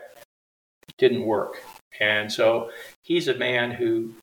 didn't 0.98 1.24
work. 1.24 1.62
And 1.98 2.30
so 2.30 2.70
he's 3.02 3.28
a 3.28 3.34
man 3.34 3.70
who 3.72 4.14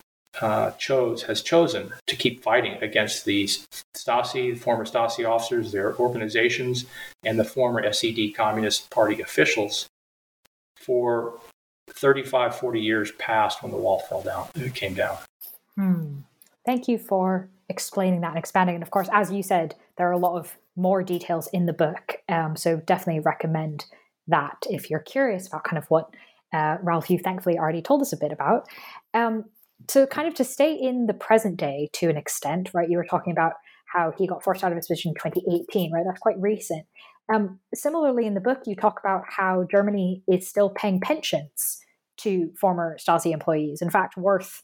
uh, 0.41 0.71
chose 0.71 1.23
has 1.23 1.41
chosen 1.41 1.91
to 2.05 2.15
keep 2.15 2.43
fighting 2.43 2.77
against 2.81 3.25
these 3.25 3.67
Stasi, 3.95 4.57
former 4.57 4.85
Stasi 4.85 5.27
officers, 5.27 5.71
their 5.71 5.95
organizations, 5.97 6.85
and 7.23 7.39
the 7.39 7.43
former 7.43 7.91
SED 7.91 8.35
Communist 8.35 8.89
Party 8.91 9.21
officials 9.21 9.87
for 10.75 11.39
35, 11.89 12.55
40 12.55 12.79
years 12.79 13.11
past 13.13 13.63
when 13.63 13.71
the 13.71 13.77
wall 13.77 13.99
fell 13.99 14.21
down, 14.21 14.47
it 14.55 14.75
came 14.75 14.93
down. 14.93 15.17
Hmm. 15.75 16.19
Thank 16.65 16.87
you 16.87 16.97
for 16.97 17.49
explaining 17.69 18.21
that 18.21 18.29
and 18.29 18.37
expanding. 18.37 18.75
And 18.75 18.83
of 18.83 18.91
course, 18.91 19.09
as 19.11 19.31
you 19.31 19.41
said, 19.41 19.75
there 19.97 20.07
are 20.07 20.13
a 20.13 20.17
lot 20.17 20.37
of 20.37 20.57
more 20.75 21.03
details 21.03 21.47
in 21.53 21.65
the 21.65 21.73
book. 21.73 22.17
Um, 22.29 22.55
so 22.55 22.77
definitely 22.77 23.21
recommend 23.21 23.85
that 24.27 24.57
if 24.69 24.89
you're 24.89 24.99
curious 24.99 25.47
about 25.47 25.63
kind 25.63 25.77
of 25.77 25.85
what 25.89 26.09
uh, 26.53 26.77
Ralph, 26.81 27.09
you 27.09 27.19
thankfully 27.19 27.57
already 27.57 27.81
told 27.81 28.01
us 28.01 28.13
a 28.13 28.17
bit 28.17 28.31
about. 28.31 28.67
Um, 29.13 29.45
to 29.87 30.07
kind 30.07 30.27
of 30.27 30.33
to 30.35 30.43
stay 30.43 30.73
in 30.73 31.05
the 31.05 31.13
present 31.13 31.57
day 31.57 31.89
to 31.93 32.09
an 32.09 32.17
extent, 32.17 32.71
right? 32.73 32.89
You 32.89 32.97
were 32.97 33.05
talking 33.05 33.31
about 33.31 33.53
how 33.93 34.11
he 34.17 34.27
got 34.27 34.43
forced 34.43 34.63
out 34.63 34.71
of 34.71 34.75
his 34.75 34.87
position 34.87 35.09
in 35.09 35.31
2018, 35.31 35.91
right? 35.93 36.03
That's 36.05 36.19
quite 36.19 36.39
recent. 36.39 36.85
Um, 37.33 37.59
similarly, 37.73 38.25
in 38.25 38.33
the 38.33 38.41
book, 38.41 38.61
you 38.65 38.75
talk 38.75 38.99
about 38.99 39.23
how 39.27 39.65
Germany 39.69 40.23
is 40.27 40.47
still 40.47 40.69
paying 40.69 40.99
pensions 40.99 41.79
to 42.17 42.51
former 42.59 42.97
Stasi 42.97 43.31
employees, 43.31 43.81
in 43.81 43.89
fact, 43.89 44.17
worth 44.17 44.63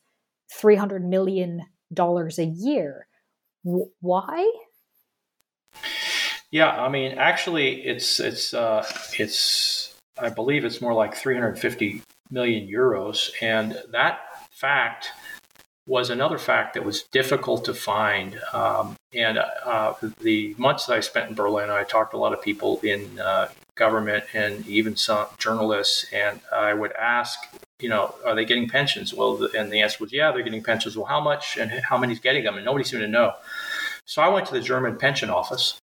$300 0.62 1.02
million 1.02 1.62
a 1.98 2.44
year. 2.44 3.08
W- 3.66 3.90
why? 4.00 4.52
Yeah, 6.54 6.70
I 6.70 6.88
mean, 6.88 7.14
actually, 7.18 7.82
it's 7.82 8.20
it's 8.20 8.54
uh, 8.54 8.86
it's 9.18 9.96
I 10.20 10.30
believe 10.30 10.66
it's 10.66 10.82
more 10.82 10.94
like 10.94 11.16
350 11.16 12.04
million 12.30 12.68
euros, 12.68 13.32
and 13.42 13.82
that 13.90 14.20
fact 14.52 15.10
was 15.88 16.12
another 16.12 16.38
fact 16.38 16.76
that 16.76 16.86
was 16.86 17.06
difficult 17.12 17.66
to 17.66 17.74
find. 17.74 18.40
Um, 18.54 18.96
and 19.16 19.40
uh, 19.40 19.96
the 20.22 20.54
months 20.60 20.86
that 20.86 20.94
I 20.94 21.00
spent 21.00 21.30
in 21.30 21.34
Berlin, 21.34 21.72
I 21.72 21.86
talked 21.86 22.12
to 22.12 22.18
a 22.18 22.20
lot 22.20 22.34
of 22.34 22.42
people 22.44 22.80
in 22.84 23.20
uh, 23.20 23.48
government 23.74 24.26
and 24.36 24.64
even 24.68 24.96
some 24.96 25.26
journalists, 25.40 26.06
and 26.14 26.40
I 26.56 26.76
would 26.76 26.92
ask, 26.92 27.40
you 27.80 27.90
know, 27.90 28.14
are 28.28 28.36
they 28.36 28.46
getting 28.46 28.70
pensions? 28.70 29.12
Well, 29.12 29.50
and 29.58 29.74
the 29.74 29.82
answer 29.82 29.98
was, 30.02 30.14
yeah, 30.14 30.32
they're 30.32 30.44
getting 30.44 30.64
pensions. 30.64 30.96
Well, 30.96 31.08
how 31.08 31.20
much 31.20 31.58
and 31.58 31.72
how 31.72 31.98
many's 31.98 32.20
getting 32.20 32.44
them? 32.44 32.58
And 32.58 32.66
nobody 32.66 32.86
seemed 32.86 33.02
to 33.02 33.08
know. 33.08 33.34
So 34.06 34.22
I 34.22 34.28
went 34.28 34.46
to 34.48 34.54
the 34.54 34.62
German 34.62 34.98
pension 34.98 35.32
office 35.32 35.80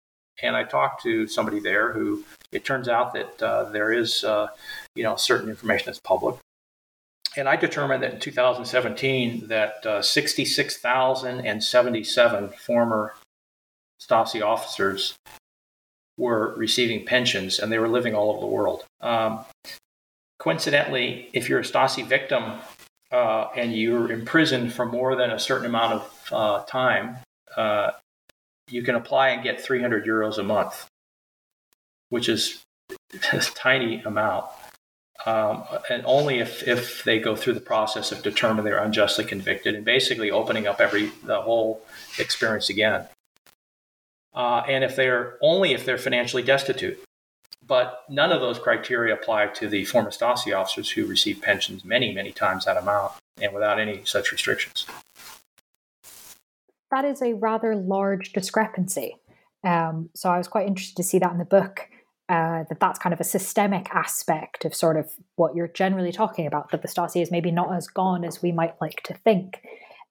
and 0.42 0.56
I 0.56 0.64
talked 0.64 1.04
to 1.04 1.28
somebody 1.28 1.60
there 1.60 1.94
who 1.94 2.24
it 2.52 2.66
turns 2.66 2.88
out 2.88 3.14
that 3.14 3.42
uh, 3.42 3.66
there 3.66 3.92
is, 3.92 4.24
uh, 4.24 4.48
you 4.96 5.04
know, 5.04 5.16
certain 5.16 5.50
information 5.50 5.86
that's 5.88 6.00
public 6.00 6.38
and 7.38 7.48
I 7.50 7.56
determined 7.56 8.04
that 8.04 8.14
in 8.14 8.20
2017 8.20 9.48
that 9.48 9.84
uh, 9.86 10.02
66,077 10.02 12.50
former 12.50 13.14
Stasi 14.02 14.42
officers 14.42 15.16
were 16.18 16.56
receiving 16.56 17.06
pensions 17.06 17.60
and 17.60 17.72
they 17.72 17.80
were 17.80 17.90
living 17.90 18.16
all 18.16 18.32
over 18.32 18.40
the 18.40 18.48
world. 18.48 18.86
Um, 19.02 19.44
coincidentally, 20.40 21.30
if 21.34 21.50
you're 21.50 21.60
a 21.60 21.64
Stasi 21.64 22.06
victim 22.06 22.54
uh, 23.12 23.48
and 23.56 23.76
you're 23.76 24.12
imprisoned 24.12 24.74
for 24.74 24.86
more 24.86 25.16
than 25.16 25.32
a 25.32 25.40
certain 25.40 25.66
amount 25.66 25.94
of 25.94 26.30
uh, 26.32 26.64
time, 26.66 27.18
uh, 27.58 27.92
you 28.70 28.84
can 28.84 28.96
apply 28.96 29.30
and 29.30 29.44
get 29.44 29.62
300 29.62 30.06
euros 30.06 30.38
a 30.38 30.44
month, 30.44 30.88
which 32.10 32.30
is 32.30 32.64
a 33.34 33.40
tiny 33.40 34.02
amount 34.02 34.46
um, 35.26 35.64
and 35.90 36.04
only 36.06 36.40
if, 36.40 36.68
if 36.68 37.04
they 37.04 37.20
go 37.20 37.36
through 37.36 37.54
the 37.54 37.60
process 37.62 38.12
of 38.12 38.22
determining 38.22 38.64
they're 38.64 38.78
unjustly 38.78 39.26
convicted 39.26 39.74
and 39.74 39.84
basically 39.84 40.30
opening 40.30 40.68
up 40.68 40.80
every 40.80 41.12
the 41.24 41.42
whole 41.42 41.82
experience 42.20 42.70
again. 42.70 43.08
Uh, 44.34 44.64
and 44.68 44.84
if 44.84 44.96
they're 44.96 45.38
only 45.42 45.74
if 45.74 45.86
they're 45.86 45.98
financially 45.98 46.44
destitute. 46.44 47.02
But 47.68 48.04
none 48.08 48.32
of 48.32 48.42
those 48.42 48.60
criteria 48.60 49.16
apply 49.16 49.48
to 49.48 49.68
the 49.68 49.86
former 49.86 50.12
Stasi 50.12 50.56
officers 50.56 50.92
who 50.92 51.08
receive 51.08 51.42
pensions 51.42 51.84
many, 51.84 52.14
many 52.14 52.32
times 52.32 52.66
that 52.66 52.78
amount 52.78 53.14
and 53.42 53.54
without 53.54 53.80
any 53.80 54.06
such 54.06 54.32
restrictions. 54.32 54.86
That 56.92 57.06
is 57.06 57.22
a 57.22 57.34
rather 57.34 57.76
large 57.76 58.34
discrepancy. 58.34 59.18
Um, 59.64 60.10
so 60.16 60.30
I 60.30 60.38
was 60.38 60.48
quite 60.48 60.68
interested 60.68 60.96
to 60.98 61.04
see 61.04 61.20
that 61.20 61.32
in 61.32 61.40
the 61.40 61.46
book 61.46 61.90
uh, 62.30 62.64
that 62.70 62.80
that's 62.80 63.00
kind 63.00 63.14
of 63.14 63.20
a 63.20 63.24
systemic 63.24 63.90
aspect 63.92 64.66
of 64.66 64.74
sort 64.74 64.98
of 64.98 65.12
what 65.36 65.56
you're 65.56 65.68
generally 65.68 66.12
talking 66.12 66.48
about, 66.48 66.72
that 66.72 66.82
the 66.82 66.88
Stasi 66.88 67.22
is 67.22 67.32
maybe 67.32 67.52
not 67.52 67.76
as 67.76 67.88
gone 67.88 68.24
as 68.24 68.42
we 68.42 68.52
might 68.52 68.76
like 68.82 69.02
to 69.04 69.14
think. 69.14 69.62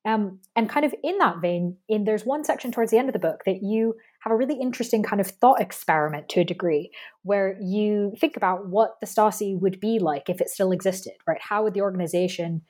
Um, 0.05 0.41
and 0.55 0.69
kind 0.69 0.85
of 0.85 0.95
in 1.03 1.19
that 1.19 1.41
vein, 1.41 1.77
in 1.89 2.05
there's 2.05 2.27
one 2.27 2.45
section 2.45 2.71
towards 2.71 2.91
the 2.91 2.99
end 2.99 3.09
of 3.09 3.15
the 3.15 3.19
book 3.19 3.41
that 3.47 3.63
you 3.63 3.95
have 4.21 4.33
a 4.33 4.37
really 4.37 4.61
interesting 4.61 5.03
kind 5.03 5.21
of 5.21 5.27
thought 5.27 5.61
experiment 5.61 6.29
to 6.31 6.41
a 6.41 6.45
degree, 6.45 6.91
where 7.23 7.57
you 7.61 8.13
think 8.21 8.37
about 8.37 8.69
what 8.69 9.01
the 9.01 9.07
Stasi 9.07 9.59
would 9.59 9.81
be 9.81 9.99
like 9.99 10.29
if 10.29 10.41
it 10.41 10.51
still 10.51 10.73
existed, 10.73 11.15
right? 11.27 11.41
How 11.41 11.63
would 11.63 11.75
the 11.75 11.81
organization 11.81 12.63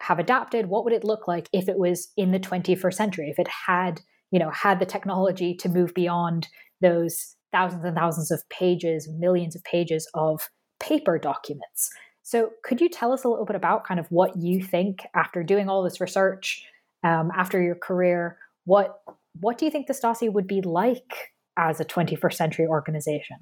have 0.00 0.18
adapted? 0.18 0.66
What 0.66 0.84
would 0.84 0.92
it 0.92 1.04
look 1.04 1.26
like 1.26 1.48
if 1.52 1.68
it 1.68 1.78
was 1.78 2.08
in 2.16 2.32
the 2.32 2.40
21st 2.40 2.94
century? 2.94 3.30
If 3.30 3.38
it 3.38 3.48
had, 3.48 4.00
you 4.30 4.38
know, 4.38 4.50
had 4.50 4.80
the 4.80 4.86
technology 4.86 5.54
to 5.56 5.68
move 5.68 5.94
beyond 5.94 6.48
those 6.80 7.34
thousands 7.52 7.84
and 7.84 7.96
thousands 7.96 8.30
of 8.30 8.48
pages, 8.48 9.08
millions 9.08 9.56
of 9.56 9.64
pages 9.64 10.08
of 10.14 10.48
paper 10.80 11.18
documents. 11.18 11.90
So, 12.22 12.50
could 12.62 12.80
you 12.80 12.88
tell 12.88 13.12
us 13.12 13.24
a 13.24 13.28
little 13.28 13.46
bit 13.46 13.56
about 13.56 13.86
kind 13.86 13.98
of 13.98 14.06
what 14.10 14.36
you 14.36 14.62
think 14.62 15.00
after 15.14 15.42
doing 15.42 15.68
all 15.68 15.82
this 15.82 16.00
research, 16.00 16.66
um, 17.02 17.30
after 17.34 17.62
your 17.62 17.74
career, 17.74 18.38
what 18.64 19.00
what 19.40 19.56
do 19.56 19.64
you 19.64 19.70
think 19.70 19.86
the 19.86 19.94
Stasi 19.94 20.30
would 20.30 20.46
be 20.46 20.60
like 20.60 21.32
as 21.56 21.80
a 21.80 21.84
21st 21.84 22.34
century 22.34 22.66
organization? 22.66 23.36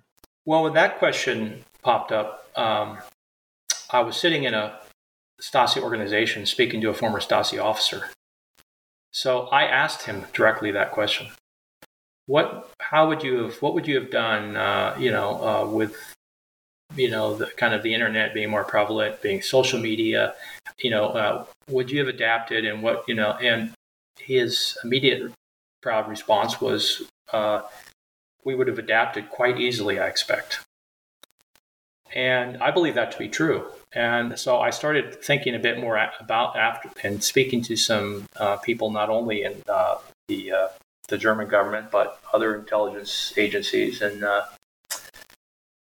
Well, 0.45 0.63
when 0.63 0.75
that 0.75 0.99
question 0.99 1.65
popped 1.83 2.13
up, 2.13 2.49
um, 2.57 2.99
I 3.91 4.01
was 4.01 4.17
sitting 4.17 4.45
in 4.45 4.55
a 4.55 4.79
Stasi 5.41 5.81
organization 5.81 6.47
speaking 6.47 6.81
to 6.81 6.91
a 6.91 6.95
former 6.95 7.21
Stasi 7.21 7.63
officer. 7.63 8.11
So 9.13 9.47
I 9.49 9.65
asked 9.65 10.03
him 10.03 10.27
directly 10.33 10.71
that 10.73 10.93
question. 10.93 11.29
What, 12.27 12.71
how 12.81 13.09
would 13.09 13.23
you 13.23 13.45
have, 13.45 13.63
what 13.63 13.75
would 13.75 13.87
you 13.87 14.01
have 14.01 14.11
done, 14.11 14.57
uh, 14.57 14.97
you 14.99 15.11
know, 15.11 15.43
uh, 15.43 15.67
with 15.67 15.97
you 16.95 17.11
know, 17.11 17.35
the 17.35 17.47
kind 17.47 17.75
of 17.75 17.83
the 17.83 17.93
internet 17.93 18.33
being 18.33 18.51
more 18.51 18.65
prevalent, 18.65 19.21
being 19.23 19.43
social 19.43 19.81
media, 19.81 20.35
you 20.79 20.91
know, 20.91 21.09
uh, 21.09 21.45
would 21.69 21.91
you 21.91 21.99
have 21.99 22.09
adapted 22.09 22.65
and 22.65 22.83
what, 22.83 23.05
you 23.09 23.15
know, 23.15 23.33
and 23.33 23.73
his 24.19 24.79
immediate 24.85 25.33
proud 25.83 26.09
response 26.09 26.61
was, 26.61 27.03
uh, 27.33 27.63
we 28.45 28.55
would 28.55 28.69
have 28.69 28.79
adapted 28.79 29.29
quite 29.29 29.61
easily, 29.61 29.99
I 29.99 30.07
expect. 30.07 30.61
And 32.15 32.63
I 32.63 32.71
believe 32.71 32.95
that 32.95 33.11
to 33.13 33.19
be 33.19 33.29
true. 33.29 33.67
And 33.93 34.39
so 34.39 34.59
I 34.59 34.71
started 34.71 35.23
thinking 35.23 35.55
a 35.55 35.59
bit 35.59 35.79
more 35.79 35.99
about 36.21 36.57
after 36.57 36.91
and 37.03 37.23
speaking 37.23 37.63
to 37.63 37.77
some 37.77 38.27
uh, 38.37 38.57
people, 38.57 38.91
not 38.91 39.09
only 39.09 39.45
in 39.45 39.63
uh, 39.69 39.99
the 40.29 40.53
uh, 40.53 40.69
the 41.09 41.17
German 41.17 41.49
government, 41.49 41.91
but 41.91 42.21
other 42.33 42.55
intelligence 42.57 43.33
agencies, 43.37 44.03
and 44.03 44.25
uh, 44.25 44.45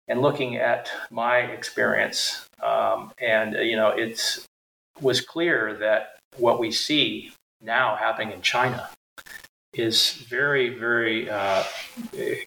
and 0.07 0.21
looking 0.21 0.57
at 0.57 0.91
my 1.09 1.39
experience, 1.39 2.47
um, 2.63 3.11
and 3.19 3.55
uh, 3.55 3.61
you 3.61 3.75
know, 3.75 3.89
it's 3.89 4.45
was 5.01 5.21
clear 5.21 5.75
that 5.75 6.19
what 6.37 6.59
we 6.59 6.71
see 6.71 7.31
now 7.61 7.95
happening 7.95 8.31
in 8.31 8.41
China 8.41 8.89
is 9.73 10.13
very, 10.29 10.69
very 10.69 11.29
uh, 11.29 11.63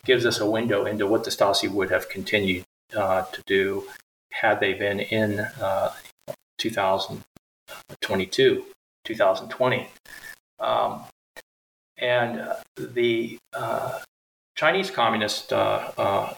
gives 0.05 0.25
us 0.25 0.41
a 0.41 0.49
window 0.49 0.87
into 0.87 1.07
what 1.07 1.25
the 1.25 1.31
Stasi 1.31 1.69
would 1.69 1.91
have 1.91 2.09
continued 2.09 2.65
to 2.93 3.43
do 3.47 3.85
had 4.33 4.61
they 4.61 4.75
been 4.75 5.01
in 5.01 5.41
uh, 5.61 5.93
2022, 6.59 8.65
2020. 9.05 9.89
Um, 10.59 11.05
and 11.99 12.41
uh, 12.41 12.57
the 12.77 13.39
uh, 13.53 14.01
Chinese 14.57 14.91
Communist 14.91 15.53
uh, 15.53 16.35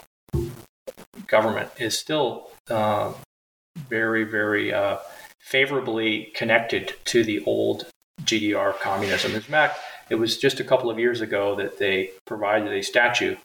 government 1.26 1.70
is 1.78 1.99
still 1.99 2.51
uh, 2.70 3.12
very, 3.88 4.24
very 4.24 4.72
uh, 4.72 4.99
favorably 5.40 6.32
connected 6.34 6.95
to 7.07 7.24
the 7.24 7.43
old 7.45 7.86
GDR 8.22 8.78
communism. 8.78 9.34
In 9.34 9.40
fact, 9.40 9.78
it 10.11 10.16
was 10.16 10.36
just 10.36 10.61
a 10.61 10.64
couple 10.64 10.90
of 10.90 10.99
years 10.99 11.20
ago 11.20 11.55
that 11.57 11.78
they 11.78 12.11
provided 12.26 12.72
a 12.72 12.82
statue 12.82 13.36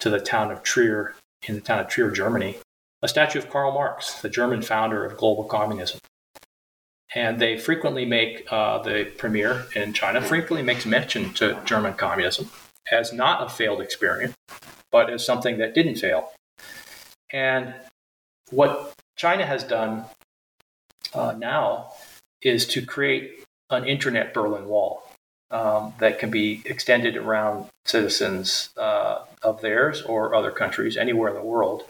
to 0.00 0.10
the 0.10 0.20
town 0.20 0.50
of 0.50 0.62
Trier, 0.62 1.14
in 1.48 1.54
the 1.54 1.60
town 1.60 1.80
of 1.80 1.88
Trier, 1.88 2.10
Germany, 2.10 2.56
a 3.02 3.08
statue 3.08 3.40
of 3.40 3.50
Karl 3.50 3.72
Marx, 3.72 4.20
the 4.22 4.28
German 4.28 4.62
founder 4.62 5.04
of 5.04 5.16
global 5.16 5.44
communism. 5.44 6.00
And 7.14 7.38
they 7.38 7.58
frequently 7.58 8.06
make, 8.06 8.50
uh, 8.50 8.78
the 8.78 9.12
premier 9.18 9.66
in 9.74 9.92
China 9.92 10.22
frequently 10.22 10.62
makes 10.62 10.86
mention 10.86 11.34
to 11.34 11.60
German 11.64 11.94
communism 11.94 12.48
as 12.90 13.12
not 13.12 13.44
a 13.44 13.48
failed 13.50 13.80
experience, 13.80 14.34
but 14.90 15.10
as 15.10 15.24
something 15.24 15.58
that 15.58 15.74
didn't 15.74 15.96
fail. 15.96 16.32
And 17.30 17.74
what 18.50 18.94
China 19.16 19.44
has 19.44 19.64
done 19.64 20.04
uh, 21.12 21.34
now 21.36 21.92
is 22.40 22.66
to 22.68 22.84
create 22.84 23.44
an 23.70 23.84
internet 23.84 24.32
Berlin 24.32 24.66
Wall 24.66 25.02
um, 25.50 25.92
that 25.98 26.18
can 26.18 26.30
be 26.30 26.62
extended 26.64 27.16
around 27.16 27.66
citizens 27.84 28.70
uh, 28.76 29.24
of 29.42 29.60
theirs 29.60 30.02
or 30.02 30.34
other 30.34 30.50
countries 30.50 30.96
anywhere 30.96 31.28
in 31.28 31.34
the 31.34 31.42
world 31.42 31.84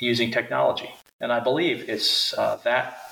using 0.00 0.30
technology. 0.30 0.90
And 1.20 1.32
I 1.32 1.40
believe 1.40 1.88
it's 1.88 2.36
uh, 2.36 2.58
that 2.64 3.02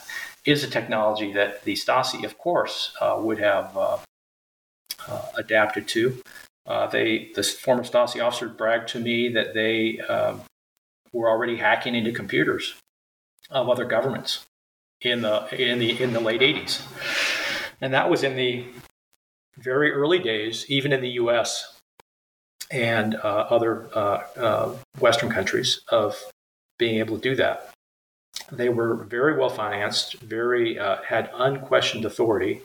is 0.45 0.62
a 0.62 0.68
technology 0.68 1.32
that 1.32 1.64
the 1.64 1.74
Stasi, 1.74 2.24
of 2.24 2.37
course, 2.37 2.95
uh, 3.01 3.16
would 3.18 3.39
have 3.39 3.76
uh, 3.76 3.99
uh, 5.09 5.22
adapted 5.37 5.89
to. 5.89 6.20
they, 6.93 7.30
the 7.35 7.43
former 7.43 7.82
Stasi 7.82 8.24
officer 8.24 8.49
bragged 8.49 8.89
to 8.89 9.01
me 9.01 9.28
that 9.30 9.55
they 9.55 9.99
um, 10.01 10.43
were 11.12 11.30
already 11.30 11.57
hacking 11.57 11.95
into 11.95 12.12
computers 12.12 12.74
of 13.51 13.68
other 13.68 13.85
governments 13.85 14.45
in 15.01 15.22
the 15.22 15.47
in 15.55 15.78
the 15.78 16.03
in 16.03 16.12
the 16.12 16.20
late 16.20 16.41
80s. 16.41 16.82
And 17.80 17.93
that 17.93 18.11
was 18.11 18.22
in 18.22 18.37
the 18.37 18.64
very 19.59 19.93
early 19.93 20.18
days, 20.18 20.64
even 20.68 20.93
in 20.93 21.01
the 21.01 21.11
U.S. 21.11 21.78
and 22.70 23.14
uh, 23.16 23.47
other 23.51 23.89
uh, 23.95 24.22
uh, 24.37 24.76
Western 24.99 25.30
countries, 25.30 25.80
of 25.89 26.16
being 26.79 26.99
able 26.99 27.16
to 27.16 27.22
do 27.22 27.37
that. 27.37 27.70
They 28.51 28.68
were 28.68 28.97
very 29.05 29.37
well 29.39 29.49
financed, 29.49 30.20
very 30.20 30.79
uh, 30.79 31.03
had 31.03 31.31
unquestioned 31.35 32.05
authority, 32.05 32.62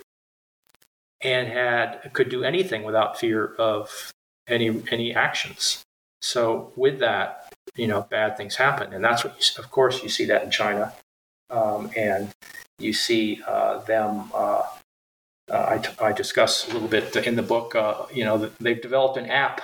and 1.21 1.47
had 1.47 2.11
could 2.13 2.29
do 2.29 2.43
anything 2.43 2.83
without 2.83 3.19
fear 3.19 3.55
of 3.55 4.11
any 4.47 4.83
any 4.91 5.13
actions. 5.13 5.83
So 6.21 6.73
with 6.75 6.99
that, 6.99 7.53
you 7.75 7.87
know, 7.87 8.01
bad 8.09 8.35
things 8.35 8.55
happen. 8.55 8.93
And 8.93 9.03
that's 9.03 9.23
what, 9.23 9.35
you, 9.39 9.63
of 9.63 9.71
course, 9.71 10.03
you 10.03 10.09
see 10.09 10.25
that 10.25 10.43
in 10.43 10.51
China. 10.51 10.93
Um, 11.49 11.89
and 11.95 12.29
you 12.77 12.93
see 12.93 13.41
uh, 13.47 13.79
them, 13.79 14.29
uh, 14.33 14.63
uh, 15.49 15.65
I, 15.67 15.77
t- 15.77 15.95
I 15.99 16.11
discuss 16.11 16.69
a 16.69 16.73
little 16.73 16.87
bit 16.87 17.15
in 17.15 17.35
the 17.35 17.41
book, 17.41 17.75
uh, 17.75 18.05
you 18.13 18.23
know, 18.23 18.51
they've 18.59 18.81
developed 18.81 19.17
an 19.17 19.27
app 19.27 19.61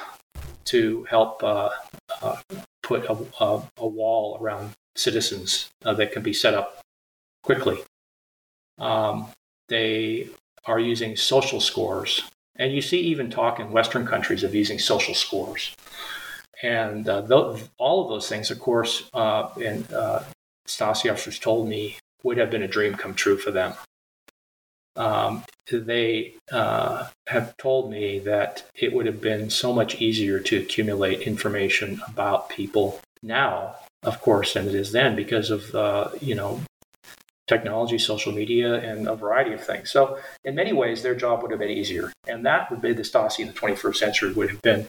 to 0.66 1.04
help 1.04 1.44
uh, 1.44 1.70
uh, 2.22 2.38
put 2.86 3.04
a, 3.06 3.18
a, 3.44 3.64
a, 3.78 3.88
wall 3.88 4.38
around 4.40 4.72
citizens 4.96 5.72
that 5.82 6.12
can 6.12 6.22
be 6.22 6.34
set 6.34 6.54
up 6.54 6.80
quickly. 7.44 7.80
Um, 8.78 9.30
they 9.68 10.30
are 10.66 10.80
using 10.80 11.16
social 11.16 11.60
scores. 11.60 12.22
And 12.58 12.72
you 12.72 12.82
see 12.82 13.00
even 13.00 13.30
talk 13.30 13.60
in 13.60 13.72
Western 13.72 14.06
countries 14.06 14.44
of 14.44 14.54
using 14.54 14.80
social 14.80 15.16
scores. 15.16 15.76
And 16.62 17.10
uh, 17.10 17.22
th- 17.22 17.64
all 17.78 18.04
of 18.04 18.10
those 18.10 18.30
things, 18.30 18.52
of 18.52 18.60
course, 18.60 19.10
uh, 19.14 19.50
and 19.64 19.92
uh, 19.92 20.24
Stasi 20.68 21.12
officers 21.12 21.40
told 21.40 21.68
me 21.68 21.98
would 22.24 22.38
have 22.38 22.50
been 22.50 22.64
a 22.64 22.68
dream 22.68 22.94
come 22.96 23.14
true 23.14 23.38
for 23.38 23.52
them. 23.52 23.74
Um, 24.96 25.44
they 25.72 26.36
uh, 26.52 27.08
have 27.28 27.58
told 27.58 27.92
me 27.92 28.20
that 28.20 28.64
it 28.76 28.94
would 28.94 29.06
have 29.06 29.20
been 29.20 29.50
so 29.50 29.74
much 29.74 30.02
easier 30.02 30.40
to 30.40 30.58
accumulate 30.58 31.22
information 31.22 32.02
about 32.08 32.50
people 32.50 33.02
now, 33.22 33.76
of 34.04 34.22
course, 34.22 34.54
than 34.54 34.68
it 34.68 34.76
is 34.76 34.92
then 34.92 35.16
because 35.16 35.50
of 35.50 35.74
uh, 35.74 36.10
you 36.22 36.36
know 36.36 36.62
technology, 37.48 37.98
social 37.98 38.32
media, 38.32 38.76
and 38.76 39.08
a 39.08 39.16
variety 39.16 39.54
of 39.54 39.64
things. 39.64 39.92
So, 39.92 40.18
in 40.44 40.56
many 40.56 40.74
ways, 40.74 41.04
their 41.04 41.16
job 41.16 41.42
would 41.42 41.52
have 41.52 41.60
been 41.60 41.70
easier, 41.70 42.12
and 42.28 42.46
that 42.46 42.70
would 42.72 42.82
be 42.82 42.94
the 42.94 43.04
Stasi 43.04 43.40
in 43.40 43.48
the 43.48 43.54
21st 43.54 43.96
century 43.96 44.34
would 44.34 44.50
have 44.50 44.62
been 44.62 44.88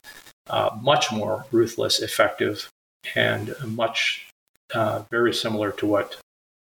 uh, 0.48 0.70
much 0.80 1.12
more 1.12 1.44
ruthless, 1.50 2.00
effective, 2.00 2.68
and 3.14 3.54
much 3.64 4.26
uh, 4.74 5.02
very 5.10 5.34
similar 5.34 5.70
to 5.72 5.86
what 5.86 6.16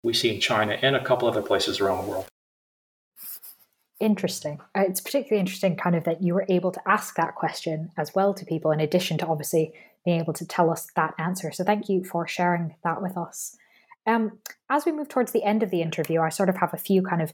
we 0.03 0.13
see 0.13 0.35
in 0.35 0.41
China 0.41 0.79
and 0.83 0.97
a 0.97 1.05
couple 1.05 1.29
other 1.29 1.43
places 1.43 1.81
around 1.81 2.05
the 2.05 2.11
world. 2.11 2.27
Interesting. 4.03 4.59
Uh, 4.77 4.83
it's 4.89 5.01
particularly 5.01 5.39
interesting, 5.39 5.77
kind 5.77 5.95
of, 5.95 6.03
that 6.05 6.25
you 6.25 6.35
were 6.35 6.45
able 6.49 6.73
to 6.73 6.81
ask 6.89 7.15
that 7.15 7.37
question 7.37 7.93
as 7.97 8.13
well 8.17 8.35
to 8.35 8.45
people, 8.45 8.73
in 8.73 8.81
addition 8.81 9.17
to 9.19 9.27
obviously 9.29 9.73
being 10.05 10.19
able 10.19 10.33
to 10.33 10.45
tell 10.45 10.71
us 10.71 10.89
that 10.97 11.15
answer. 11.21 11.53
So, 11.53 11.63
thank 11.63 11.89
you 11.89 12.03
for 12.03 12.27
sharing 12.27 12.75
that 12.83 13.01
with 13.01 13.17
us. 13.17 13.57
Um, 14.05 14.41
as 14.69 14.85
we 14.85 14.91
move 14.91 15.09
towards 15.09 15.31
the 15.31 15.45
end 15.45 15.63
of 15.63 15.71
the 15.71 15.83
interview, 15.83 16.21
I 16.21 16.31
sort 16.31 16.49
of 16.49 16.57
have 16.57 16.75
a 16.75 16.79
few 16.79 17.03
kind 17.03 17.23
of 17.23 17.33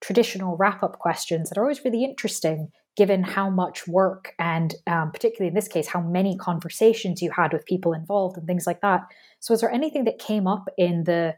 traditional 0.00 0.56
wrap 0.56 0.82
up 0.82 0.98
questions 0.98 1.50
that 1.50 1.58
are 1.58 1.62
always 1.62 1.84
really 1.84 2.02
interesting 2.02 2.72
given 2.96 3.22
how 3.22 3.48
much 3.48 3.86
work 3.86 4.34
and 4.40 4.74
um, 4.88 5.12
particularly 5.12 5.48
in 5.48 5.54
this 5.54 5.68
case 5.68 5.86
how 5.86 6.00
many 6.00 6.36
conversations 6.36 7.22
you 7.22 7.30
had 7.30 7.52
with 7.52 7.66
people 7.66 7.92
involved 7.92 8.36
and 8.36 8.46
things 8.46 8.64
like 8.64 8.80
that 8.80 9.02
so 9.40 9.52
is 9.52 9.60
there 9.60 9.70
anything 9.72 10.04
that 10.04 10.20
came 10.20 10.46
up 10.46 10.68
in 10.76 11.02
the 11.04 11.34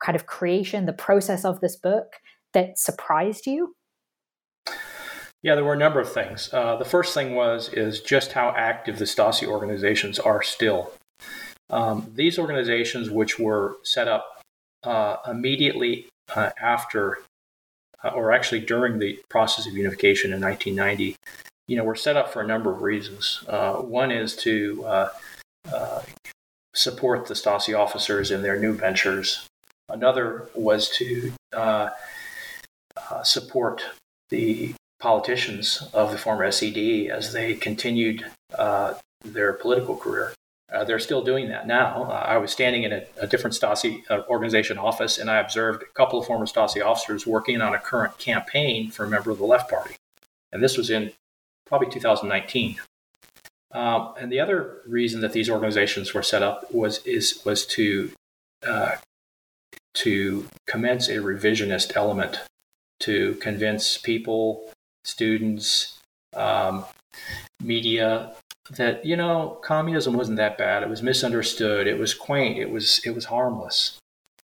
kind 0.00 0.14
of 0.14 0.26
creation 0.26 0.86
the 0.86 0.92
process 0.92 1.44
of 1.44 1.60
this 1.60 1.74
book 1.74 2.14
that 2.54 2.78
surprised 2.78 3.46
you 3.46 3.74
yeah 5.46 5.54
there 5.54 5.64
were 5.64 5.74
a 5.74 5.78
number 5.78 6.00
of 6.00 6.12
things. 6.12 6.50
Uh, 6.52 6.74
the 6.74 6.84
first 6.84 7.14
thing 7.14 7.36
was 7.36 7.72
is 7.72 8.00
just 8.00 8.32
how 8.32 8.52
active 8.56 8.98
the 8.98 9.04
stasi 9.04 9.46
organizations 9.46 10.18
are 10.18 10.42
still. 10.42 10.92
Um, 11.70 12.10
these 12.16 12.36
organizations 12.36 13.10
which 13.10 13.38
were 13.38 13.76
set 13.84 14.08
up 14.08 14.42
uh, 14.82 15.18
immediately 15.28 16.06
uh, 16.34 16.50
after 16.60 17.18
uh, 18.02 18.08
or 18.08 18.32
actually 18.32 18.60
during 18.60 18.98
the 18.98 19.20
process 19.28 19.68
of 19.68 19.74
unification 19.74 20.32
in 20.32 20.40
1990, 20.40 21.14
you 21.68 21.76
know, 21.76 21.84
were 21.84 21.94
set 21.94 22.16
up 22.16 22.32
for 22.32 22.42
a 22.42 22.46
number 22.46 22.72
of 22.72 22.82
reasons. 22.82 23.44
Uh, 23.48 23.74
one 23.74 24.10
is 24.10 24.34
to 24.34 24.84
uh, 24.84 25.08
support 26.74 27.26
the 27.26 27.34
Stasi 27.34 27.78
officers 27.78 28.32
in 28.32 28.42
their 28.42 28.58
new 28.58 28.72
ventures. 28.72 29.46
Another 29.88 30.48
was 30.56 30.90
to 30.98 31.32
support 33.22 33.84
the 34.30 34.74
politicians 34.98 35.88
of 35.92 36.10
the 36.10 36.18
former 36.18 36.50
SED 36.50 37.08
as 37.10 37.32
they 37.32 37.54
continued 37.54 38.24
uh, 38.58 38.94
their 39.24 39.52
political 39.52 39.96
career. 39.96 40.32
Uh, 40.72 40.84
they're 40.84 40.98
still 40.98 41.22
doing 41.22 41.48
that 41.48 41.66
now. 41.66 42.04
Uh, 42.04 42.24
I 42.26 42.38
was 42.38 42.50
standing 42.50 42.82
in 42.82 42.92
a, 42.92 43.02
a 43.20 43.26
different 43.26 43.54
Stasi 43.54 44.02
uh, 44.10 44.22
organization 44.28 44.78
office, 44.78 45.16
and 45.18 45.30
I 45.30 45.38
observed 45.38 45.82
a 45.82 45.86
couple 45.94 46.18
of 46.18 46.26
former 46.26 46.46
Stasi 46.46 46.84
officers 46.84 47.26
working 47.26 47.60
on 47.60 47.72
a 47.72 47.78
current 47.78 48.18
campaign 48.18 48.90
for 48.90 49.04
a 49.04 49.08
member 49.08 49.30
of 49.30 49.38
the 49.38 49.44
Left 49.44 49.70
Party. 49.70 49.94
And 50.50 50.62
this 50.62 50.76
was 50.76 50.90
in 50.90 51.12
probably 51.66 51.88
2019. 51.88 52.80
Um, 53.72 54.14
and 54.18 54.32
the 54.32 54.40
other 54.40 54.78
reason 54.86 55.20
that 55.20 55.32
these 55.32 55.50
organizations 55.50 56.14
were 56.14 56.22
set 56.22 56.42
up 56.42 56.72
was 56.72 57.04
is 57.04 57.42
was 57.44 57.66
to 57.66 58.10
uh, 58.66 58.96
to 59.94 60.48
commence 60.66 61.08
a 61.08 61.16
revisionist 61.16 61.94
element 61.94 62.40
to 63.00 63.34
convince 63.34 63.98
people, 63.98 64.70
students, 65.06 65.98
um, 66.34 66.84
media 67.62 68.34
that 68.70 69.04
you 69.04 69.16
know 69.16 69.58
communism 69.62 70.14
wasn't 70.14 70.36
that 70.36 70.58
bad. 70.58 70.82
It 70.82 70.88
was 70.88 71.02
misunderstood. 71.02 71.86
It 71.86 71.98
was 71.98 72.14
quaint. 72.14 72.58
It 72.58 72.70
was 72.70 73.00
it 73.04 73.10
was 73.10 73.26
harmless. 73.26 73.98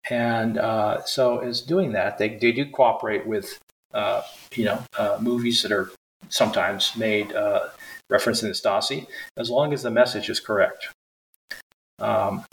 And 0.09 0.57
uh, 0.57 1.03
so, 1.03 1.39
as 1.39 1.61
doing 1.61 1.91
that, 1.91 2.17
they, 2.17 2.37
they 2.37 2.53
do 2.53 2.69
cooperate 2.69 3.27
with 3.27 3.59
uh, 3.93 4.21
you 4.55 4.65
know 4.65 4.81
uh, 4.97 5.17
movies 5.21 5.61
that 5.63 5.71
are 5.71 5.91
sometimes 6.29 6.95
made 6.95 7.33
uh, 7.33 7.67
referencing 8.11 8.41
the 8.41 8.49
Stasi, 8.49 9.07
as 9.37 9.49
long 9.49 9.73
as 9.73 9.83
the 9.83 9.91
message 9.91 10.29
is 10.29 10.39
correct. 10.39 10.89
Um, 11.99 12.45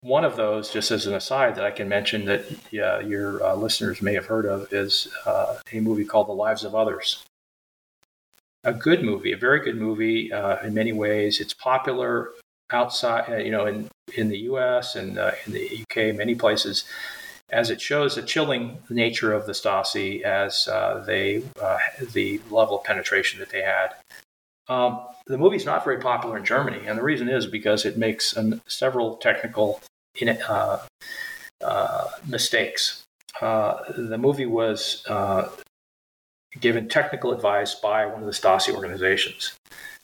one 0.00 0.24
of 0.24 0.36
those, 0.36 0.70
just 0.70 0.90
as 0.90 1.06
an 1.06 1.14
aside, 1.14 1.56
that 1.56 1.64
I 1.64 1.70
can 1.70 1.88
mention 1.88 2.24
that 2.26 2.44
yeah, 2.70 3.00
your 3.00 3.42
uh, 3.42 3.54
listeners 3.54 4.00
may 4.00 4.14
have 4.14 4.26
heard 4.26 4.46
of 4.46 4.72
is 4.72 5.08
uh, 5.26 5.56
a 5.72 5.80
movie 5.80 6.04
called 6.04 6.28
The 6.28 6.32
Lives 6.32 6.64
of 6.64 6.74
Others. 6.74 7.24
A 8.64 8.72
good 8.72 9.02
movie, 9.02 9.32
a 9.32 9.36
very 9.36 9.60
good 9.60 9.76
movie 9.76 10.32
uh, 10.32 10.64
in 10.64 10.74
many 10.74 10.92
ways. 10.92 11.40
It's 11.40 11.54
popular 11.54 12.30
outside, 12.70 13.24
uh, 13.28 13.36
you 13.36 13.50
know, 13.50 13.66
in, 13.66 13.88
in 14.16 14.28
the 14.28 14.38
US 14.40 14.94
and 14.94 15.18
uh, 15.18 15.32
in 15.46 15.52
the 15.52 15.82
UK, 15.82 16.14
many 16.14 16.34
places, 16.34 16.84
as 17.50 17.70
it 17.70 17.80
shows 17.80 18.14
the 18.14 18.22
chilling 18.22 18.78
nature 18.90 19.32
of 19.32 19.46
the 19.46 19.52
Stasi 19.52 20.22
as 20.22 20.68
uh, 20.68 21.02
they, 21.06 21.42
the 22.12 22.40
level 22.50 22.78
of 22.78 22.84
penetration 22.84 23.40
that 23.40 23.50
they 23.50 23.62
had. 23.62 23.94
Um, 24.68 25.00
the 25.26 25.38
movie's 25.38 25.64
not 25.64 25.82
very 25.82 25.98
popular 25.98 26.36
in 26.36 26.44
Germany, 26.44 26.86
and 26.86 26.98
the 26.98 27.02
reason 27.02 27.28
is 27.28 27.46
because 27.46 27.86
it 27.86 27.96
makes 27.96 28.36
an, 28.36 28.60
several 28.66 29.16
technical 29.16 29.80
uh, 30.48 30.78
uh, 31.62 32.08
mistakes. 32.26 33.04
Uh, 33.40 33.82
the 33.96 34.18
movie 34.18 34.46
was 34.46 35.04
uh, 35.08 35.48
given 36.60 36.88
technical 36.88 37.32
advice 37.32 37.74
by 37.74 38.06
one 38.06 38.20
of 38.20 38.26
the 38.26 38.32
Stasi 38.32 38.74
organizations, 38.74 39.54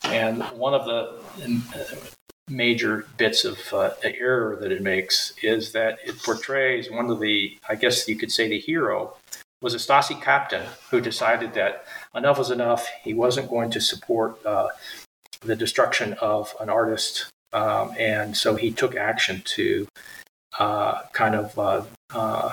and 0.05 0.43
one 0.57 0.75
of 0.75 0.85
the 0.85 1.19
uh, 1.75 1.97
major 2.49 3.07
bits 3.17 3.45
of 3.45 3.59
error 4.03 4.57
that 4.61 4.71
it 4.71 4.83
makes 4.83 5.33
is 5.43 5.73
that 5.73 5.99
it 6.05 6.23
portrays 6.23 6.91
one 6.91 7.11
of 7.11 7.19
the, 7.19 7.57
I 7.69 7.75
guess 7.75 8.07
you 8.07 8.17
could 8.17 8.31
say, 8.31 8.49
the 8.49 8.61
hero 8.61 9.17
was 9.65 9.75
a 9.75 9.79
Stasi 9.79 10.21
captain 10.21 10.67
who 10.91 11.01
decided 11.01 11.55
that 11.55 11.87
enough 12.15 12.39
was 12.39 12.51
enough. 12.51 12.87
He 13.03 13.15
wasn't 13.15 13.49
going 13.49 13.71
to 13.71 13.81
support 13.81 14.45
uh, 14.45 14.69
the 15.41 15.57
destruction 15.57 16.13
of 16.21 16.55
an 16.61 16.69
artist, 16.69 17.27
um, 17.55 17.95
and 17.99 18.37
so 18.37 18.57
he 18.57 18.71
took 18.71 18.97
action 18.97 19.43
to 19.47 19.87
uh, 20.59 21.03
kind 21.13 21.35
of 21.35 21.59
uh, 21.59 21.85
uh 22.15 22.53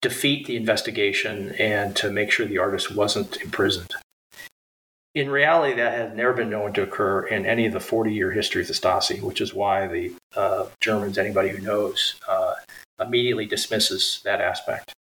defeat 0.00 0.46
the 0.46 0.56
investigation 0.56 1.54
and 1.58 1.96
to 1.96 2.10
make 2.10 2.30
sure 2.30 2.46
the 2.46 2.58
artist 2.58 2.94
wasn't 2.94 3.36
imprisoned. 3.38 3.92
In 5.14 5.30
reality, 5.30 5.74
that 5.74 5.92
has 5.92 6.16
never 6.16 6.32
been 6.32 6.50
known 6.50 6.72
to 6.74 6.82
occur 6.82 7.26
in 7.26 7.46
any 7.46 7.66
of 7.66 7.72
the 7.72 7.80
40 7.80 8.12
year 8.12 8.30
history 8.30 8.62
of 8.62 8.68
the 8.68 8.74
Stasi, 8.74 9.20
which 9.20 9.40
is 9.40 9.52
why 9.54 9.86
the 9.88 10.12
uh, 10.36 10.66
Germans, 10.80 11.18
anybody 11.18 11.48
who 11.48 11.60
knows, 11.60 12.14
uh, 12.28 12.54
immediately 13.00 13.46
dismisses 13.46 14.20
that 14.24 14.40
aspect. 14.40 14.94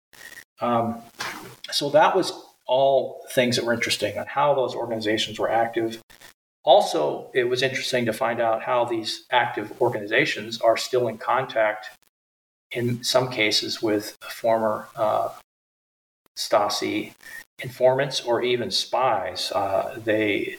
Um, 0.61 1.03
so 1.73 1.91
that 1.91 2.15
was 2.15 2.33
all 2.67 3.25
things 3.31 3.57
that 3.57 3.65
were 3.65 3.75
interesting 3.75 4.19
on 4.19 4.27
how 4.27 4.55
those 4.55 4.75
organizations 4.75 5.39
were 5.39 5.51
active. 5.51 6.01
Also, 6.65 7.31
it 7.35 7.45
was 7.45 7.63
interesting 7.63 8.07
to 8.07 8.13
find 8.13 8.41
out 8.41 8.63
how 8.63 8.85
these 8.85 9.25
active 9.31 9.73
organizations 9.81 10.61
are 10.61 10.79
still 10.79 11.09
in 11.09 11.19
contact, 11.19 11.91
in 12.73 13.05
some 13.05 13.31
cases, 13.31 13.83
with 13.83 14.17
former 14.23 14.89
uh, 14.97 15.29
Stasi 16.37 17.13
informants 17.63 18.23
or 18.23 18.43
even 18.43 18.71
spies. 18.71 19.53
Uh, 19.53 20.01
they 20.03 20.57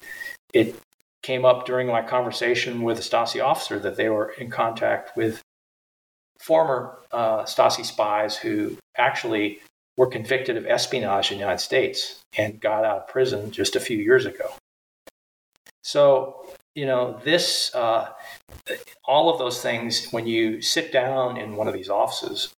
it 0.53 0.75
came 1.23 1.43
up 1.43 1.65
during 1.65 1.87
my 1.87 2.01
conversation 2.01 2.83
with 2.83 2.99
a 2.99 3.01
Stasi 3.01 3.43
officer 3.43 3.79
that 3.79 3.97
they 3.97 4.09
were 4.09 4.29
in 4.37 4.49
contact 4.49 5.17
with 5.17 5.41
former 6.39 6.99
uh, 7.11 7.43
Stasi 7.43 7.83
spies 7.83 8.37
who 8.37 8.77
actually 8.95 9.59
were 9.97 10.07
convicted 10.07 10.55
of 10.55 10.67
espionage 10.67 11.31
in 11.31 11.37
the 11.37 11.41
United 11.41 11.63
States 11.63 12.21
and 12.37 12.61
got 12.61 12.85
out 12.85 12.97
of 12.99 13.07
prison 13.07 13.49
just 13.49 13.75
a 13.75 13.79
few 13.79 13.97
years 13.97 14.25
ago. 14.25 14.53
So, 15.85 16.43
you 16.73 16.87
know, 16.87 17.21
this, 17.23 17.73
uh, 17.75 18.09
all 19.05 19.29
of 19.29 19.37
those 19.37 19.61
things, 19.61 20.07
when 20.09 20.25
you 20.25 20.59
sit 20.59 20.91
down 20.91 21.37
in 21.37 21.55
one 21.55 21.67
of 21.67 21.75
these 21.75 21.89
offices, 21.89 22.51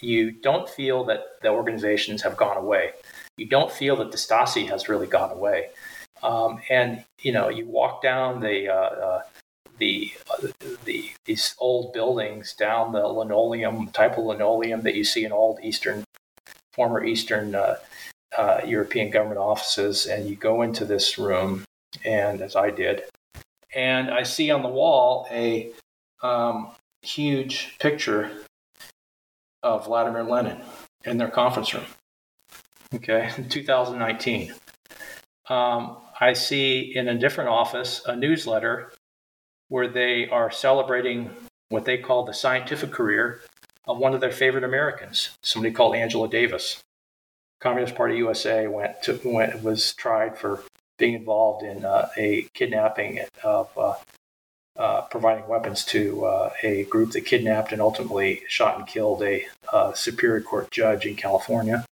you 0.00 0.30
don't 0.30 0.66
feel 0.66 1.04
that 1.04 1.20
the 1.42 1.48
organizations 1.48 2.22
have 2.22 2.34
gone 2.38 2.56
away. 2.56 2.92
You 3.36 3.46
don't 3.46 3.70
feel 3.70 3.94
that 3.96 4.10
the 4.10 4.16
Stasi 4.16 4.70
has 4.70 4.88
really 4.88 5.06
gone 5.06 5.32
away. 5.32 5.68
Um, 6.22 6.60
and, 6.70 7.04
you 7.20 7.30
know, 7.30 7.50
you 7.50 7.66
walk 7.66 8.02
down 8.02 8.40
the, 8.40 8.70
uh, 8.70 8.74
uh, 8.74 9.22
the, 9.76 10.12
uh, 10.30 10.46
the, 10.86 11.10
these 11.26 11.54
old 11.58 11.92
buildings 11.92 12.54
down 12.54 12.92
the 12.92 13.06
linoleum, 13.06 13.88
type 13.88 14.16
of 14.16 14.24
linoleum 14.24 14.80
that 14.80 14.94
you 14.94 15.04
see 15.04 15.26
in 15.26 15.32
old 15.32 15.60
Eastern 15.62 16.04
former 16.72 17.04
Eastern 17.04 17.54
uh, 17.54 17.76
uh, 18.36 18.60
European 18.64 19.10
government 19.10 19.40
offices, 19.40 20.06
and 20.06 20.26
you 20.26 20.36
go 20.36 20.62
into 20.62 20.86
this 20.86 21.18
room, 21.18 21.64
and 22.04 22.40
as 22.40 22.56
I 22.56 22.70
did, 22.70 23.02
and 23.74 24.10
I 24.10 24.22
see 24.22 24.50
on 24.50 24.62
the 24.62 24.68
wall 24.68 25.26
a 25.30 25.70
um, 26.22 26.70
huge 27.02 27.76
picture 27.78 28.30
of 29.62 29.86
Vladimir 29.86 30.24
Lenin 30.24 30.60
in 31.04 31.18
their 31.18 31.28
conference 31.28 31.74
room. 31.74 31.84
Okay, 32.94 33.30
2019. 33.48 34.54
Um, 35.48 35.98
I 36.20 36.32
see 36.32 36.92
in 36.94 37.08
a 37.08 37.18
different 37.18 37.50
office 37.50 38.02
a 38.06 38.16
newsletter 38.16 38.92
where 39.68 39.88
they 39.88 40.28
are 40.28 40.50
celebrating 40.50 41.30
what 41.68 41.84
they 41.84 41.98
call 41.98 42.24
the 42.24 42.32
scientific 42.32 42.92
career 42.92 43.42
of 43.86 43.98
one 43.98 44.14
of 44.14 44.20
their 44.20 44.32
favorite 44.32 44.64
Americans, 44.64 45.36
somebody 45.42 45.72
called 45.72 45.94
Angela 45.94 46.28
Davis. 46.28 46.82
Communist 47.60 47.94
Party 47.94 48.16
USA 48.16 48.66
went 48.66 49.02
to 49.02 49.20
went 49.24 49.62
was 49.62 49.94
tried 49.94 50.36
for 50.36 50.62
being 50.98 51.14
involved 51.14 51.64
in 51.64 51.84
uh, 51.84 52.08
a 52.16 52.48
kidnapping 52.54 53.20
of 53.42 53.68
uh, 53.76 53.94
uh, 54.76 55.02
providing 55.02 55.46
weapons 55.48 55.84
to 55.84 56.24
uh, 56.24 56.50
a 56.62 56.84
group 56.84 57.12
that 57.12 57.22
kidnapped 57.22 57.72
and 57.72 57.80
ultimately 57.80 58.42
shot 58.48 58.78
and 58.78 58.86
killed 58.86 59.22
a 59.22 59.46
Superior 59.94 60.42
Court 60.42 60.70
judge 60.70 61.06
in 61.06 61.16
California. 61.16 61.84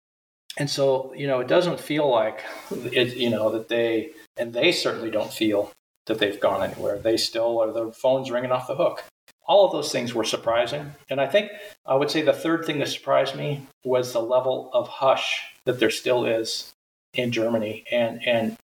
And 0.57 0.69
so, 0.69 1.13
you 1.15 1.27
know, 1.27 1.39
it 1.39 1.47
doesn't 1.47 1.79
feel 1.79 2.09
like 2.09 2.43
it, 2.71 3.15
you 3.17 3.29
know, 3.29 3.49
that 3.51 3.67
they, 3.67 4.11
and 4.37 4.53
they 4.53 4.71
certainly 4.71 5.11
don't 5.11 5.33
feel 5.33 5.71
that 6.05 6.19
they've 6.19 6.39
gone 6.39 6.63
anywhere. 6.63 6.97
They 6.97 7.17
still 7.17 7.59
are, 7.59 7.71
the 7.71 7.91
phone's 7.91 8.31
ringing 8.31 8.51
off 8.51 8.67
the 8.67 8.75
hook 8.75 9.03
all 9.47 9.65
of 9.65 9.71
those 9.71 9.91
things 9.91 10.13
were 10.13 10.23
surprising. 10.23 10.93
And 11.09 11.21
I 11.21 11.27
think 11.27 11.51
I 11.85 11.95
would 11.95 12.09
say 12.09 12.21
the 12.21 12.33
third 12.33 12.65
thing 12.65 12.79
that 12.79 12.87
surprised 12.87 13.35
me 13.35 13.67
was 13.83 14.11
the 14.11 14.21
level 14.21 14.69
of 14.73 14.87
hush 14.87 15.41
that 15.65 15.79
there 15.79 15.91
still 15.91 16.25
is 16.25 16.73
in 17.13 17.31
Germany 17.31 17.85
and, 17.91 18.21
and 18.25 18.57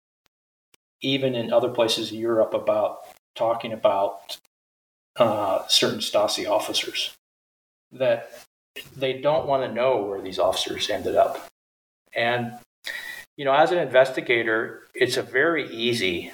even 1.01 1.35
in 1.35 1.51
other 1.51 1.69
places 1.69 2.11
in 2.11 2.19
Europe 2.19 2.53
about 2.53 3.01
talking 3.35 3.73
about 3.73 4.37
uh, 5.17 5.67
certain 5.67 5.99
Stasi 5.99 6.49
officers. 6.49 7.15
That 7.91 8.31
they 8.95 9.19
don't 9.19 9.47
want 9.47 9.63
to 9.63 9.73
know 9.73 10.03
where 10.03 10.21
these 10.21 10.39
officers 10.39 10.89
ended 10.89 11.15
up. 11.15 11.47
And, 12.15 12.53
you 13.35 13.45
know, 13.45 13.53
as 13.53 13.71
an 13.71 13.79
investigator, 13.79 14.83
it's 14.93 15.17
a 15.17 15.23
very 15.23 15.69
easy 15.73 16.31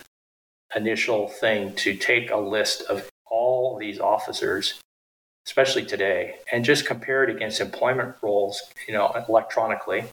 initial 0.75 1.27
thing 1.27 1.73
to 1.75 1.95
take 1.95 2.29
a 2.29 2.37
list 2.37 2.83
of 2.83 3.09
all 3.29 3.77
these 3.77 3.99
officers, 3.99 4.79
especially 5.47 5.85
today, 5.85 6.35
and 6.51 6.63
just 6.63 6.85
compare 6.85 7.23
it 7.23 7.35
against 7.35 7.59
employment 7.59 8.15
rolls, 8.21 8.61
you 8.87 8.93
know, 8.93 9.11
electronically 9.27 10.05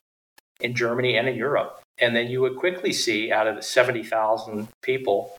in 0.60 0.74
Germany 0.74 1.16
and 1.16 1.28
in 1.28 1.36
Europe. 1.36 1.80
And 1.98 2.14
then 2.14 2.28
you 2.28 2.40
would 2.40 2.56
quickly 2.56 2.92
see 2.92 3.30
out 3.30 3.46
of 3.46 3.56
the 3.56 3.62
70,000 3.62 4.68
people, 4.82 5.36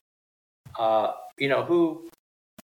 uh, 0.77 1.11
you 1.37 1.49
know, 1.49 1.63
who 1.63 2.09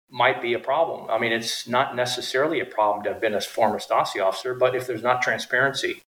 might 0.10 0.42
be 0.42 0.54
a 0.54 0.60
problem. 0.60 1.10
I 1.10 1.18
mean, 1.18 1.34
it's 1.34 1.68
not 1.68 1.96
necessarily 1.96 2.60
a 2.60 2.66
problem 2.66 3.04
to 3.04 3.12
have 3.12 3.20
been 3.20 3.34
a 3.34 3.42
former 3.42 3.80
Stasi 3.80 4.24
officer, 4.24 4.54
but 4.54 4.76
if 4.76 4.88
there's 4.88 5.02
not 5.02 5.22
transparency, 5.22 6.02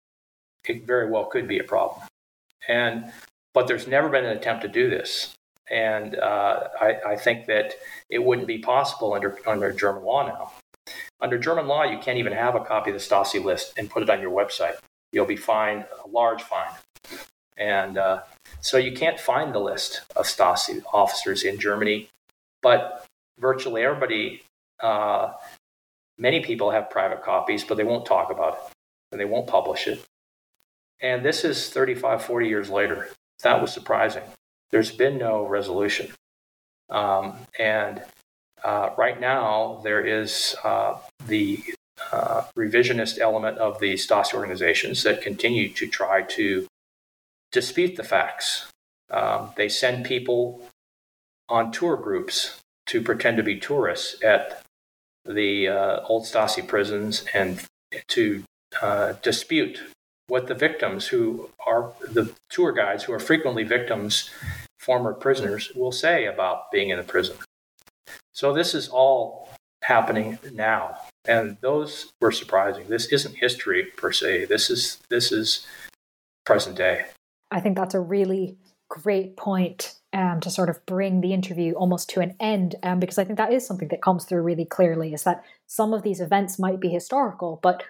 it 0.68 0.86
very 0.86 1.10
well 1.10 1.26
could 1.26 1.48
be 1.48 1.58
a 1.58 1.64
problem. 1.64 2.06
And 2.68 3.12
but 3.54 3.68
there's 3.68 3.88
never 3.88 4.10
been 4.10 4.26
an 4.26 4.36
attempt 4.36 4.64
to 4.64 4.68
do 4.68 4.90
this, 4.90 5.34
and 5.70 6.16
uh, 6.18 6.68
I, 6.82 6.98
I, 7.10 7.16
think 7.16 7.46
that 7.46 7.76
it 8.10 8.24
wouldn't 8.24 8.48
be 8.48 8.58
possible 8.58 9.14
under 9.14 9.38
under 9.46 9.72
German 9.72 10.04
law 10.04 10.26
now. 10.26 10.52
Under 11.22 11.38
German 11.38 11.68
law, 11.68 11.84
you 11.84 12.00
can't 12.00 12.18
even 12.18 12.34
have 12.34 12.56
a 12.56 12.62
copy 12.62 12.90
of 12.90 12.96
the 12.96 13.04
Stasi 13.04 13.44
list 13.44 13.74
and 13.78 13.90
put 13.90 14.02
it 14.02 14.10
on 14.10 14.22
your 14.22 14.32
website. 14.32 14.76
You'll 15.14 15.26
be 15.26 15.38
fined 15.38 15.86
a 16.04 16.10
large 16.10 16.44
fine, 16.44 16.74
and 17.56 17.98
uh, 17.98 18.24
so 18.60 18.78
you 18.78 18.92
can't 18.92 19.20
find 19.20 19.54
the 19.54 19.60
list 19.60 20.02
of 20.16 20.26
Stasi 20.26 20.82
officers 20.92 21.44
in 21.44 21.60
Germany. 21.60 22.10
But 22.62 23.06
virtually 23.40 23.84
everybody, 23.84 24.42
uh, 24.82 25.34
many 26.18 26.40
people 26.42 26.72
have 26.72 26.90
private 26.90 27.24
copies, 27.24 27.64
but 27.64 27.78
they 27.78 27.84
won't 27.84 28.06
talk 28.06 28.32
about 28.32 28.54
it 28.54 28.74
and 29.12 29.20
they 29.20 29.26
won't 29.26 29.48
publish 29.48 29.88
it. 29.88 30.04
And 31.02 31.24
this 31.24 31.44
is 31.44 31.70
35, 31.70 32.24
40 32.24 32.48
years 32.48 32.70
later. 32.70 33.10
That 33.44 33.62
was 33.62 33.74
surprising. 33.74 34.24
There's 34.72 34.92
been 34.92 35.18
no 35.18 35.46
resolution. 35.46 36.12
Um, 36.90 37.36
and 37.60 38.02
uh, 38.64 38.92
right 38.98 39.20
now, 39.20 39.82
there 39.84 40.06
is 40.06 40.56
uh, 40.64 40.98
the 41.28 41.62
uh, 42.12 42.44
revisionist 42.58 43.20
element 43.20 43.58
of 43.58 43.80
the 43.80 43.94
Stasi 43.94 44.34
organizations 44.34 45.04
that 45.04 45.22
continue 45.22 45.70
to 45.70 45.88
try 45.88 46.22
to 46.22 46.68
dispute 47.52 47.96
the 47.96 48.04
facts. 48.04 48.68
Um, 49.10 49.52
they 49.56 49.70
send 49.70 50.06
people 50.06 50.62
on 51.50 51.72
tour 51.72 51.96
groups 51.96 52.60
to 52.88 53.02
pretend 53.02 53.38
to 53.38 53.44
be 53.44 53.60
tourists 53.60 54.22
at 54.24 54.64
the 55.26 55.68
uh, 55.68 56.02
old 56.08 56.24
Stasi 56.24 56.68
prisons 56.68 57.26
and 57.34 57.64
to 58.08 58.44
uh, 58.82 59.14
dispute 59.22 59.80
what 60.28 60.48
the 60.48 60.56
victims, 60.56 61.08
who 61.08 61.50
are 61.66 61.92
the 62.02 62.34
tour 62.50 62.72
guides, 62.72 63.04
who 63.04 63.14
are 63.14 63.20
frequently 63.20 63.64
victims, 63.64 64.30
former 64.80 65.14
prisoners, 65.14 65.72
will 65.76 65.92
say 65.92 66.26
about 66.26 66.72
being 66.72 66.90
in 66.90 67.00
a 67.00 67.04
prison. 67.04 67.36
So 68.32 68.54
this 68.54 68.74
is 68.74 68.90
all 68.90 69.50
happening 69.84 70.40
now, 70.54 70.98
and 71.26 71.58
those 71.62 72.12
were 72.20 72.32
surprising. 72.32 72.88
This 72.88 73.08
isn't 73.08 73.36
history 73.36 73.86
per 73.98 74.12
se. 74.12 74.46
This 74.46 74.70
is 74.70 75.00
this 75.10 75.32
is 75.32 75.66
present 76.46 76.76
day. 76.76 77.06
I 77.52 77.60
think 77.60 77.78
that's 77.78 77.94
a 77.94 78.00
really 78.00 78.58
great 78.90 79.38
point 79.38 79.96
um, 80.14 80.40
to 80.42 80.50
sort 80.50 80.70
of 80.70 80.86
bring 80.86 81.22
the 81.22 81.34
interview 81.34 81.74
almost 81.74 82.10
to 82.12 82.20
an 82.20 82.36
end, 82.40 82.76
um, 82.84 83.00
because 83.00 83.18
I 83.18 83.24
think 83.24 83.38
that 83.38 83.52
is 83.52 83.66
something 83.66 83.88
that 83.88 84.02
comes 84.02 84.26
through 84.26 84.42
really 84.42 84.66
clearly 84.66 85.14
is 85.14 85.24
that 85.24 85.44
some 85.68 85.94
of 85.94 86.04
these 86.04 86.22
events 86.22 86.60
might 86.60 86.80
be 86.80 86.90
historical, 86.90 87.60
but 87.64 87.84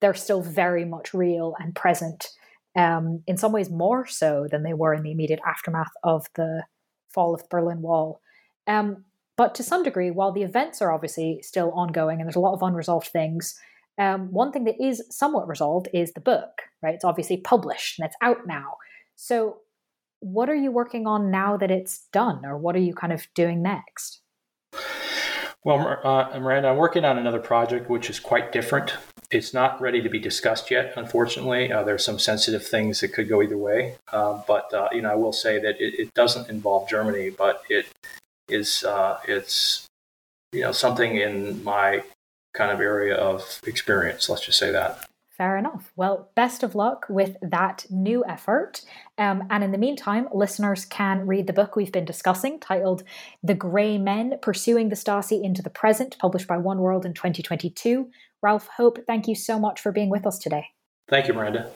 they're 0.00 0.14
still 0.14 0.42
very 0.42 0.84
much 0.84 1.14
real 1.14 1.54
and 1.58 1.74
present, 1.74 2.28
um, 2.76 3.22
in 3.26 3.36
some 3.36 3.52
ways 3.52 3.70
more 3.70 4.06
so 4.06 4.46
than 4.50 4.62
they 4.62 4.74
were 4.74 4.92
in 4.92 5.02
the 5.02 5.12
immediate 5.12 5.40
aftermath 5.46 5.92
of 6.02 6.26
the 6.34 6.64
fall 7.08 7.34
of 7.34 7.42
the 7.42 7.48
Berlin 7.50 7.80
Wall. 7.80 8.20
Um, 8.66 9.04
but 9.40 9.54
to 9.54 9.62
some 9.62 9.82
degree, 9.82 10.10
while 10.10 10.32
the 10.32 10.42
events 10.42 10.82
are 10.82 10.92
obviously 10.92 11.40
still 11.40 11.70
ongoing 11.70 12.20
and 12.20 12.26
there's 12.26 12.36
a 12.36 12.40
lot 12.40 12.52
of 12.52 12.62
unresolved 12.62 13.06
things, 13.06 13.58
um, 13.96 14.30
one 14.30 14.52
thing 14.52 14.64
that 14.64 14.78
is 14.78 15.02
somewhat 15.08 15.48
resolved 15.48 15.88
is 15.94 16.12
the 16.12 16.20
book, 16.20 16.60
right? 16.82 16.94
It's 16.94 17.06
obviously 17.06 17.38
published 17.38 17.98
and 17.98 18.04
it's 18.04 18.16
out 18.20 18.46
now. 18.46 18.76
So 19.16 19.60
what 20.18 20.50
are 20.50 20.54
you 20.54 20.70
working 20.70 21.06
on 21.06 21.30
now 21.30 21.56
that 21.56 21.70
it's 21.70 22.06
done, 22.12 22.44
or 22.44 22.58
what 22.58 22.76
are 22.76 22.80
you 22.80 22.92
kind 22.92 23.14
of 23.14 23.28
doing 23.34 23.62
next? 23.62 24.20
Well, 25.64 25.98
uh, 26.04 26.38
Miranda, 26.38 26.68
I'm 26.68 26.76
working 26.76 27.06
on 27.06 27.16
another 27.16 27.40
project 27.40 27.88
which 27.88 28.10
is 28.10 28.20
quite 28.20 28.52
different. 28.52 28.92
It's 29.30 29.54
not 29.54 29.80
ready 29.80 30.02
to 30.02 30.10
be 30.10 30.18
discussed 30.18 30.70
yet, 30.70 30.92
unfortunately. 30.96 31.72
Uh, 31.72 31.82
there's 31.82 32.04
some 32.04 32.18
sensitive 32.18 32.66
things 32.66 33.00
that 33.00 33.14
could 33.14 33.30
go 33.30 33.40
either 33.40 33.56
way. 33.56 33.96
Uh, 34.12 34.42
but 34.46 34.74
uh, 34.74 34.90
you 34.92 35.00
know, 35.00 35.10
I 35.10 35.14
will 35.14 35.32
say 35.32 35.58
that 35.60 35.80
it, 35.80 35.98
it, 35.98 36.12
doesn't 36.12 36.50
involve 36.50 36.90
Germany, 36.90 37.30
but 37.30 37.62
it 37.70 37.86
is 38.50 38.84
uh, 38.84 39.18
it's 39.26 39.86
you 40.52 40.62
know 40.62 40.72
something 40.72 41.16
in 41.16 41.62
my 41.64 42.02
kind 42.54 42.72
of 42.72 42.80
area 42.80 43.14
of 43.14 43.60
experience. 43.66 44.28
Let's 44.28 44.44
just 44.44 44.58
say 44.58 44.70
that. 44.72 45.06
Fair 45.40 45.56
enough. 45.56 45.90
Well, 45.96 46.28
best 46.34 46.62
of 46.62 46.74
luck 46.74 47.06
with 47.08 47.38
that 47.40 47.86
new 47.88 48.22
effort. 48.26 48.82
Um, 49.16 49.44
and 49.48 49.64
in 49.64 49.72
the 49.72 49.78
meantime, 49.78 50.28
listeners 50.34 50.84
can 50.84 51.26
read 51.26 51.46
the 51.46 51.54
book 51.54 51.76
we've 51.76 51.90
been 51.90 52.04
discussing 52.04 52.60
titled 52.60 53.04
The 53.42 53.54
Grey 53.54 53.96
Men 53.96 54.34
Pursuing 54.42 54.90
the 54.90 54.96
Stasi 54.96 55.42
into 55.42 55.62
the 55.62 55.70
Present, 55.70 56.18
published 56.18 56.46
by 56.46 56.58
Oneworld 56.58 57.06
in 57.06 57.14
2022. 57.14 58.10
Ralph 58.42 58.68
Hope, 58.76 58.98
thank 59.06 59.28
you 59.28 59.34
so 59.34 59.58
much 59.58 59.80
for 59.80 59.92
being 59.92 60.10
with 60.10 60.26
us 60.26 60.38
today. 60.38 60.66
Thank 61.08 61.26
you, 61.26 61.32
Miranda. 61.32 61.70